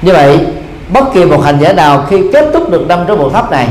Như 0.01 0.13
vậy 0.13 0.39
bất 0.89 1.13
kỳ 1.13 1.25
một 1.25 1.43
hành 1.43 1.59
giả 1.59 1.73
nào 1.73 2.05
khi 2.09 2.23
kết 2.33 2.49
thúc 2.53 2.69
được 2.69 2.85
năm 2.87 2.99
chó 3.07 3.15
bột 3.15 3.33
thấp 3.33 3.51
này 3.51 3.69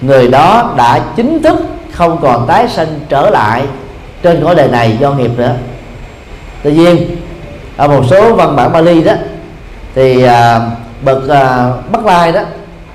người 0.00 0.28
đó 0.28 0.74
đã 0.76 1.04
chính 1.16 1.42
thức 1.42 1.58
không 1.92 2.18
còn 2.22 2.46
tái 2.46 2.68
sinh 2.68 3.00
trở 3.08 3.30
lại 3.30 3.64
trên 4.24 4.44
cõi 4.44 4.54
đời 4.54 4.68
này 4.68 4.96
do 5.00 5.12
nghiệp 5.12 5.30
nữa. 5.36 5.54
Tuy 6.62 6.72
nhiên 6.72 7.16
ở 7.76 7.88
một 7.88 8.04
số 8.10 8.34
văn 8.34 8.56
bản 8.56 8.72
Bali 8.72 9.04
đó 9.04 9.12
thì 9.94 10.22
à, 10.22 10.60
bậc 11.02 11.28
à, 11.28 11.72
Bắc 11.92 12.06
Lai 12.06 12.32
đó 12.32 12.40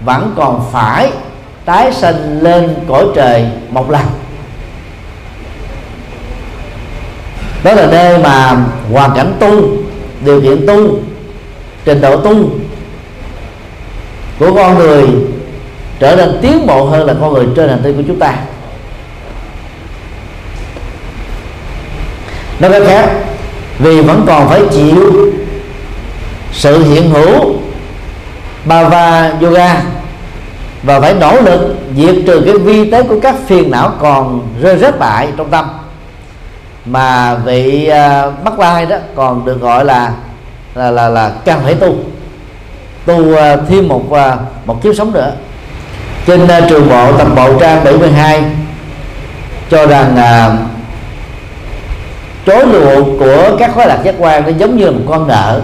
vẫn 0.02 0.34
còn 0.38 0.62
phải 0.72 1.12
tái 1.66 1.94
sinh 1.94 2.40
lên 2.40 2.76
cõi 2.88 3.06
trời 3.16 3.46
một 3.70 3.92
lần. 3.92 4.02
Đó 7.64 7.74
là 7.74 7.86
nơi 7.86 8.18
mà 8.18 8.58
hoàn 8.94 9.12
cảnh 9.16 9.34
tu 9.40 9.68
điều 10.26 10.42
kiện 10.42 10.68
tu 10.68 10.90
trình 11.86 12.02
độ 12.02 12.22
tu 12.22 12.50
của 14.40 14.54
con 14.56 14.78
người 14.78 15.08
trở 16.00 16.16
nên 16.16 16.38
tiến 16.42 16.68
bộ 16.68 16.86
hơn 16.86 17.08
là 17.08 17.14
con 17.22 17.34
người 17.34 17.48
trên 17.56 17.70
hành 17.70 17.82
tinh 17.84 17.98
của 17.98 18.04
chúng 18.08 18.20
ta. 18.20 18.36
Nó 22.60 22.70
cách 22.70 22.82
khác 22.86 23.10
vì 23.80 24.01
vẫn 24.01 24.24
còn 24.28 24.49
phải 24.49 24.62
chịu 24.72 25.32
sự 26.51 26.84
hiện 26.84 27.10
hữu 27.10 27.55
Bava 28.66 29.32
Yoga 29.41 29.82
và 30.84 30.99
phải 30.99 31.14
nỗ 31.14 31.41
lực 31.41 31.76
diệt 31.97 32.16
trừ 32.28 32.41
cái 32.45 32.57
vi 32.57 32.91
tế 32.91 33.03
của 33.03 33.20
các 33.20 33.36
phiền 33.47 33.72
não 33.72 33.91
còn 33.99 34.47
rơi 34.62 34.78
rớt 34.78 34.99
lại 34.99 35.28
trong 35.38 35.49
tâm. 35.49 35.66
Mà 36.86 37.36
vị 37.36 37.88
à, 37.88 38.24
uh, 38.24 38.43
bắt 38.43 38.60
Lai 38.60 38.86
đó 38.86 38.97
còn 39.16 39.45
được 39.45 39.62
gọi 39.62 39.86
là 39.86 40.12
là 40.76 40.91
là, 40.91 41.10
là 41.10 41.32
cần 41.45 41.60
phải 41.64 41.76
tu. 41.76 41.95
Tu 43.05 43.16
uh, 43.16 43.39
thêm 43.70 43.88
một 43.88 44.03
uh, 44.10 44.18
một 44.66 44.84
kiếp 44.84 44.95
sống 44.95 45.14
nữa. 45.14 45.32
Trên 46.26 46.43
uh, 46.43 46.49
trường 46.70 46.89
bộ 46.89 47.18
tập 47.18 47.28
bộ 47.36 47.60
trang 47.60 47.84
72 47.84 48.43
cho 49.70 49.86
rằng 49.86 50.14
uh, 50.14 50.69
chối 52.90 53.04
của 53.20 53.58
các 53.60 53.72
khối 53.76 53.86
lạc 53.86 54.00
giác 54.04 54.16
quan 54.18 54.44
nó 54.44 54.50
giống 54.58 54.78
như 54.78 54.86
là 54.86 54.92
một 54.92 55.04
con 55.10 55.28
nợ. 55.28 55.62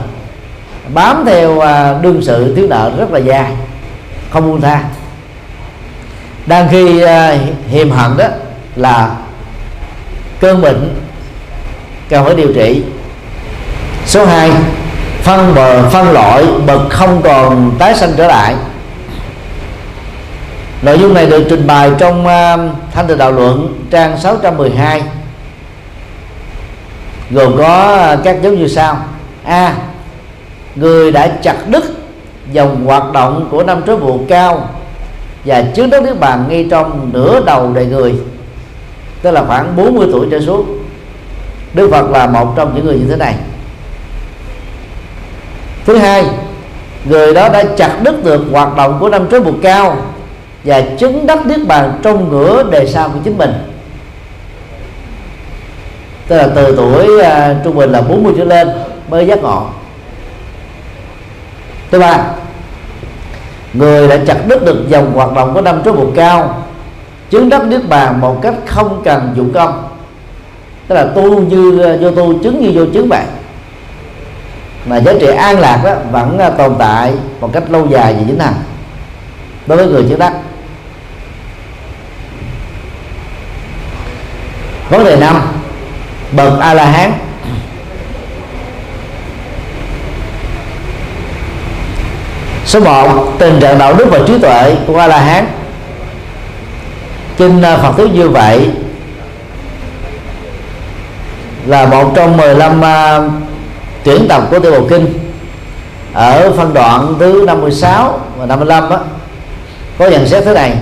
Bám 0.94 1.24
theo 1.26 1.60
à, 1.60 1.94
đương 2.02 2.22
sự 2.22 2.56
thiếu 2.56 2.68
nợ 2.70 2.92
rất 2.98 3.12
là 3.12 3.20
dài 3.20 3.52
không 4.30 4.48
buông 4.48 4.62
tha. 4.62 4.84
Đang 6.46 6.68
khi 6.72 7.02
à, 7.02 7.38
hiềm 7.70 7.92
hận 7.92 8.18
đó 8.18 8.26
là 8.76 9.16
cơn 10.40 10.62
bệnh 10.62 10.96
cần 12.10 12.26
phải 12.26 12.36
điều 12.36 12.54
trị. 12.54 12.84
Số 14.06 14.26
2 14.26 14.52
phân 15.24 15.56
bờ 15.56 15.90
phân 15.90 16.12
loại 16.12 16.46
bậc 16.66 16.82
không 16.90 17.22
còn 17.22 17.72
tái 17.80 17.96
sanh 17.96 18.12
trở 18.18 18.28
lại. 18.28 18.56
Nội 20.82 21.00
dung 21.00 21.14
này 21.14 21.26
được 21.26 21.46
trình 21.50 21.68
bày 21.68 21.92
trong 21.98 22.26
uh, 22.26 22.76
thanh 22.94 23.08
từ 23.08 23.16
đạo 23.16 23.32
luận 23.32 23.84
trang 23.92 24.18
612 24.18 25.02
gồm 27.32 27.58
có 27.58 27.96
à, 27.96 28.18
các 28.24 28.42
dấu 28.42 28.54
như 28.54 28.68
sau. 28.68 28.98
A, 29.44 29.76
người 30.76 31.12
đã 31.12 31.28
chặt 31.28 31.56
đứt 31.70 31.84
dòng 32.52 32.86
hoạt 32.86 33.12
động 33.14 33.48
của 33.52 33.64
năm 33.64 33.82
trói 33.88 33.98
buộc 33.98 34.22
cao 34.30 34.70
và 35.46 35.62
chứng 35.62 35.90
đất 35.90 36.04
niết 36.04 36.20
bàn 36.20 36.46
ngay 36.50 36.68
trong 36.72 37.10
nửa 37.14 37.42
đầu 37.46 37.72
đời 37.74 37.86
người, 37.86 38.14
tức 39.22 39.32
là 39.32 39.44
khoảng 39.48 39.76
40 39.76 40.08
tuổi 40.12 40.28
trở 40.32 40.40
xuống. 40.40 40.80
Đức 41.74 41.90
Phật 41.92 42.10
là 42.12 42.28
một 42.28 42.54
trong 42.56 42.76
những 42.76 42.86
người 42.86 42.96
như 42.96 43.06
thế 43.10 43.16
này. 43.16 43.36
Thứ 45.86 45.98
hai, 45.98 46.26
người 47.06 47.34
đó 47.34 47.50
đã 47.50 47.64
chặt 47.78 48.00
đứt 48.04 48.24
được 48.24 48.42
hoạt 48.52 48.78
động 48.78 48.98
của 49.00 49.10
năm 49.10 49.30
trói 49.32 49.40
buộc 49.40 49.56
cao 49.62 49.98
và 50.64 50.82
chứng 50.82 51.28
đắc 51.28 51.46
niết 51.46 51.68
bàn 51.68 52.00
trong 52.04 52.32
nửa 52.32 52.64
đề 52.64 52.88
sau 52.88 53.10
của 53.10 53.20
chính 53.24 53.38
mình 53.38 53.52
tức 56.28 56.38
là 56.38 56.48
từ 56.56 56.76
tuổi 56.78 57.10
uh, 57.20 57.64
trung 57.64 57.76
bình 57.76 57.92
là 57.92 58.02
40 58.02 58.34
trở 58.38 58.44
lên 58.44 58.70
mới 59.10 59.28
giác 59.28 59.42
ngộ. 59.42 59.68
Thứ 61.92 62.00
ba 62.00 62.26
người 63.74 64.08
đã 64.08 64.18
chặt 64.28 64.38
đứt 64.48 64.66
được 64.66 64.90
dòng 64.90 65.12
hoạt 65.14 65.34
động 65.34 65.54
của 65.54 65.62
năm 65.62 65.82
trói 65.86 65.94
buộc 65.94 66.16
cao 66.16 66.64
chứng 67.30 67.50
đắc 67.50 67.66
niết 67.66 67.90
bàn 67.90 68.22
một 68.22 68.40
cách 68.42 68.54
không 68.66 69.02
cần 69.06 69.34
dụng 69.36 69.54
công. 69.54 69.88
Tức 70.88 70.96
là 70.96 71.06
tu 71.16 71.42
như 71.42 71.84
à, 71.84 71.96
vô 72.02 72.12
tu 72.12 72.44
chứng 72.44 72.62
như 72.62 72.72
vô 72.74 72.86
chứng 72.94 73.10
vậy 73.10 73.24
mà 74.86 74.98
giá 74.98 75.14
trị 75.20 75.28
an 75.28 75.60
lạc 75.60 75.82
đó 75.84 75.96
vẫn 76.12 76.38
à, 76.40 76.50
tồn 76.50 76.76
tại 76.80 77.14
một 77.40 77.50
cách 77.54 77.64
lâu 77.70 77.88
dài 77.88 78.14
và 78.14 78.24
vĩnh 78.28 78.40
hằng 78.40 78.54
đối 79.68 79.78
với 79.78 79.88
người 79.88 80.06
chứng 80.10 80.20
đắc. 80.20 80.34
Vấn 84.90 85.06
đề 85.06 85.16
năm 85.16 85.42
bậc 86.32 86.60
a 86.60 86.74
la 86.74 86.86
hán 86.86 87.12
số 92.66 92.80
1 92.80 93.34
tình 93.40 93.60
trạng 93.60 93.78
đạo 93.78 93.94
đức 93.94 94.08
và 94.12 94.20
trí 94.28 94.40
tuệ 94.40 94.76
của 94.88 95.00
a 95.00 95.08
la 95.08 95.20
hán 95.20 95.48
kinh 97.38 97.62
à, 97.62 97.78
phật 97.78 97.92
thuyết 97.98 98.14
như 98.14 98.30
vậy 98.30 98.70
là 101.66 101.86
một 101.86 102.12
trong 102.16 102.38
15 102.38 102.80
uh, 102.80 102.84
à, 102.84 103.20
tuyển 104.04 104.28
tập 104.30 104.44
của 104.52 104.60
tiểu 104.60 104.72
bộ 104.72 104.88
kinh. 104.90 105.08
Ở 106.14 106.52
phân 106.58 106.74
đoạn 106.74 107.16
thứ 107.20 107.44
56 107.48 108.20
và 108.38 108.46
55 108.46 108.90
đó, 108.90 109.00
có 109.98 110.08
nhận 110.08 110.28
xét 110.28 110.46
thế 110.46 110.54
này. 110.54 110.74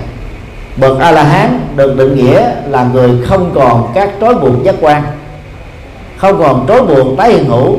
Bậc 0.77 0.99
a 0.99 1.11
la 1.11 1.23
hán 1.23 1.67
được 1.75 1.97
định 1.97 2.15
nghĩa 2.15 2.49
là 2.69 2.87
người 2.93 3.09
không 3.27 3.51
còn 3.55 3.91
các 3.95 4.09
trói 4.21 4.33
buộc 4.33 4.63
giác 4.63 4.75
quan 4.81 5.03
không 6.23 6.39
còn 6.39 6.65
trói 6.67 6.81
buộc 6.81 7.17
tái 7.17 7.31
hiện 7.31 7.45
hữu 7.45 7.77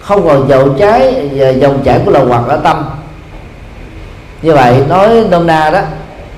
không 0.00 0.28
còn 0.28 0.48
dầu 0.48 0.74
trái 0.78 1.28
và 1.34 1.48
dòng 1.48 1.82
chảy 1.84 2.00
của 2.04 2.10
lầu 2.10 2.26
hoặc 2.26 2.42
ở 2.48 2.56
tâm. 2.56 2.84
Như 4.42 4.54
vậy 4.54 4.84
nói 4.88 5.24
nôm 5.30 5.46
na 5.46 5.70
đó 5.70 5.80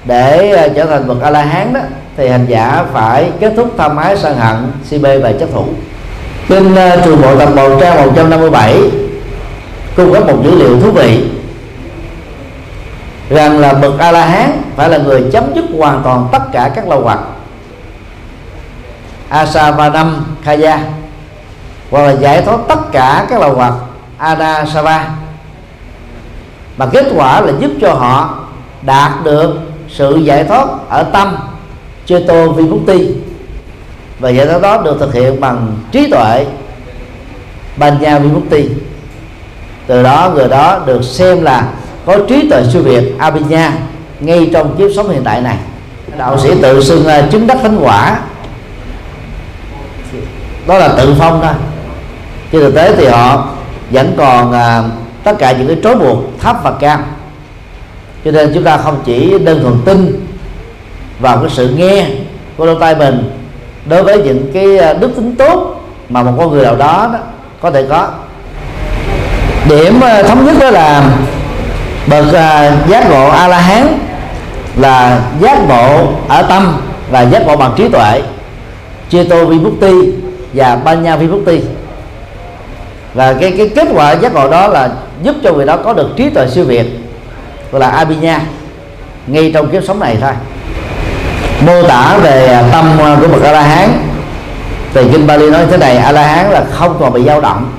để 0.05 0.51
ờ, 0.51 0.69
trở 0.69 0.87
thành 0.87 1.09
bậc 1.09 1.23
a 1.23 1.31
la 1.31 1.43
hán 1.43 1.73
đó 1.73 1.81
thì 2.17 2.29
hành 2.29 2.47
giả 2.49 2.85
phải 2.93 3.31
kết 3.41 3.53
thúc 3.57 3.75
tham 3.79 3.97
ái 3.97 4.17
sân 4.17 4.37
hận 4.37 4.57
si 4.85 4.99
mê 4.99 5.19
và 5.19 5.33
chấp 5.33 5.49
thủ. 5.53 5.65
Kinh 6.49 6.73
uh, 6.73 7.05
trường 7.05 7.23
bộ 7.23 7.37
tập 7.37 7.49
một 7.57 7.79
trang 7.81 8.07
157 8.07 8.77
cung 9.97 10.13
cấp 10.13 10.27
một 10.27 10.39
dữ 10.45 10.59
liệu 10.59 10.81
thú 10.81 10.91
vị 10.91 11.25
rằng 13.31 13.59
là 13.59 13.73
bậc 13.73 13.99
a 13.99 14.13
la 14.13 14.27
hán 14.27 14.63
phải 14.77 14.89
là 14.89 14.99
người 14.99 15.25
chấm 15.33 15.45
dứt 15.55 15.65
hoàn 15.79 16.01
toàn 16.05 16.29
tất 16.33 16.43
cả 16.53 16.71
các 16.75 16.89
lâu 16.89 17.01
hoặc 17.01 17.19
asavanam 19.29 20.25
khaya 20.45 20.79
hoặc 21.93 22.03
là 22.03 22.13
giải 22.13 22.43
thoát 22.43 22.59
tất 22.69 22.93
cả 22.93 23.27
các 23.31 23.41
lầu 23.41 23.55
hoạt 23.55 23.73
anasava 24.19 25.09
mà 26.77 26.87
kết 26.87 27.07
quả 27.17 27.41
là 27.41 27.53
giúp 27.61 27.71
cho 27.81 27.95
họ 27.95 28.39
đạt 28.83 29.13
được 29.25 29.55
sự 29.89 30.17
giải 30.17 30.45
thoát 30.45 30.67
ở 30.89 31.03
tâm 31.03 31.37
cheto 32.07 32.47
vimutti 32.47 33.09
và 34.19 34.31
giải 34.31 34.47
thoát 34.47 34.63
đó 34.63 34.83
được 34.83 34.97
thực 35.01 35.15
hiện 35.15 35.41
bằng 35.41 35.77
trí 35.93 36.11
tuệ 36.11 36.47
banya 37.77 38.19
vimutti 38.19 38.69
từ 39.87 40.03
đó, 40.03 40.33
người 40.35 40.49
đó 40.49 40.81
được 40.87 41.05
xem 41.05 41.43
là 41.43 41.69
có 42.07 42.19
trí 42.29 42.49
tuệ 42.51 42.63
siêu 42.73 42.83
việt 42.83 43.19
abhinya 43.19 43.73
ngay 44.21 44.51
trong 44.53 44.77
kiếp 44.79 44.91
sống 44.97 45.09
hiện 45.09 45.23
tại 45.25 45.41
này. 45.41 45.57
Đạo 46.19 46.39
sĩ 46.39 46.51
tự 46.63 46.83
xưng 46.83 47.07
chứng 47.31 47.47
đắc 47.47 47.59
thánh 47.63 47.79
quả. 47.83 48.19
Đó 50.67 50.79
là 50.79 50.89
tự 50.89 51.15
phong 51.19 51.41
thôi 51.43 51.53
trên 52.53 52.61
thực 52.61 52.75
tế 52.75 52.97
thì 52.97 53.07
họ 53.07 53.49
vẫn 53.91 54.15
còn 54.17 54.53
à, 54.53 54.83
tất 55.25 55.33
cả 55.39 55.53
những 55.53 55.67
cái 55.67 55.77
trói 55.83 55.95
buộc 55.95 56.19
thấp 56.41 56.57
và 56.63 56.73
cao. 56.81 56.99
Cho 58.25 58.31
nên 58.31 58.51
chúng 58.55 58.65
ta 58.65 58.77
không 58.77 59.03
chỉ 59.05 59.39
đơn 59.39 59.63
thuần 59.63 59.75
tin 59.85 60.27
vào 61.21 61.39
cái 61.39 61.51
sự 61.51 61.69
nghe 61.69 62.07
của 62.57 62.67
đôi 62.67 62.77
tai 62.81 62.95
mình 62.95 63.31
đối 63.89 64.03
với 64.03 64.19
những 64.19 64.51
cái 64.55 64.79
à, 64.79 64.93
đức 64.93 65.17
tính 65.17 65.35
tốt 65.37 65.85
mà 66.09 66.23
một 66.23 66.33
con 66.39 66.51
người 66.51 66.65
nào 66.65 66.77
đó, 66.77 67.11
đó 67.13 67.19
có 67.61 67.71
thể 67.71 67.87
có. 67.89 68.09
Điểm 69.69 70.01
à, 70.01 70.23
thống 70.23 70.47
nhất 70.47 70.57
đó 70.61 70.71
là 70.71 71.11
bậc 72.07 72.35
à, 72.35 72.77
giác 72.89 73.11
ngộ 73.11 73.29
a 73.29 73.49
la 73.49 73.59
hán 73.59 73.99
là 74.77 75.21
giác 75.41 75.69
ngộ 75.69 76.13
ở 76.29 76.43
tâm 76.43 76.77
và 77.11 77.21
giác 77.21 77.47
ngộ 77.47 77.57
bằng 77.57 77.73
trí 77.77 77.89
tuệ 77.89 78.23
cheto 79.09 79.45
vimutti 79.45 79.93
và 80.53 80.77
banya 80.77 81.17
vimutti 81.17 81.61
và 83.15 83.33
cái 83.33 83.55
cái 83.59 83.69
kết 83.69 83.89
quả 83.95 84.13
giác 84.13 84.35
ngộ 84.35 84.51
đó 84.51 84.69
là 84.69 84.91
giúp 85.23 85.37
cho 85.43 85.53
người 85.53 85.67
đó 85.67 85.77
có 85.77 85.93
được 85.93 86.09
trí 86.17 86.31
tuệ 86.31 86.47
siêu 86.49 86.65
việt, 86.65 86.87
gọi 87.73 87.81
là 87.81 87.89
abhinya, 87.89 88.41
ngay 89.27 89.51
trong 89.55 89.71
kiếp 89.71 89.85
sống 89.85 90.01
này 90.01 90.17
thôi. 90.21 90.33
Mô 91.67 91.83
tả 91.83 92.19
về 92.23 92.65
tâm 92.73 92.85
của 92.99 93.29
bậc 93.29 93.43
a 93.43 93.53
la 93.53 93.63
hán 93.63 93.89
thì 94.95 95.01
kinh 95.13 95.27
Bali 95.27 95.51
nói 95.51 95.67
thế 95.71 95.77
này 95.77 95.97
a 95.97 96.13
la 96.13 96.27
hán 96.27 96.51
là 96.51 96.65
không 96.71 96.97
còn 97.01 97.13
bị 97.13 97.23
dao 97.25 97.41
động 97.41 97.73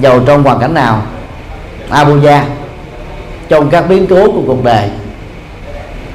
dầu 0.00 0.20
trong 0.26 0.42
hoàn 0.42 0.58
cảnh 0.58 0.74
nào. 0.74 1.02
Abuja 1.90 2.40
trong 3.48 3.70
các 3.70 3.88
biến 3.88 4.06
cố 4.10 4.26
của 4.26 4.42
cuộc 4.46 4.64
đời. 4.64 4.88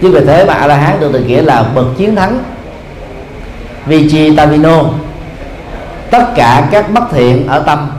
Chứ 0.01 0.11
vì 0.11 0.25
thế 0.25 0.45
mà 0.45 0.53
a 0.53 0.67
la 0.67 0.75
hán 0.75 0.99
được 0.99 1.13
định 1.13 1.27
nghĩa 1.27 1.41
là 1.41 1.63
bậc 1.75 1.85
chiến 1.97 2.15
thắng. 2.15 2.39
Vichitavino, 3.85 4.83
tất 6.11 6.25
cả 6.35 6.67
các 6.71 6.91
bất 6.91 7.03
thiện 7.11 7.47
ở 7.47 7.59
tâm 7.59 7.89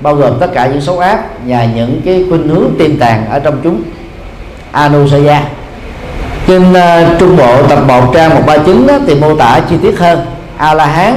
bao 0.00 0.14
gồm 0.14 0.38
tất 0.40 0.50
cả 0.54 0.66
những 0.66 0.80
xấu 0.80 0.98
ác 0.98 1.20
và 1.46 1.64
những 1.64 2.00
cái 2.04 2.24
khuynh 2.28 2.48
hướng 2.48 2.70
tiềm 2.78 2.98
tàng 2.98 3.30
ở 3.30 3.38
trong 3.38 3.60
chúng. 3.64 3.82
Anusaya 4.72 5.42
trên 6.46 6.72
uh, 6.72 7.18
trung 7.18 7.36
bộ 7.36 7.66
tập 7.68 7.78
1 7.86 8.10
trang 8.14 8.30
139 8.30 8.86
đó, 8.86 8.98
thì 9.06 9.14
mô 9.14 9.36
tả 9.36 9.60
chi 9.70 9.76
tiết 9.82 9.98
hơn. 9.98 10.26
A 10.56 10.74
la 10.74 10.86
hán 10.86 11.14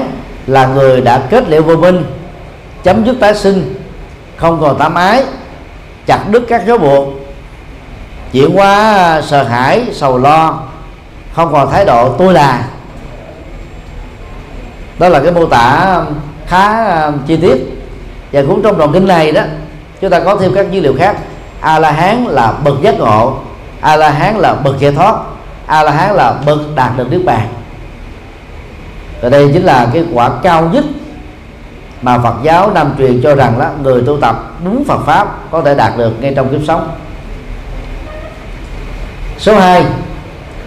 là 0.47 0.65
người 0.67 1.01
đã 1.01 1.21
kết 1.29 1.49
liễu 1.49 1.61
vô 1.61 1.75
minh 1.75 2.03
chấm 2.83 3.05
dứt 3.05 3.15
tái 3.19 3.35
sinh 3.35 3.75
không 4.37 4.61
còn 4.61 4.77
tám 4.77 4.95
ái 4.95 5.23
chặt 6.05 6.19
đứt 6.31 6.43
các 6.47 6.63
giới 6.67 6.77
buộc 6.77 7.07
chuyển 8.31 8.57
qua 8.57 8.93
ờ, 8.93 9.21
sợ 9.21 9.43
hãi 9.43 9.85
sầu 9.93 10.17
lo 10.17 10.59
không 11.33 11.51
còn 11.51 11.71
thái 11.71 11.85
độ 11.85 12.15
tôi 12.17 12.33
là 12.33 12.63
đó 14.99 15.09
là 15.09 15.19
cái 15.19 15.31
mô 15.31 15.45
tả 15.45 15.81
ờ, 15.85 16.05
khá 16.47 17.11
chi 17.27 17.37
tiết 17.37 17.80
và 18.31 18.43
cũng 18.47 18.61
trong 18.63 18.77
đoạn 18.77 18.91
kinh 18.93 19.07
này 19.07 19.31
đó, 19.31 19.41
chúng 20.01 20.09
ta 20.09 20.19
có 20.19 20.35
thêm 20.35 20.51
các 20.55 20.71
dữ 20.71 20.81
liệu 20.81 20.95
khác. 20.97 21.17
A 21.61 21.79
la 21.79 21.91
hán 21.91 22.25
là 22.25 22.53
bậc 22.63 22.81
giác 22.81 22.99
ngộ 22.99 23.37
a 23.81 23.95
la 23.95 24.09
hán 24.09 24.35
là 24.35 24.53
bậc 24.53 24.79
giải 24.79 24.91
thoát 24.91 25.15
a 25.65 25.83
la 25.83 25.91
hán 25.91 26.15
là 26.15 26.33
bậc 26.45 26.59
đạt 26.75 26.97
được 26.97 27.11
niết 27.11 27.25
bàn. 27.25 27.47
Và 29.21 29.29
đây 29.29 29.49
chính 29.53 29.63
là 29.63 29.87
cái 29.93 30.05
quả 30.13 30.29
cao 30.43 30.69
nhất 30.73 30.85
mà 32.01 32.19
Phật 32.19 32.33
giáo 32.43 32.71
Nam 32.71 32.93
truyền 32.97 33.21
cho 33.23 33.35
rằng 33.35 33.59
đó 33.59 33.69
người 33.83 34.03
tu 34.05 34.17
tập 34.17 34.51
đúng 34.63 34.83
Phật 34.87 35.05
pháp 35.05 35.51
có 35.51 35.61
thể 35.61 35.75
đạt 35.75 35.97
được 35.97 36.21
ngay 36.21 36.33
trong 36.35 36.49
kiếp 36.49 36.61
sống. 36.67 36.91
Số 39.37 39.59
2 39.59 39.85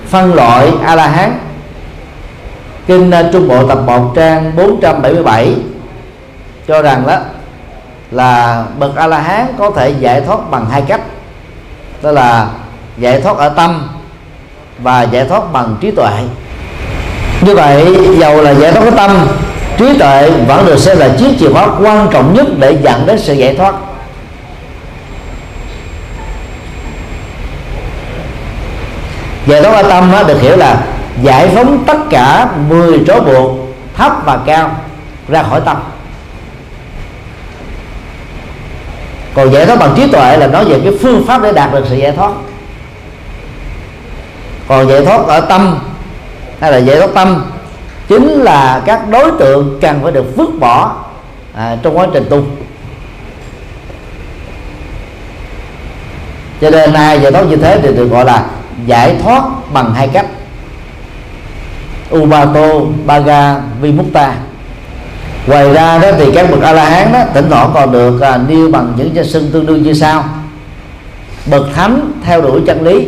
phân 0.07 0.35
loại 0.35 0.73
a 0.85 0.95
la 0.95 1.07
hán 1.07 1.39
kinh 2.87 3.11
trung 3.33 3.49
bộ 3.49 3.69
tập 3.69 3.79
1 3.87 4.13
trang 4.17 4.53
477 4.57 5.57
cho 6.69 6.83
rằng 6.83 7.07
đó 7.07 7.19
là 8.15 8.65
bậc 8.79 8.97
a 8.97 9.07
la 9.07 9.19
hán 9.19 9.47
có 9.59 9.71
thể 9.71 9.95
giải 10.01 10.21
thoát 10.21 10.51
bằng 10.51 10.67
hai 10.71 10.83
cách. 10.83 11.01
Đó 12.03 12.11
là 12.11 12.49
giải 12.99 13.21
thoát 13.21 13.37
ở 13.37 13.49
tâm 13.49 13.89
và 14.79 15.03
giải 15.03 15.25
thoát 15.25 15.53
bằng 15.53 15.77
trí 15.81 15.91
tuệ. 15.91 16.11
Như 17.41 17.55
vậy, 17.55 17.97
dầu 18.19 18.43
là 18.43 18.51
giải 18.51 18.73
thoát 18.73 18.85
ở 18.85 18.91
tâm, 18.91 19.27
trí 19.79 19.99
tuệ 19.99 20.31
vẫn 20.31 20.67
được 20.67 20.79
xem 20.79 20.99
là 20.99 21.09
chiếc 21.19 21.37
chìa 21.41 21.53
khóa 21.53 21.69
quan 21.81 22.09
trọng 22.13 22.35
nhất 22.35 22.47
để 22.59 22.79
dẫn 22.83 23.07
đến 23.07 23.19
sự 23.19 23.35
giải 23.35 23.55
thoát. 23.57 23.75
Giải 29.47 29.63
thoát 29.63 29.75
ở 29.75 29.83
tâm 29.83 30.13
được 30.27 30.41
hiểu 30.41 30.57
là 30.57 30.77
giải 31.23 31.49
phóng 31.55 31.85
tất 31.87 31.99
cả 32.11 32.49
10 32.69 33.01
trói 33.07 33.21
buộc 33.21 33.51
thấp 33.97 34.13
và 34.25 34.39
cao 34.47 34.71
ra 35.29 35.43
khỏi 35.43 35.61
tâm. 35.61 35.77
Còn 39.35 39.53
giải 39.53 39.67
thoát 39.67 39.79
bằng 39.79 39.95
trí 39.97 40.11
tuệ 40.13 40.37
là 40.37 40.47
nói 40.47 40.65
về 40.65 40.81
cái 40.85 40.93
phương 41.03 41.25
pháp 41.27 41.43
để 41.43 41.53
đạt 41.53 41.73
được 41.73 41.85
sự 41.89 41.97
giải 41.97 42.13
thoát. 42.13 42.31
Còn 44.69 44.89
giải 44.89 45.05
thoát 45.05 45.27
ở 45.27 45.41
tâm 45.41 45.79
hay 46.61 46.73
là 46.73 46.79
giải 46.79 46.97
thoát 46.97 47.11
tâm 47.15 47.45
chính 48.09 48.29
là 48.29 48.83
các 48.85 49.09
đối 49.11 49.31
tượng 49.39 49.79
cần 49.81 50.01
phải 50.03 50.13
được 50.13 50.37
vứt 50.37 50.51
bỏ 50.61 50.97
à, 51.55 51.77
trong 51.83 51.99
quá 51.99 52.07
trình 52.13 52.27
tu. 52.31 52.43
Cho 56.61 56.71
nên 56.71 56.93
nay 56.93 57.21
giải 57.21 57.33
thoát 57.33 57.47
như 57.47 57.57
thế 57.57 57.79
thì 57.83 57.89
được 57.89 58.07
gọi 58.07 58.25
là 58.25 58.45
giải 58.87 59.17
thoát 59.23 59.43
bằng 59.73 59.95
hai 59.95 60.09
cách. 60.09 60.27
Ubato 62.15 62.69
baga 63.07 63.57
vimutta 63.81 64.35
ngoài 65.47 65.73
ra 65.73 65.99
đó 65.99 66.09
thì 66.19 66.25
các 66.35 66.51
bậc 66.51 66.63
a 66.63 66.73
la 66.73 66.91
hán 66.91 67.13
đó 67.13 67.25
tỉnh 67.35 67.51
thoảng 67.51 67.71
còn 67.75 67.93
được 67.93 68.21
à, 68.21 68.41
nêu 68.49 68.71
bằng 68.71 68.93
những 68.97 69.15
danh 69.15 69.29
xưng 69.29 69.51
tương 69.53 69.67
đương 69.67 69.83
như 69.83 69.93
sau. 69.93 70.25
Bậc 71.47 71.63
thánh 71.75 72.13
theo 72.25 72.41
đuổi 72.41 72.61
chân 72.67 72.83
lý 72.85 73.07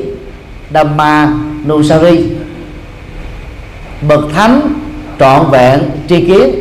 Dhamma 0.74 1.28
Nusari. 1.66 2.26
Bậc 4.08 4.20
thánh 4.34 4.60
trọn 5.20 5.50
vẹn 5.50 5.80
tri 6.08 6.26
kiến 6.26 6.54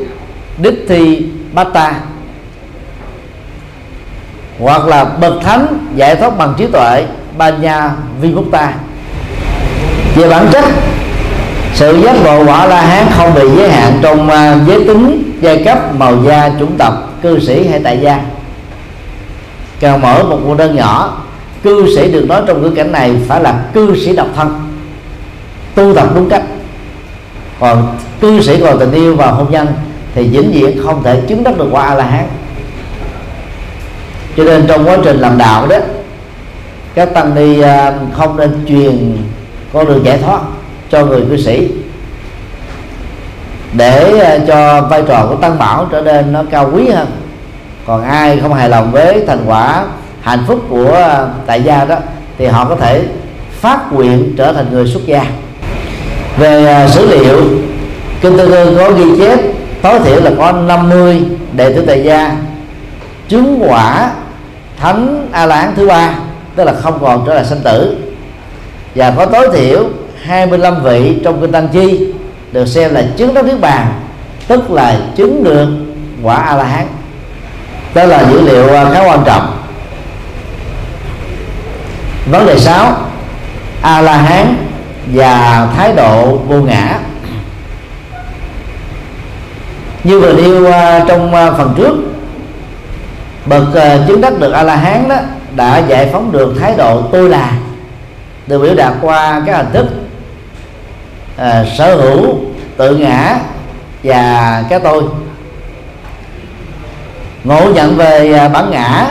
đích 0.58 0.86
thi 0.88 1.26
bata 1.54 1.94
hoặc 4.60 4.88
là 4.88 5.06
bậc 5.06 5.34
thánh 5.44 5.88
giải 5.96 6.16
thoát 6.16 6.38
bằng 6.38 6.54
trí 6.58 6.68
tuệ 6.68 7.06
banya 7.38 7.92
vimukta 8.22 8.74
về 10.16 10.30
bản 10.30 10.48
chất 10.52 10.66
sự 11.76 12.02
giác 12.02 12.16
ngộ 12.24 12.46
quả 12.46 12.66
la 12.66 12.82
hán 12.82 13.06
không 13.18 13.34
bị 13.34 13.42
giới 13.58 13.70
hạn 13.70 14.00
trong 14.02 14.30
à, 14.30 14.60
giới 14.68 14.84
tính, 14.88 15.34
giai 15.42 15.64
cấp, 15.64 15.96
màu 15.96 16.24
da, 16.24 16.50
chủng 16.60 16.78
tộc, 16.78 16.94
cư 17.22 17.40
sĩ 17.40 17.68
hay 17.68 17.80
tại 17.84 18.00
gia. 18.02 18.20
Càng 19.80 20.02
mở 20.02 20.24
một 20.24 20.40
cuộc 20.46 20.58
đơn 20.58 20.76
nhỏ, 20.76 21.22
cư 21.64 21.96
sĩ 21.96 22.12
được 22.12 22.26
nói 22.28 22.42
trong 22.48 22.62
ngữ 22.62 22.70
cảnh 22.70 22.92
này 22.92 23.16
phải 23.28 23.42
là 23.42 23.64
cư 23.74 23.96
sĩ 24.06 24.16
độc 24.16 24.28
thân, 24.36 24.72
tu 25.76 25.94
tập 25.96 26.08
đúng 26.16 26.30
cách. 26.30 26.44
Còn 27.60 27.98
cư 28.22 28.42
sĩ 28.42 28.60
còn 28.60 28.80
tình 28.80 28.92
yêu 28.92 29.16
và 29.16 29.28
hôn 29.28 29.52
nhân 29.52 29.68
thì 30.16 30.28
vĩnh 30.28 30.52
viễn 30.52 30.84
không 30.84 31.04
thể 31.04 31.22
chứng 31.28 31.44
đắc 31.44 31.58
được 31.58 31.68
qua 31.72 31.86
a 31.86 31.96
la 31.96 32.04
hán. 32.04 32.26
Cho 34.38 34.44
nên 34.44 34.66
trong 34.68 34.88
quá 34.88 34.98
trình 35.04 35.18
làm 35.18 35.38
đạo 35.38 35.68
đó, 35.68 35.78
các 36.94 37.14
tăng 37.14 37.36
ni 37.36 37.62
à, 37.62 37.94
không 38.14 38.38
nên 38.38 38.66
truyền 38.68 39.18
con 39.74 39.86
đường 39.86 40.06
giải 40.06 40.18
thoát 40.18 40.40
cho 40.92 41.06
người 41.06 41.22
cư 41.30 41.38
sĩ. 41.38 41.68
Để 43.74 44.20
à, 44.20 44.38
cho 44.48 44.82
vai 44.82 45.04
trò 45.08 45.26
của 45.30 45.36
tăng 45.36 45.60
bảo 45.60 45.88
trở 45.92 46.02
nên 46.02 46.34
nó 46.34 46.44
cao 46.52 46.72
quý 46.74 46.90
hơn. 46.90 47.08
Còn 47.88 48.04
ai 48.04 48.40
không 48.42 48.54
hài 48.54 48.70
lòng 48.70 48.92
với 48.92 49.24
thành 49.28 49.44
quả 49.46 49.86
hạnh 50.22 50.44
phúc 50.48 50.62
của 50.70 50.94
à, 50.94 51.28
tại 51.46 51.64
gia 51.64 51.86
đó, 51.86 51.96
thì 52.38 52.46
họ 52.46 52.66
có 52.66 52.76
thể 52.76 53.04
phát 53.52 53.94
nguyện 53.94 54.34
trở 54.38 54.54
thành 54.54 54.66
người 54.72 54.88
xuất 54.88 55.06
gia. 55.06 55.26
Về 56.38 56.66
à, 56.66 56.88
sử 56.88 57.08
liệu, 57.08 57.42
kinh 58.22 58.38
tư 58.38 58.48
cương 58.48 58.78
có 58.78 58.92
ghi 58.92 59.18
chép 59.18 59.40
tối 59.82 60.00
thiểu 60.00 60.22
là 60.22 60.32
có 60.38 60.52
50 60.52 61.24
đệ 61.54 61.74
tử 61.74 61.84
tại 61.88 62.04
gia. 62.04 62.38
Chứng 63.30 63.64
quả 63.68 64.12
thánh 64.80 65.28
a 65.32 65.46
la 65.46 65.56
hán 65.56 65.76
thứ 65.76 65.88
ba, 65.88 66.16
tức 66.56 66.64
là 66.64 66.74
không 66.74 66.98
còn 67.02 67.24
trở 67.28 67.34
lại 67.34 67.46
sanh 67.46 67.60
tử. 67.64 67.98
Và 68.96 69.12
có 69.12 69.26
tối 69.26 69.50
thiểu 69.54 69.84
25 70.28 70.84
vị 70.84 71.16
trong 71.24 71.42
kinh 71.42 71.52
tăng 71.52 71.68
chi 71.68 72.14
được 72.52 72.66
xem 72.66 72.94
là 72.94 73.04
chứng 73.18 73.34
đắc 73.34 73.46
niết 73.46 73.60
bàn, 73.60 73.88
tức 74.48 74.72
là 74.72 74.98
chứng 75.16 75.44
được 75.44 75.68
quả 76.24 76.36
a 76.36 76.56
la 76.56 76.64
hán 76.64 76.88
đó 77.96 78.04
là 78.04 78.24
dữ 78.32 78.42
liệu 78.42 78.70
à, 78.70 78.90
khá 78.94 79.10
quan 79.10 79.20
trọng. 79.26 79.58
Vấn 82.32 82.46
đề 82.46 82.60
6 82.60 82.98
a 83.82 84.02
la 84.02 84.18
hán 84.18 84.56
và 85.14 85.68
thái 85.78 85.94
độ 85.94 86.38
vô 86.38 86.56
ngã. 86.56 87.00
Như 90.04 90.20
vừa 90.20 90.34
nêu 90.34 90.72
à, 90.72 91.06
trong 91.08 91.36
à, 91.36 91.52
phần 91.52 91.74
trước, 91.78 91.96
bậc 93.46 93.64
chứng 94.08 94.22
đắc 94.22 94.40
được 94.40 94.52
a 94.52 94.64
la 94.64 94.76
hán 94.76 95.10
đó 95.10 95.16
đã 95.56 95.78
giải 95.78 96.10
phóng 96.12 96.32
được 96.32 96.56
thái 96.60 96.74
độ 96.78 97.02
tôi 97.12 97.30
là, 97.30 97.52
được 98.48 98.62
biểu 98.62 98.76
đạt 98.76 98.94
qua 99.02 99.42
các 99.46 99.58
hình 99.58 99.74
thức 99.74 99.88
à, 101.38 101.66
sở 101.78 101.96
hữu 101.96 102.36
tự 102.78 102.96
ngã 102.96 103.40
và 104.04 104.64
cái 104.70 104.80
tôi. 104.80 105.04
Ngộ 107.44 107.74
nhận 107.74 107.98
về 107.98 108.34
à, 108.34 108.48
bản 108.48 108.72
ngã 108.72 109.08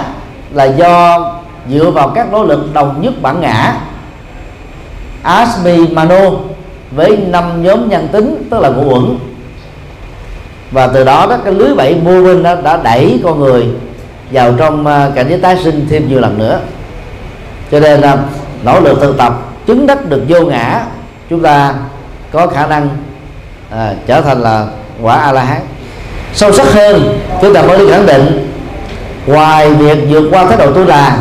là 0.53 0.65
do 0.65 1.33
dựa 1.71 1.91
vào 1.91 2.09
các 2.09 2.33
nỗ 2.33 2.45
lực 2.45 2.75
đồng 2.75 3.03
nhất 3.03 3.23
bản 3.23 3.41
ngã. 3.41 3.77
Asmi 5.23 5.89
Mano 5.89 6.31
với 6.91 7.17
năm 7.17 7.63
nhóm 7.63 7.89
nhân 7.89 8.09
tính 8.13 8.49
tức 8.51 8.61
là 8.61 8.69
ngũ 8.69 8.95
uẩn. 8.95 9.19
Và 10.71 10.87
từ 10.87 11.05
đó 11.05 11.27
đó 11.31 11.37
cái 11.45 11.55
lưới 11.55 11.75
bẫy 11.75 11.95
mô 12.05 12.23
binh 12.23 12.43
đó 12.43 12.55
đã 12.55 12.77
đẩy 12.77 13.21
con 13.25 13.41
người 13.41 13.69
vào 14.33 14.53
trong 14.59 14.87
à, 14.87 15.11
cảnh 15.15 15.27
giới 15.29 15.41
tái 15.41 15.57
sinh 15.65 15.87
thêm 15.91 16.09
nhiều 16.09 16.21
lần 16.21 16.39
nữa. 16.39 16.61
Cho 17.71 17.81
nên 17.81 18.01
là 18.01 18.19
nỗ 18.65 18.81
lực 18.81 18.99
thực 19.01 19.19
tập 19.19 19.33
chứng 19.67 19.87
đắc 19.87 20.09
được 20.09 20.23
vô 20.29 20.41
ngã 20.41 20.85
chúng 21.31 21.43
ta 21.43 21.75
có 22.35 22.47
khả 22.47 22.67
năng 22.67 22.89
à, 23.71 23.93
trở 24.07 24.21
thành 24.21 24.43
là 24.43 24.67
quả 25.03 25.17
a 25.17 25.33
la 25.33 25.43
hán 25.43 25.61
sâu 26.35 26.53
sắc 26.53 26.67
hơn 26.67 27.19
chúng 27.43 27.55
ta 27.55 27.63
mới 27.63 27.79
đi 27.79 27.91
khẳng 27.91 28.07
định 28.07 28.51
ngoài 29.27 29.71
việc 29.71 29.99
vượt 30.09 30.29
qua 30.31 30.47
thái 30.47 30.57
độ 30.57 30.73
tu 30.73 30.85
đà 30.85 31.17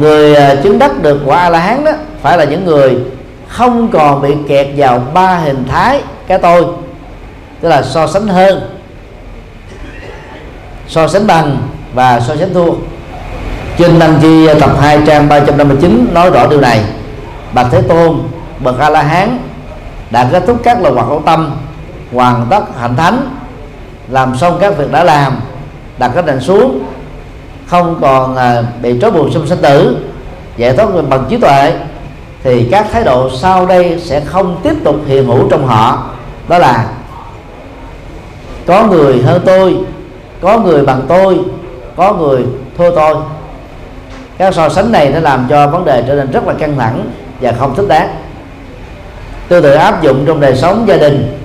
người 0.00 0.34
à, 0.34 0.54
chứng 0.62 0.78
đắc 0.78 1.02
được 1.02 1.20
quả 1.26 1.38
a 1.38 1.50
la 1.50 1.58
hán 1.58 1.84
đó 1.84 1.92
phải 2.22 2.38
là 2.38 2.44
những 2.44 2.64
người 2.64 2.96
không 3.48 3.88
còn 3.92 4.22
bị 4.22 4.34
kẹt 4.48 4.66
vào 4.76 5.02
ba 5.14 5.36
hình 5.36 5.64
thái 5.70 6.02
cái 6.26 6.38
tôi 6.38 6.64
tức 7.60 7.68
là 7.68 7.82
so 7.82 8.06
sánh 8.06 8.26
hơn 8.26 8.80
so 10.90 11.08
sánh 11.08 11.26
bằng 11.26 11.56
và 11.94 12.20
so 12.20 12.36
sánh 12.36 12.54
thua. 12.54 12.72
Trên 13.78 14.00
Tăng 14.00 14.18
Chi 14.22 14.46
à, 14.46 14.54
tập 14.60 14.70
2 14.80 14.98
trang 15.06 15.28
359 15.28 16.08
nói 16.12 16.30
rõ 16.30 16.46
điều 16.46 16.60
này. 16.60 16.80
Bạch 17.52 17.66
Thế 17.70 17.82
Tôn 17.82 18.18
bậc 18.58 18.78
A 18.78 18.90
La 18.90 19.02
Hán 19.02 19.38
đã 20.10 20.28
kết 20.32 20.42
thúc 20.46 20.60
các 20.62 20.82
lời 20.82 20.92
hoạt 20.92 21.06
hữu 21.06 21.22
tâm, 21.26 21.56
hoàn 22.12 22.46
tất 22.50 22.78
hạnh 22.78 22.96
thánh, 22.96 23.36
làm 24.08 24.36
xong 24.36 24.58
các 24.60 24.78
việc 24.78 24.92
đã 24.92 25.04
làm, 25.04 25.40
đặt 25.98 26.10
cái 26.14 26.22
nền 26.22 26.40
xuống, 26.40 26.80
không 27.66 27.98
còn 28.00 28.36
à, 28.36 28.62
bị 28.82 29.00
trói 29.00 29.10
buộc 29.10 29.26
trong 29.34 29.46
sinh 29.46 29.62
tử, 29.62 29.96
giải 30.56 30.76
thoát 30.76 30.88
bằng 31.08 31.24
trí 31.28 31.36
tuệ, 31.36 31.72
thì 32.42 32.68
các 32.70 32.86
thái 32.92 33.04
độ 33.04 33.30
sau 33.36 33.66
đây 33.66 34.00
sẽ 34.04 34.20
không 34.20 34.60
tiếp 34.62 34.74
tục 34.84 34.96
hiện 35.06 35.26
hữu 35.26 35.48
trong 35.50 35.66
họ. 35.66 36.10
Đó 36.48 36.58
là, 36.58 36.88
có 38.66 38.86
người 38.86 39.22
hơn 39.22 39.42
tôi, 39.44 39.76
có 40.40 40.58
người 40.58 40.84
bằng 40.84 41.02
tôi, 41.08 41.38
có 41.96 42.12
người 42.12 42.44
thua 42.78 42.94
tôi. 42.94 43.16
Các 44.38 44.54
so 44.54 44.68
sánh 44.68 44.92
này 44.92 45.10
nó 45.10 45.20
làm 45.20 45.46
cho 45.48 45.66
vấn 45.66 45.84
đề 45.84 46.04
trở 46.08 46.14
nên 46.14 46.30
rất 46.30 46.46
là 46.46 46.54
căng 46.54 46.76
thẳng 46.78 47.10
và 47.40 47.52
không 47.58 47.74
thích 47.74 47.88
đáng 47.88 48.08
tôi 49.50 49.62
tự 49.62 49.72
áp 49.72 50.02
dụng 50.02 50.24
trong 50.26 50.40
đời 50.40 50.56
sống 50.56 50.84
gia 50.88 50.96
đình. 50.96 51.38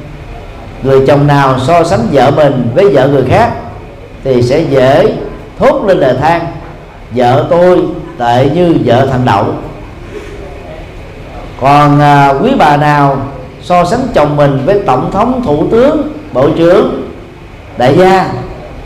Người 0.84 1.08
chồng 1.08 1.28
nào 1.28 1.60
so 1.60 1.84
sánh 1.84 2.08
vợ 2.12 2.32
mình 2.32 2.70
với 2.76 2.89
vợ 2.89 3.08
người 3.08 3.24
khác 3.30 3.51
thì 4.24 4.41
sẽ 4.41 4.60
dễ 4.60 5.14
thốt 5.60 5.86
lên 5.86 5.97
lời 5.97 6.16
than 6.22 6.45
vợ 7.12 7.47
tôi 7.49 7.80
tệ 8.18 8.49
như 8.56 8.76
vợ 8.86 9.08
thằng 9.12 9.22
đậu. 9.26 9.45
Còn 11.62 11.99
à, 11.99 12.34
quý 12.41 12.51
bà 12.60 12.78
nào 12.78 13.18
so 13.62 13.86
sánh 13.86 14.08
chồng 14.14 14.36
mình 14.36 14.62
với 14.66 14.80
tổng 14.86 15.12
thống 15.12 15.41
thủ 15.45 15.68
tướng 15.72 16.12
bộ 16.34 16.49
trưởng 16.58 17.10
đại 17.78 17.97
gia 17.97 18.30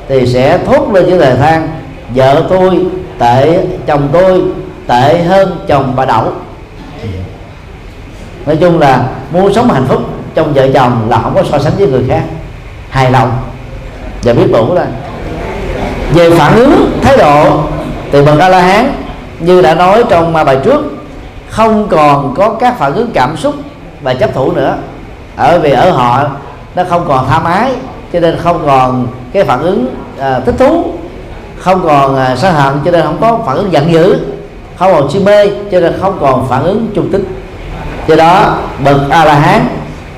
thì 0.08 0.28
sẽ 0.28 0.58
thốt 0.66 0.94
lên 0.94 1.06
những 1.06 1.20
lời 1.20 1.36
than 1.36 1.68
vợ 2.16 2.44
tôi 2.50 2.86
tệ 3.18 3.64
chồng 3.88 4.10
tôi 4.12 4.42
tệ 4.88 5.22
hơn 5.22 5.60
chồng 5.68 5.94
bà 5.96 6.06
đậu 6.06 6.32
nói 8.50 8.58
chung 8.62 8.80
là 8.80 9.04
muốn 9.32 9.54
sống 9.54 9.70
hạnh 9.70 9.86
phúc 9.88 10.02
trong 10.36 10.54
vợ 10.54 10.68
chồng 10.74 11.08
là 11.10 11.20
không 11.24 11.36
có 11.36 11.44
so 11.52 11.60
sánh 11.60 11.74
với 11.78 11.88
người 11.88 12.04
khác. 12.08 12.24
Hài 12.90 13.12
lòng 13.12 13.32
và 14.24 14.34
biết 14.34 14.52
đủ 14.52 14.76
rồi 14.76 14.86
về 16.14 16.30
phản 16.30 16.56
ứng 16.56 17.00
thái 17.02 17.18
độ 17.18 17.62
từ 18.12 18.26
bậc 18.26 18.40
a 18.40 18.50
la 18.50 18.60
hán 18.62 18.94
như 19.40 19.62
đã 19.62 19.76
nói 19.76 20.04
trong 20.10 20.34
bài 20.34 20.58
trước 20.64 20.82
không 21.50 21.88
còn 21.88 22.34
có 22.38 22.50
các 22.50 22.80
phản 22.80 22.94
ứng 22.94 23.12
cảm 23.14 23.38
xúc 23.38 23.56
và 24.02 24.14
chấp 24.14 24.34
thủ 24.34 24.52
nữa. 24.52 24.78
Ở 25.36 25.60
vì 25.60 25.72
ở 25.72 25.92
họ 25.92 26.24
nó 26.76 26.84
không 26.90 27.06
còn 27.08 27.28
tham 27.30 27.44
ái 27.44 27.72
cho 28.14 28.20
nên 28.20 28.38
không 28.38 28.64
còn 28.66 29.08
cái 29.34 29.44
phản 29.44 29.60
ứng 29.60 29.96
à, 30.20 30.40
thích 30.46 30.56
thú. 30.60 30.84
Không 31.60 31.82
còn 31.88 32.18
à, 32.18 32.36
sân 32.36 32.54
hận 32.54 32.74
cho 32.86 32.92
nên 32.92 33.06
không 33.06 33.18
có 33.22 33.40
phản 33.46 33.56
ứng 33.56 33.72
giận 33.72 33.92
dữ. 33.92 34.18
Không 34.78 34.94
còn 34.94 35.12
si 35.12 35.20
mê 35.20 35.48
cho 35.72 35.80
nên 35.80 35.94
không 36.02 36.18
còn 36.22 36.48
phản 36.48 36.64
ứng 36.64 36.88
trung 36.96 37.12
tính 37.12 37.39
do 38.10 38.16
đó 38.16 38.58
bậc 38.84 39.10
a 39.10 39.26
la 39.26 39.34
hán 39.34 39.68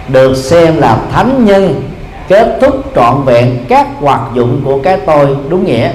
được 0.07 0.35
xem 0.35 0.77
là 0.77 0.97
thánh 1.11 1.45
nhân 1.45 1.91
kết 2.27 2.57
thúc 2.61 2.91
trọn 2.95 3.23
vẹn 3.25 3.65
các 3.69 3.87
hoạt 3.99 4.21
dụng 4.33 4.61
của 4.65 4.79
cái 4.83 4.97
tôi 5.05 5.37
đúng 5.49 5.65
nghĩa. 5.65 5.91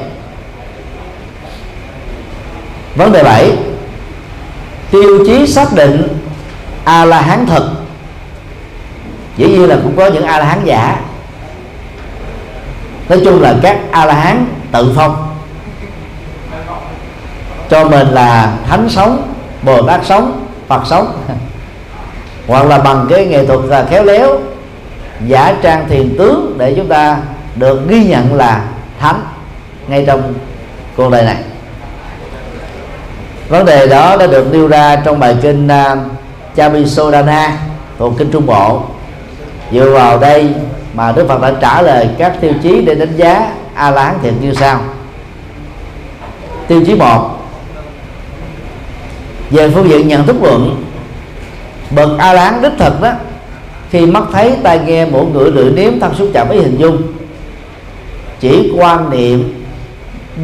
Vấn 2.96 3.12
đề 3.12 3.22
7 3.22 3.52
tiêu 4.90 5.24
chí 5.26 5.46
xác 5.46 5.74
định 5.74 6.08
a 6.84 7.04
la 7.04 7.20
hán 7.20 7.46
thật, 7.46 7.70
dĩ 9.36 9.46
nhiên 9.46 9.68
là 9.68 9.76
cũng 9.82 9.96
có 9.96 10.06
những 10.06 10.24
a 10.24 10.38
la 10.38 10.44
hán 10.44 10.64
giả. 10.64 11.00
Nói 13.08 13.20
chung 13.24 13.42
là 13.42 13.54
các 13.62 13.78
a 13.90 14.04
la 14.04 14.14
hán 14.14 14.46
tự 14.72 14.92
phong. 14.96 15.28
Cho 17.70 17.84
mình 17.84 18.08
là 18.08 18.56
thánh 18.68 18.88
sống 18.88 19.32
bồ 19.62 19.82
tát 19.82 20.00
sống 20.06 20.46
phật 20.68 20.82
sống. 20.86 21.22
hoặc 22.46 22.66
là 22.66 22.78
bằng 22.78 23.06
cái 23.10 23.26
nghệ 23.26 23.46
thuật 23.46 23.60
là 23.64 23.86
khéo 23.90 24.04
léo 24.04 24.38
giả 25.26 25.56
trang 25.62 25.88
thiền 25.88 26.14
tướng 26.18 26.54
để 26.58 26.74
chúng 26.76 26.88
ta 26.88 27.18
được 27.56 27.88
ghi 27.88 28.04
nhận 28.04 28.34
là 28.34 28.64
thánh 29.00 29.20
ngay 29.88 30.04
trong 30.06 30.34
cuộc 30.96 31.10
đời 31.10 31.22
này. 31.22 31.36
Vấn 33.48 33.64
đề 33.66 33.86
đó 33.86 34.16
đã 34.16 34.26
được 34.26 34.52
nêu 34.52 34.68
ra 34.68 34.96
trong 34.96 35.18
bài 35.18 35.36
kinh 35.42 35.68
à, 35.68 35.92
uh, 35.92 35.98
Chamisodana 36.56 37.58
thuộc 37.98 38.12
kinh 38.18 38.30
Trung 38.30 38.46
Bộ. 38.46 38.82
Dựa 39.72 39.90
vào 39.90 40.18
đây 40.18 40.54
mà 40.94 41.12
Đức 41.12 41.28
Phật 41.28 41.40
đã 41.40 41.52
trả 41.60 41.82
lời 41.82 42.08
các 42.18 42.32
tiêu 42.40 42.52
chí 42.62 42.80
để 42.80 42.94
đánh 42.94 43.16
giá 43.16 43.52
A 43.74 43.90
La 43.90 44.04
Hán 44.04 44.14
thiện 44.22 44.34
như 44.40 44.54
sau. 44.54 44.80
Tiêu 46.68 46.82
chí 46.86 46.94
một 46.94 47.30
về 49.50 49.70
phương 49.70 49.88
diện 49.88 50.08
nhận 50.08 50.26
thức 50.26 50.36
luận 50.42 50.84
bậc 51.90 52.18
a 52.18 52.32
lán 52.32 52.62
đích 52.62 52.72
thực 52.78 53.00
đó 53.00 53.12
khi 53.90 54.06
mắt 54.06 54.22
thấy 54.32 54.52
tai 54.62 54.80
nghe 54.86 55.06
mũi 55.06 55.24
ngửi 55.32 55.50
lưỡi 55.50 55.70
nếm 55.70 56.00
thân 56.00 56.14
xúc 56.14 56.28
chạm 56.34 56.48
với 56.48 56.58
hình 56.58 56.76
dung, 56.78 57.02
chỉ 58.40 58.72
quan 58.76 59.10
niệm 59.10 59.64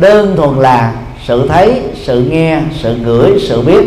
đơn 0.01 0.37
thuần 0.37 0.59
là 0.59 0.95
sự 1.27 1.49
thấy, 1.49 1.83
sự 2.03 2.21
nghe, 2.21 2.61
sự 2.81 2.97
ngửi, 2.97 3.41
sự 3.49 3.63
biết, 3.63 3.83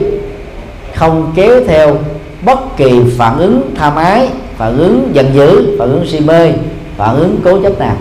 không 0.96 1.34
kéo 1.36 1.64
theo 1.68 1.98
bất 2.42 2.78
kỳ 2.78 3.02
phản 3.18 3.38
ứng 3.38 3.72
tham 3.76 3.96
ái, 3.96 4.30
phản 4.58 4.78
ứng 4.78 5.10
giận 5.14 5.34
dữ, 5.34 5.78
phản 5.80 5.92
ứng 5.92 6.08
si 6.08 6.20
mê, 6.20 6.52
phản 6.98 7.16
ứng 7.16 7.40
cố 7.44 7.62
chấp 7.64 7.80
nào. 7.80 7.96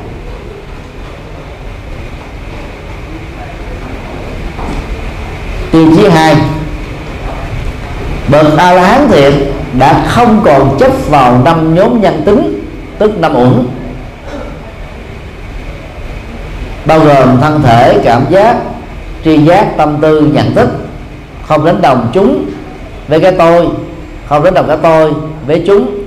Tiêu 5.73 5.87
chí 5.97 6.09
hai 6.09 6.37
bậc 8.29 8.47
a 8.59 8.73
la 8.73 8.83
hán 8.83 9.09
thiện 9.09 9.33
đã 9.79 10.05
không 10.09 10.41
còn 10.45 10.77
chấp 10.79 10.93
vào 11.09 11.41
năm 11.45 11.75
nhóm 11.75 12.01
nhân 12.01 12.23
tính 12.25 12.61
tức 12.99 13.19
năm 13.19 13.37
uẩn. 13.37 13.67
Bao 16.87 17.01
gồm 17.01 17.41
thân 17.41 17.63
thể 17.63 18.01
cảm 18.05 18.25
giác 18.31 18.57
tri 19.25 19.39
giác 19.39 19.77
tâm 19.77 19.99
tư 20.01 20.21
nhận 20.21 20.55
thức. 20.55 20.69
Không 21.47 21.65
đánh 21.65 21.83
đồng 21.83 22.11
chúng 22.13 22.45
với 23.09 23.21
cái 23.21 23.33
tôi 23.33 23.69
không 24.27 24.45
đánh 24.45 24.55
đồng 24.55 24.69
cái 24.69 24.77
tôi 24.83 25.13
với 25.47 25.65
chúng 25.67 26.05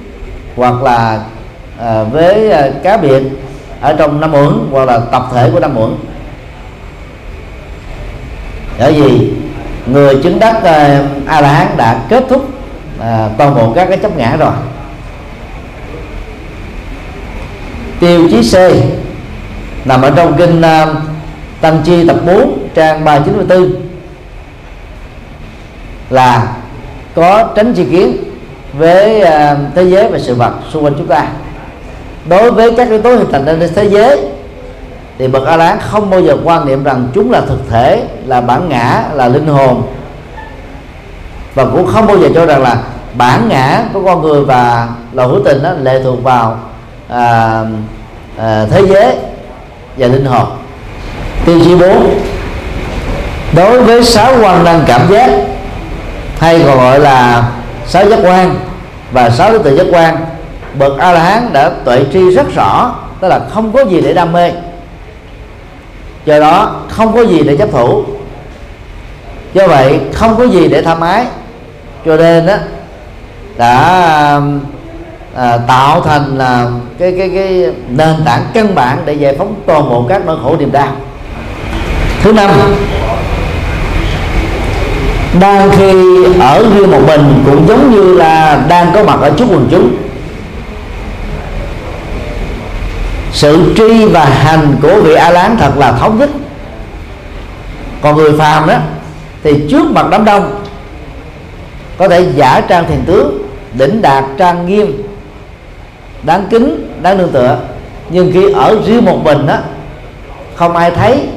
hoặc 0.55 0.83
là 0.83 1.19
à, 1.79 2.03
với 2.03 2.51
à, 2.51 2.69
cá 2.83 2.97
biệt 2.97 3.23
ở 3.81 3.93
trong 3.93 4.21
năm 4.21 4.33
uẩn 4.33 4.67
hoặc 4.71 4.85
là 4.85 4.99
tập 5.11 5.27
thể 5.33 5.49
của 5.53 5.59
năm 5.59 5.77
uẩn. 5.77 5.95
Bởi 8.79 8.93
vì 8.93 9.31
người 9.91 10.15
chứng 10.23 10.39
đắc 10.39 10.59
ờ, 10.63 11.05
a 11.27 11.41
la 11.41 11.53
hán 11.53 11.77
đã 11.77 11.99
kết 12.09 12.23
thúc 12.29 12.49
à, 12.99 13.29
toàn 13.37 13.55
bộ 13.55 13.73
các 13.75 13.85
cái 13.89 13.97
chấp 13.97 14.17
ngã 14.17 14.35
rồi. 14.39 14.51
Tiêu 17.99 18.29
chí 18.31 18.51
C 18.51 18.55
nằm 19.85 20.01
ở 20.01 20.11
trong 20.15 20.37
kinh 20.37 20.59
uh, 20.59 20.97
Tăng 21.61 21.81
Chi 21.85 22.07
tập 22.07 22.17
4 22.25 22.67
trang 22.75 23.05
394 23.05 23.71
là 26.09 26.55
có 27.15 27.49
tránh 27.55 27.73
chi 27.73 27.85
kiến 27.91 28.17
với 28.73 29.21
uh, 29.21 29.57
thế 29.75 29.83
giới 29.83 30.07
và 30.07 30.19
sự 30.19 30.35
vật 30.35 30.53
xung 30.73 30.83
quanh 30.83 30.93
chúng 30.97 31.07
ta. 31.07 31.27
Đối 32.29 32.51
với 32.51 32.71
các 32.77 32.89
yếu 32.89 33.01
tố 33.01 33.15
hình 33.15 33.31
thành 33.31 33.45
trên 33.45 33.69
thế 33.75 33.89
giới 33.89 34.36
thì 35.17 35.27
bậc 35.27 35.45
a 35.45 35.57
la 35.57 35.77
không 35.81 36.09
bao 36.09 36.21
giờ 36.21 36.37
quan 36.43 36.65
niệm 36.65 36.83
rằng 36.83 37.07
chúng 37.13 37.31
là 37.31 37.41
thực 37.41 37.69
thể 37.69 38.03
là 38.25 38.41
bản 38.41 38.69
ngã 38.69 39.03
là 39.13 39.27
linh 39.27 39.47
hồn. 39.47 39.83
Và 41.55 41.65
cũng 41.65 41.87
không 41.87 42.07
bao 42.07 42.17
giờ 42.17 42.29
cho 42.35 42.45
rằng 42.45 42.63
là 42.63 42.77
bản 43.13 43.49
ngã 43.49 43.83
của 43.93 44.01
con 44.05 44.21
người 44.21 44.45
và 44.45 44.87
lòng 45.13 45.31
hữu 45.31 45.41
tình 45.45 45.63
đó 45.63 45.71
lệ 45.81 46.01
thuộc 46.03 46.23
vào 46.23 46.59
à, 47.09 47.63
à, 48.37 48.65
thế 48.71 48.81
giới 48.87 49.15
và 49.97 50.07
linh 50.07 50.25
hồn. 50.25 50.47
Tiêu 51.45 51.59
chí 51.63 51.75
4 51.75 52.19
đối 53.55 53.83
với 53.83 54.03
sáu 54.03 54.33
quan 54.41 54.63
năng 54.63 54.83
cảm 54.87 55.01
giác 55.11 55.29
hay 56.39 56.63
còn 56.65 56.77
gọi 56.77 56.99
là 56.99 57.49
sáu 57.87 58.09
giác 58.09 58.19
quan 58.23 58.55
và 59.11 59.29
sáu 59.29 59.51
đối 59.51 59.59
tượng 59.59 59.77
giác 59.77 59.85
quan 59.91 60.25
bậc 60.79 60.97
a 60.97 61.11
la 61.11 61.19
hán 61.19 61.53
đã 61.53 61.71
tuệ 61.85 62.05
tri 62.13 62.29
rất 62.29 62.55
rõ 62.55 62.95
tức 63.21 63.27
là 63.27 63.39
không 63.53 63.71
có 63.71 63.81
gì 63.81 64.01
để 64.01 64.13
đam 64.13 64.31
mê 64.31 64.51
do 66.27 66.39
đó 66.39 66.75
không 66.89 67.13
có 67.13 67.21
gì 67.21 67.43
để 67.43 67.57
chấp 67.57 67.71
thủ. 67.71 68.03
Do 69.53 69.67
vậy 69.67 69.99
không 70.13 70.35
có 70.37 70.43
gì 70.43 70.67
để 70.67 70.81
tham 70.81 71.01
ái. 71.01 71.25
Cho 72.05 72.17
nên 72.17 72.45
đó 72.45 72.53
đã 73.57 74.41
à, 75.35 75.57
tạo 75.67 76.01
thành 76.01 76.37
là 76.37 76.67
cái 76.99 77.13
cái 77.17 77.29
cái 77.29 77.65
nền 77.89 78.15
tảng 78.25 78.45
căn 78.53 78.75
bản 78.75 78.97
để 79.05 79.13
giải 79.13 79.35
phóng 79.37 79.55
toàn 79.65 79.89
bộ 79.89 80.05
các 80.09 80.25
nỗi 80.25 80.37
khổ 80.43 80.55
niềm 80.59 80.71
đau. 80.71 80.87
Thứ 82.21 82.33
năm 82.33 82.49
đang 85.39 85.69
khi 85.71 86.23
ở 86.39 86.65
riêng 86.75 86.91
một 86.91 87.01
mình 87.07 87.43
cũng 87.45 87.67
giống 87.67 87.91
như 87.91 88.13
là 88.13 88.65
đang 88.69 88.91
có 88.93 89.03
mặt 89.03 89.19
ở 89.21 89.31
trước 89.37 89.45
quần 89.49 89.67
chúng. 89.71 89.95
Sự 93.37 93.73
tri 93.77 94.05
và 94.05 94.25
hành 94.25 94.75
của 94.81 95.01
vị 95.03 95.13
a 95.13 95.29
lán 95.29 95.57
thật 95.57 95.71
là 95.77 95.91
thống 95.91 96.19
nhất. 96.19 96.29
Còn 98.01 98.15
người 98.15 98.37
phàm 98.37 98.67
đó 98.67 98.75
thì 99.43 99.53
trước 99.69 99.91
mặt 99.91 100.05
đám 100.11 100.25
đông 100.25 100.63
có 101.97 102.07
thể 102.07 102.25
giả 102.35 102.61
trang 102.61 102.85
thiền 102.87 103.05
tướng 103.05 103.47
đỉnh 103.73 104.01
đạt 104.01 104.23
trang 104.37 104.65
nghiêm 104.65 105.03
đáng 106.23 106.47
kính 106.49 106.93
đáng 107.01 107.17
nương 107.17 107.31
tựa. 107.31 107.59
Nhưng 108.09 108.31
khi 108.33 108.51
ở 108.51 108.75
riêng 108.85 109.05
một 109.05 109.19
mình 109.23 109.47
đó, 109.47 109.57
không 110.55 110.75
ai 110.75 110.91
thấy 110.91 111.27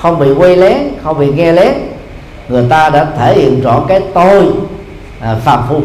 không 0.00 0.18
bị 0.18 0.32
quay 0.32 0.56
lén 0.56 0.76
không 1.04 1.18
bị 1.18 1.26
nghe 1.32 1.52
lén 1.52 1.72
người 2.48 2.64
ta 2.68 2.90
đã 2.90 3.06
thể 3.18 3.34
hiện 3.34 3.62
rõ 3.62 3.82
cái 3.88 4.00
tôi 4.14 4.44
à, 5.20 5.36
phàm 5.44 5.62
phu. 5.68 5.82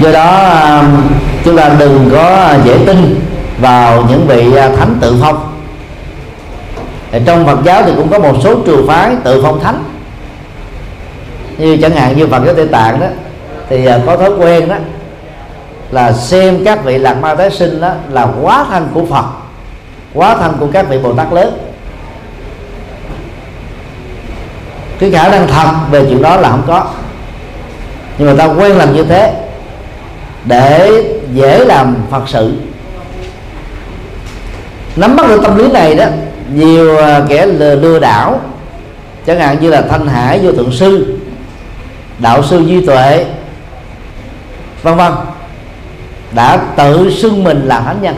Do 0.00 0.12
đó 0.12 0.30
à, 0.38 0.82
chúng 1.44 1.56
ta 1.56 1.70
đừng 1.78 2.10
có 2.12 2.54
dễ 2.64 2.78
tin 2.86 3.23
vào 3.58 4.04
những 4.08 4.26
vị 4.26 4.56
à, 4.56 4.68
thánh 4.76 4.98
tự 5.00 5.16
phong. 5.20 5.52
Thì 7.10 7.18
trong 7.26 7.46
Phật 7.46 7.58
giáo 7.64 7.82
thì 7.86 7.92
cũng 7.96 8.08
có 8.08 8.18
một 8.18 8.34
số 8.42 8.54
trường 8.66 8.86
phái 8.86 9.16
tự 9.24 9.42
phong 9.42 9.60
thánh. 9.60 9.84
Như 11.58 11.76
chẳng 11.82 11.96
hạn 11.96 12.16
như 12.16 12.26
Phật 12.26 12.44
giáo 12.44 12.54
Tây 12.54 12.66
Tạng 12.66 13.00
đó, 13.00 13.06
thì 13.68 13.86
à, 13.86 13.98
có 14.06 14.16
thói 14.16 14.30
quen 14.30 14.68
đó 14.68 14.76
là 15.90 16.12
xem 16.12 16.64
các 16.64 16.84
vị 16.84 16.98
lạc 16.98 17.14
ma 17.14 17.34
tái 17.34 17.50
sinh 17.50 17.80
đó 17.80 17.92
là 18.10 18.28
quá 18.42 18.66
thân 18.70 18.88
của 18.94 19.06
phật 19.06 19.24
quá 20.14 20.36
thân 20.36 20.56
của 20.60 20.66
các 20.72 20.88
vị 20.88 20.98
bồ 20.98 21.12
tát 21.12 21.32
lớn. 21.32 21.58
Cái 24.98 25.10
khả 25.10 25.28
năng 25.28 25.46
thật 25.48 25.70
về 25.90 26.04
chuyện 26.08 26.22
đó 26.22 26.36
là 26.36 26.50
không 26.50 26.62
có. 26.66 26.86
Nhưng 28.18 28.28
mà 28.28 28.34
ta 28.38 28.52
quen 28.52 28.76
làm 28.76 28.92
như 28.92 29.04
thế 29.04 29.34
để 30.44 30.90
dễ 31.32 31.64
làm 31.64 31.96
phật 32.10 32.22
sự 32.26 32.52
nắm 34.96 35.16
bắt 35.16 35.26
được 35.28 35.40
tâm 35.42 35.56
lý 35.56 35.72
này 35.72 35.94
đó, 35.94 36.04
nhiều 36.54 36.98
à, 36.98 37.20
kẻ 37.28 37.46
lừa 37.46 37.98
đảo, 37.98 38.40
chẳng 39.26 39.40
hạn 39.40 39.56
như 39.60 39.70
là 39.70 39.82
thanh 39.90 40.08
hải, 40.08 40.38
vô 40.38 40.52
thượng 40.52 40.72
sư, 40.72 41.18
đạo 42.18 42.42
sư 42.42 42.58
duy 42.66 42.86
tuệ, 42.86 43.24
vân 44.82 44.96
vân, 44.96 45.12
đã 46.32 46.56
tự 46.76 47.10
xưng 47.10 47.44
mình 47.44 47.62
là 47.64 47.80
thánh 47.80 48.02
nhân. 48.02 48.14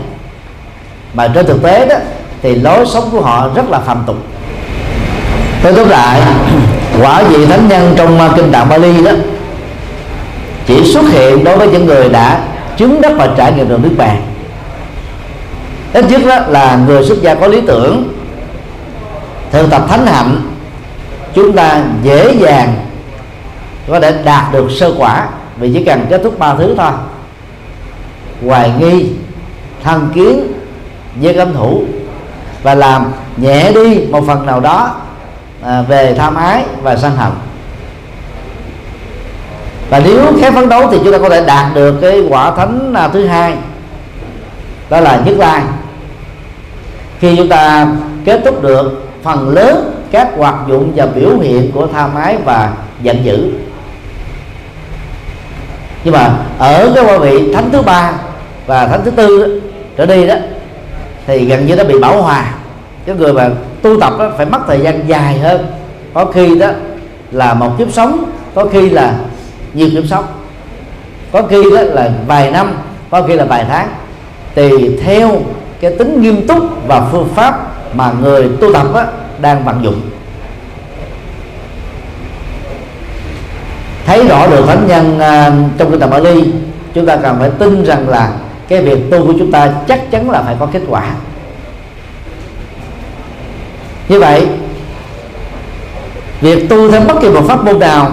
Mà 1.15 1.29
trên 1.29 1.47
thực 1.47 1.63
tế 1.63 1.87
đó, 1.87 1.97
thì 2.43 2.55
lối 2.55 2.87
sống 2.87 3.09
của 3.13 3.21
họ 3.21 3.51
rất 3.55 3.71
là 3.71 3.79
phàm 3.79 4.03
tục. 4.07 4.17
Tôi 5.63 5.73
tóm 5.73 5.89
lại, 5.89 6.23
quả 7.01 7.23
vị 7.23 7.47
thánh 7.47 7.69
nhân 7.69 7.95
trong 7.97 8.19
à, 8.19 8.31
kinh 8.37 8.53
đạo 8.53 8.65
Bali 8.65 9.05
đó, 9.05 9.13
chỉ 10.67 10.93
xuất 10.93 11.05
hiện 11.13 11.45
đối 11.45 11.57
với 11.57 11.69
những 11.69 11.87
người 11.87 12.09
đã 12.09 12.41
chứng 12.77 13.01
đắc 13.01 13.13
và 13.17 13.29
trải 13.37 13.53
nghiệm 13.53 13.69
được 13.69 13.81
nước 13.83 13.95
bàn 13.97 14.26
ít 15.97 16.05
nhất 16.09 16.21
đó 16.27 16.39
là 16.49 16.79
người 16.87 17.05
xuất 17.05 17.23
gia 17.23 17.35
có 17.35 17.47
lý 17.47 17.61
tưởng. 17.61 18.13
Thực 19.51 19.71
tập 19.71 19.83
thánh 19.89 20.07
hạnh 20.07 20.41
chúng 21.35 21.53
ta 21.53 21.83
dễ 22.03 22.35
dàng 22.35 22.75
có 23.89 24.01
thể 24.01 24.15
đạt 24.25 24.53
được 24.53 24.69
sơ 24.71 24.95
quả 24.99 25.29
vì 25.57 25.73
chỉ 25.75 25.85
cần 25.85 26.07
kết 26.11 26.21
thúc 26.25 26.39
ba 26.39 26.55
thứ 26.55 26.75
thôi. 26.79 26.91
Hoài 28.47 28.73
nghi 28.79 29.07
thân 29.83 30.11
kiến 30.15 30.53
với 31.23 31.35
cấm 31.35 31.55
thủ 31.55 31.85
và 32.63 32.75
làm 32.75 33.13
nhẹ 33.37 33.73
đi 33.73 34.07
một 34.11 34.25
phần 34.27 34.47
nào 34.47 34.61
đó 34.61 34.95
à, 35.65 35.83
về 35.83 36.15
tham 36.19 36.35
ái 36.35 36.65
và 36.83 36.97
sân 36.97 37.17
hận. 37.17 37.33
Và 39.91 40.01
nếu 40.05 40.33
khép 40.41 40.55
phấn 40.55 40.69
đấu 40.69 40.89
thì 40.91 40.99
chúng 41.05 41.13
ta 41.13 41.19
có 41.19 41.29
thể 41.29 41.45
đạt 41.47 41.75
được 41.75 41.99
cái 42.01 42.21
quả 42.29 42.51
thánh 42.51 42.95
à, 42.95 43.09
thứ 43.09 43.27
hai 43.27 43.55
đó 44.91 45.01
là 45.01 45.21
nhất 45.25 45.35
lai 45.39 45.63
khi 47.21 47.37
chúng 47.37 47.49
ta 47.49 47.87
kết 48.25 48.41
thúc 48.45 48.63
được 48.63 49.03
phần 49.23 49.49
lớn 49.49 50.03
các 50.11 50.29
hoạt 50.37 50.55
dụng 50.69 50.93
và 50.97 51.07
biểu 51.07 51.39
hiện 51.39 51.73
của 51.73 51.87
tha 51.87 52.07
mái 52.07 52.37
và 52.45 52.73
giận 53.03 53.25
dữ. 53.25 53.53
Nhưng 56.05 56.15
mà 56.15 56.37
ở 56.59 56.93
cái 56.95 57.05
qua 57.05 57.19
vị 57.19 57.53
thánh 57.55 57.71
thứ 57.73 57.83
ba 57.83 58.13
và 58.67 58.87
thánh 58.87 59.01
thứ 59.05 59.11
tư 59.11 59.63
trở 59.97 60.07
đi 60.07 60.27
đó, 60.27 60.35
thì 61.27 61.45
gần 61.45 61.67
như 61.67 61.77
nó 61.77 61.85
bị 61.85 61.99
bảo 61.99 62.23
hòa. 62.23 62.55
Cái 63.07 63.17
người 63.17 63.33
mà 63.33 63.51
tu 63.83 64.01
tập 64.01 64.13
đó 64.19 64.31
phải 64.37 64.47
mất 64.47 64.59
thời 64.67 64.81
gian 64.81 65.09
dài 65.09 65.39
hơn. 65.39 65.67
Có 66.15 66.25
khi 66.25 66.59
đó 66.59 66.69
là 67.31 67.55
một 67.55 67.79
kiếp 67.79 67.93
sống, 67.93 68.25
có 68.55 68.67
khi 68.73 68.91
là 68.91 69.15
nhiều 69.75 69.89
kiếp 69.93 70.05
sống. 70.11 70.25
Có 71.33 71.43
khi 71.43 71.63
đó 71.71 71.83
là 71.83 72.11
vài 72.27 72.51
năm, 72.51 72.75
có 73.11 73.23
khi 73.23 73.35
là 73.35 73.45
vài 73.45 73.65
tháng. 73.69 73.89
Tùy 74.55 74.99
theo 75.05 75.41
cái 75.81 75.91
tính 75.99 76.23
nghiêm 76.23 76.47
túc 76.47 76.87
và 76.87 77.09
phương 77.13 77.29
pháp 77.35 77.67
mà 77.95 78.13
người 78.21 78.49
tu 78.61 78.73
tập 78.73 78.95
á, 78.95 79.07
đang 79.41 79.65
vận 79.65 79.85
dụng. 79.85 80.01
Thấy 84.07 84.29
rõ 84.29 84.47
được 84.47 84.67
thánh 84.67 84.87
nhân 84.87 85.19
à, 85.19 85.53
trong 85.79 85.91
kinh 85.91 86.01
tập 86.01 86.11
Bali 86.11 86.53
chúng 86.95 87.07
ta 87.07 87.17
cần 87.17 87.37
phải 87.39 87.51
tin 87.51 87.85
rằng 87.85 88.09
là 88.09 88.33
cái 88.69 88.83
việc 88.83 89.11
tu 89.11 89.27
của 89.27 89.35
chúng 89.39 89.53
ta 89.53 89.73
chắc 89.89 90.11
chắn 90.11 90.31
là 90.31 90.43
phải 90.43 90.57
có 90.61 90.67
kết 90.67 90.83
quả. 90.89 91.11
Như 94.09 94.21
vậy 94.21 94.47
việc 96.41 96.69
tu 96.69 96.91
theo 96.91 97.01
bất 97.01 97.21
kỳ 97.21 97.29
một 97.29 97.43
pháp 97.49 97.65
môn 97.65 97.79
nào 97.79 98.11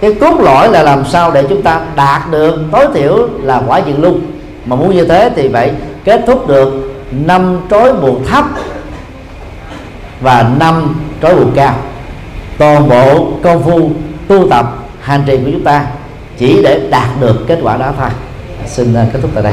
cái 0.00 0.14
cốt 0.14 0.40
lõi 0.40 0.70
là 0.70 0.82
làm 0.82 1.04
sao 1.04 1.30
để 1.30 1.44
chúng 1.48 1.62
ta 1.62 1.80
đạt 1.96 2.22
được 2.30 2.54
tối 2.72 2.86
thiểu 2.94 3.28
là 3.42 3.62
quả 3.66 3.78
diện 3.78 4.02
luôn. 4.02 4.20
Mà 4.66 4.76
muốn 4.76 4.96
như 4.96 5.04
thế 5.04 5.30
thì 5.36 5.48
phải 5.52 5.72
kết 6.06 6.20
thúc 6.26 6.48
được 6.48 6.72
năm 7.10 7.60
trói 7.70 7.92
buộc 7.92 8.26
thấp 8.26 8.44
và 10.20 10.50
năm 10.58 11.00
trói 11.22 11.36
buộc 11.36 11.48
cao. 11.54 11.74
Toàn 12.58 12.88
bộ 12.88 13.32
công 13.42 13.64
phu 13.64 13.90
tu 14.28 14.48
tập, 14.48 14.66
hành 15.00 15.22
trì 15.26 15.36
của 15.36 15.50
chúng 15.52 15.64
ta 15.64 15.86
chỉ 16.38 16.62
để 16.62 16.88
đạt 16.90 17.08
được 17.20 17.44
kết 17.46 17.58
quả 17.62 17.76
đó 17.76 17.92
thôi. 17.98 18.08
Xin 18.66 18.94
à, 18.94 19.06
kết 19.12 19.18
thúc 19.22 19.30
tại 19.34 19.42
đây. 19.42 19.52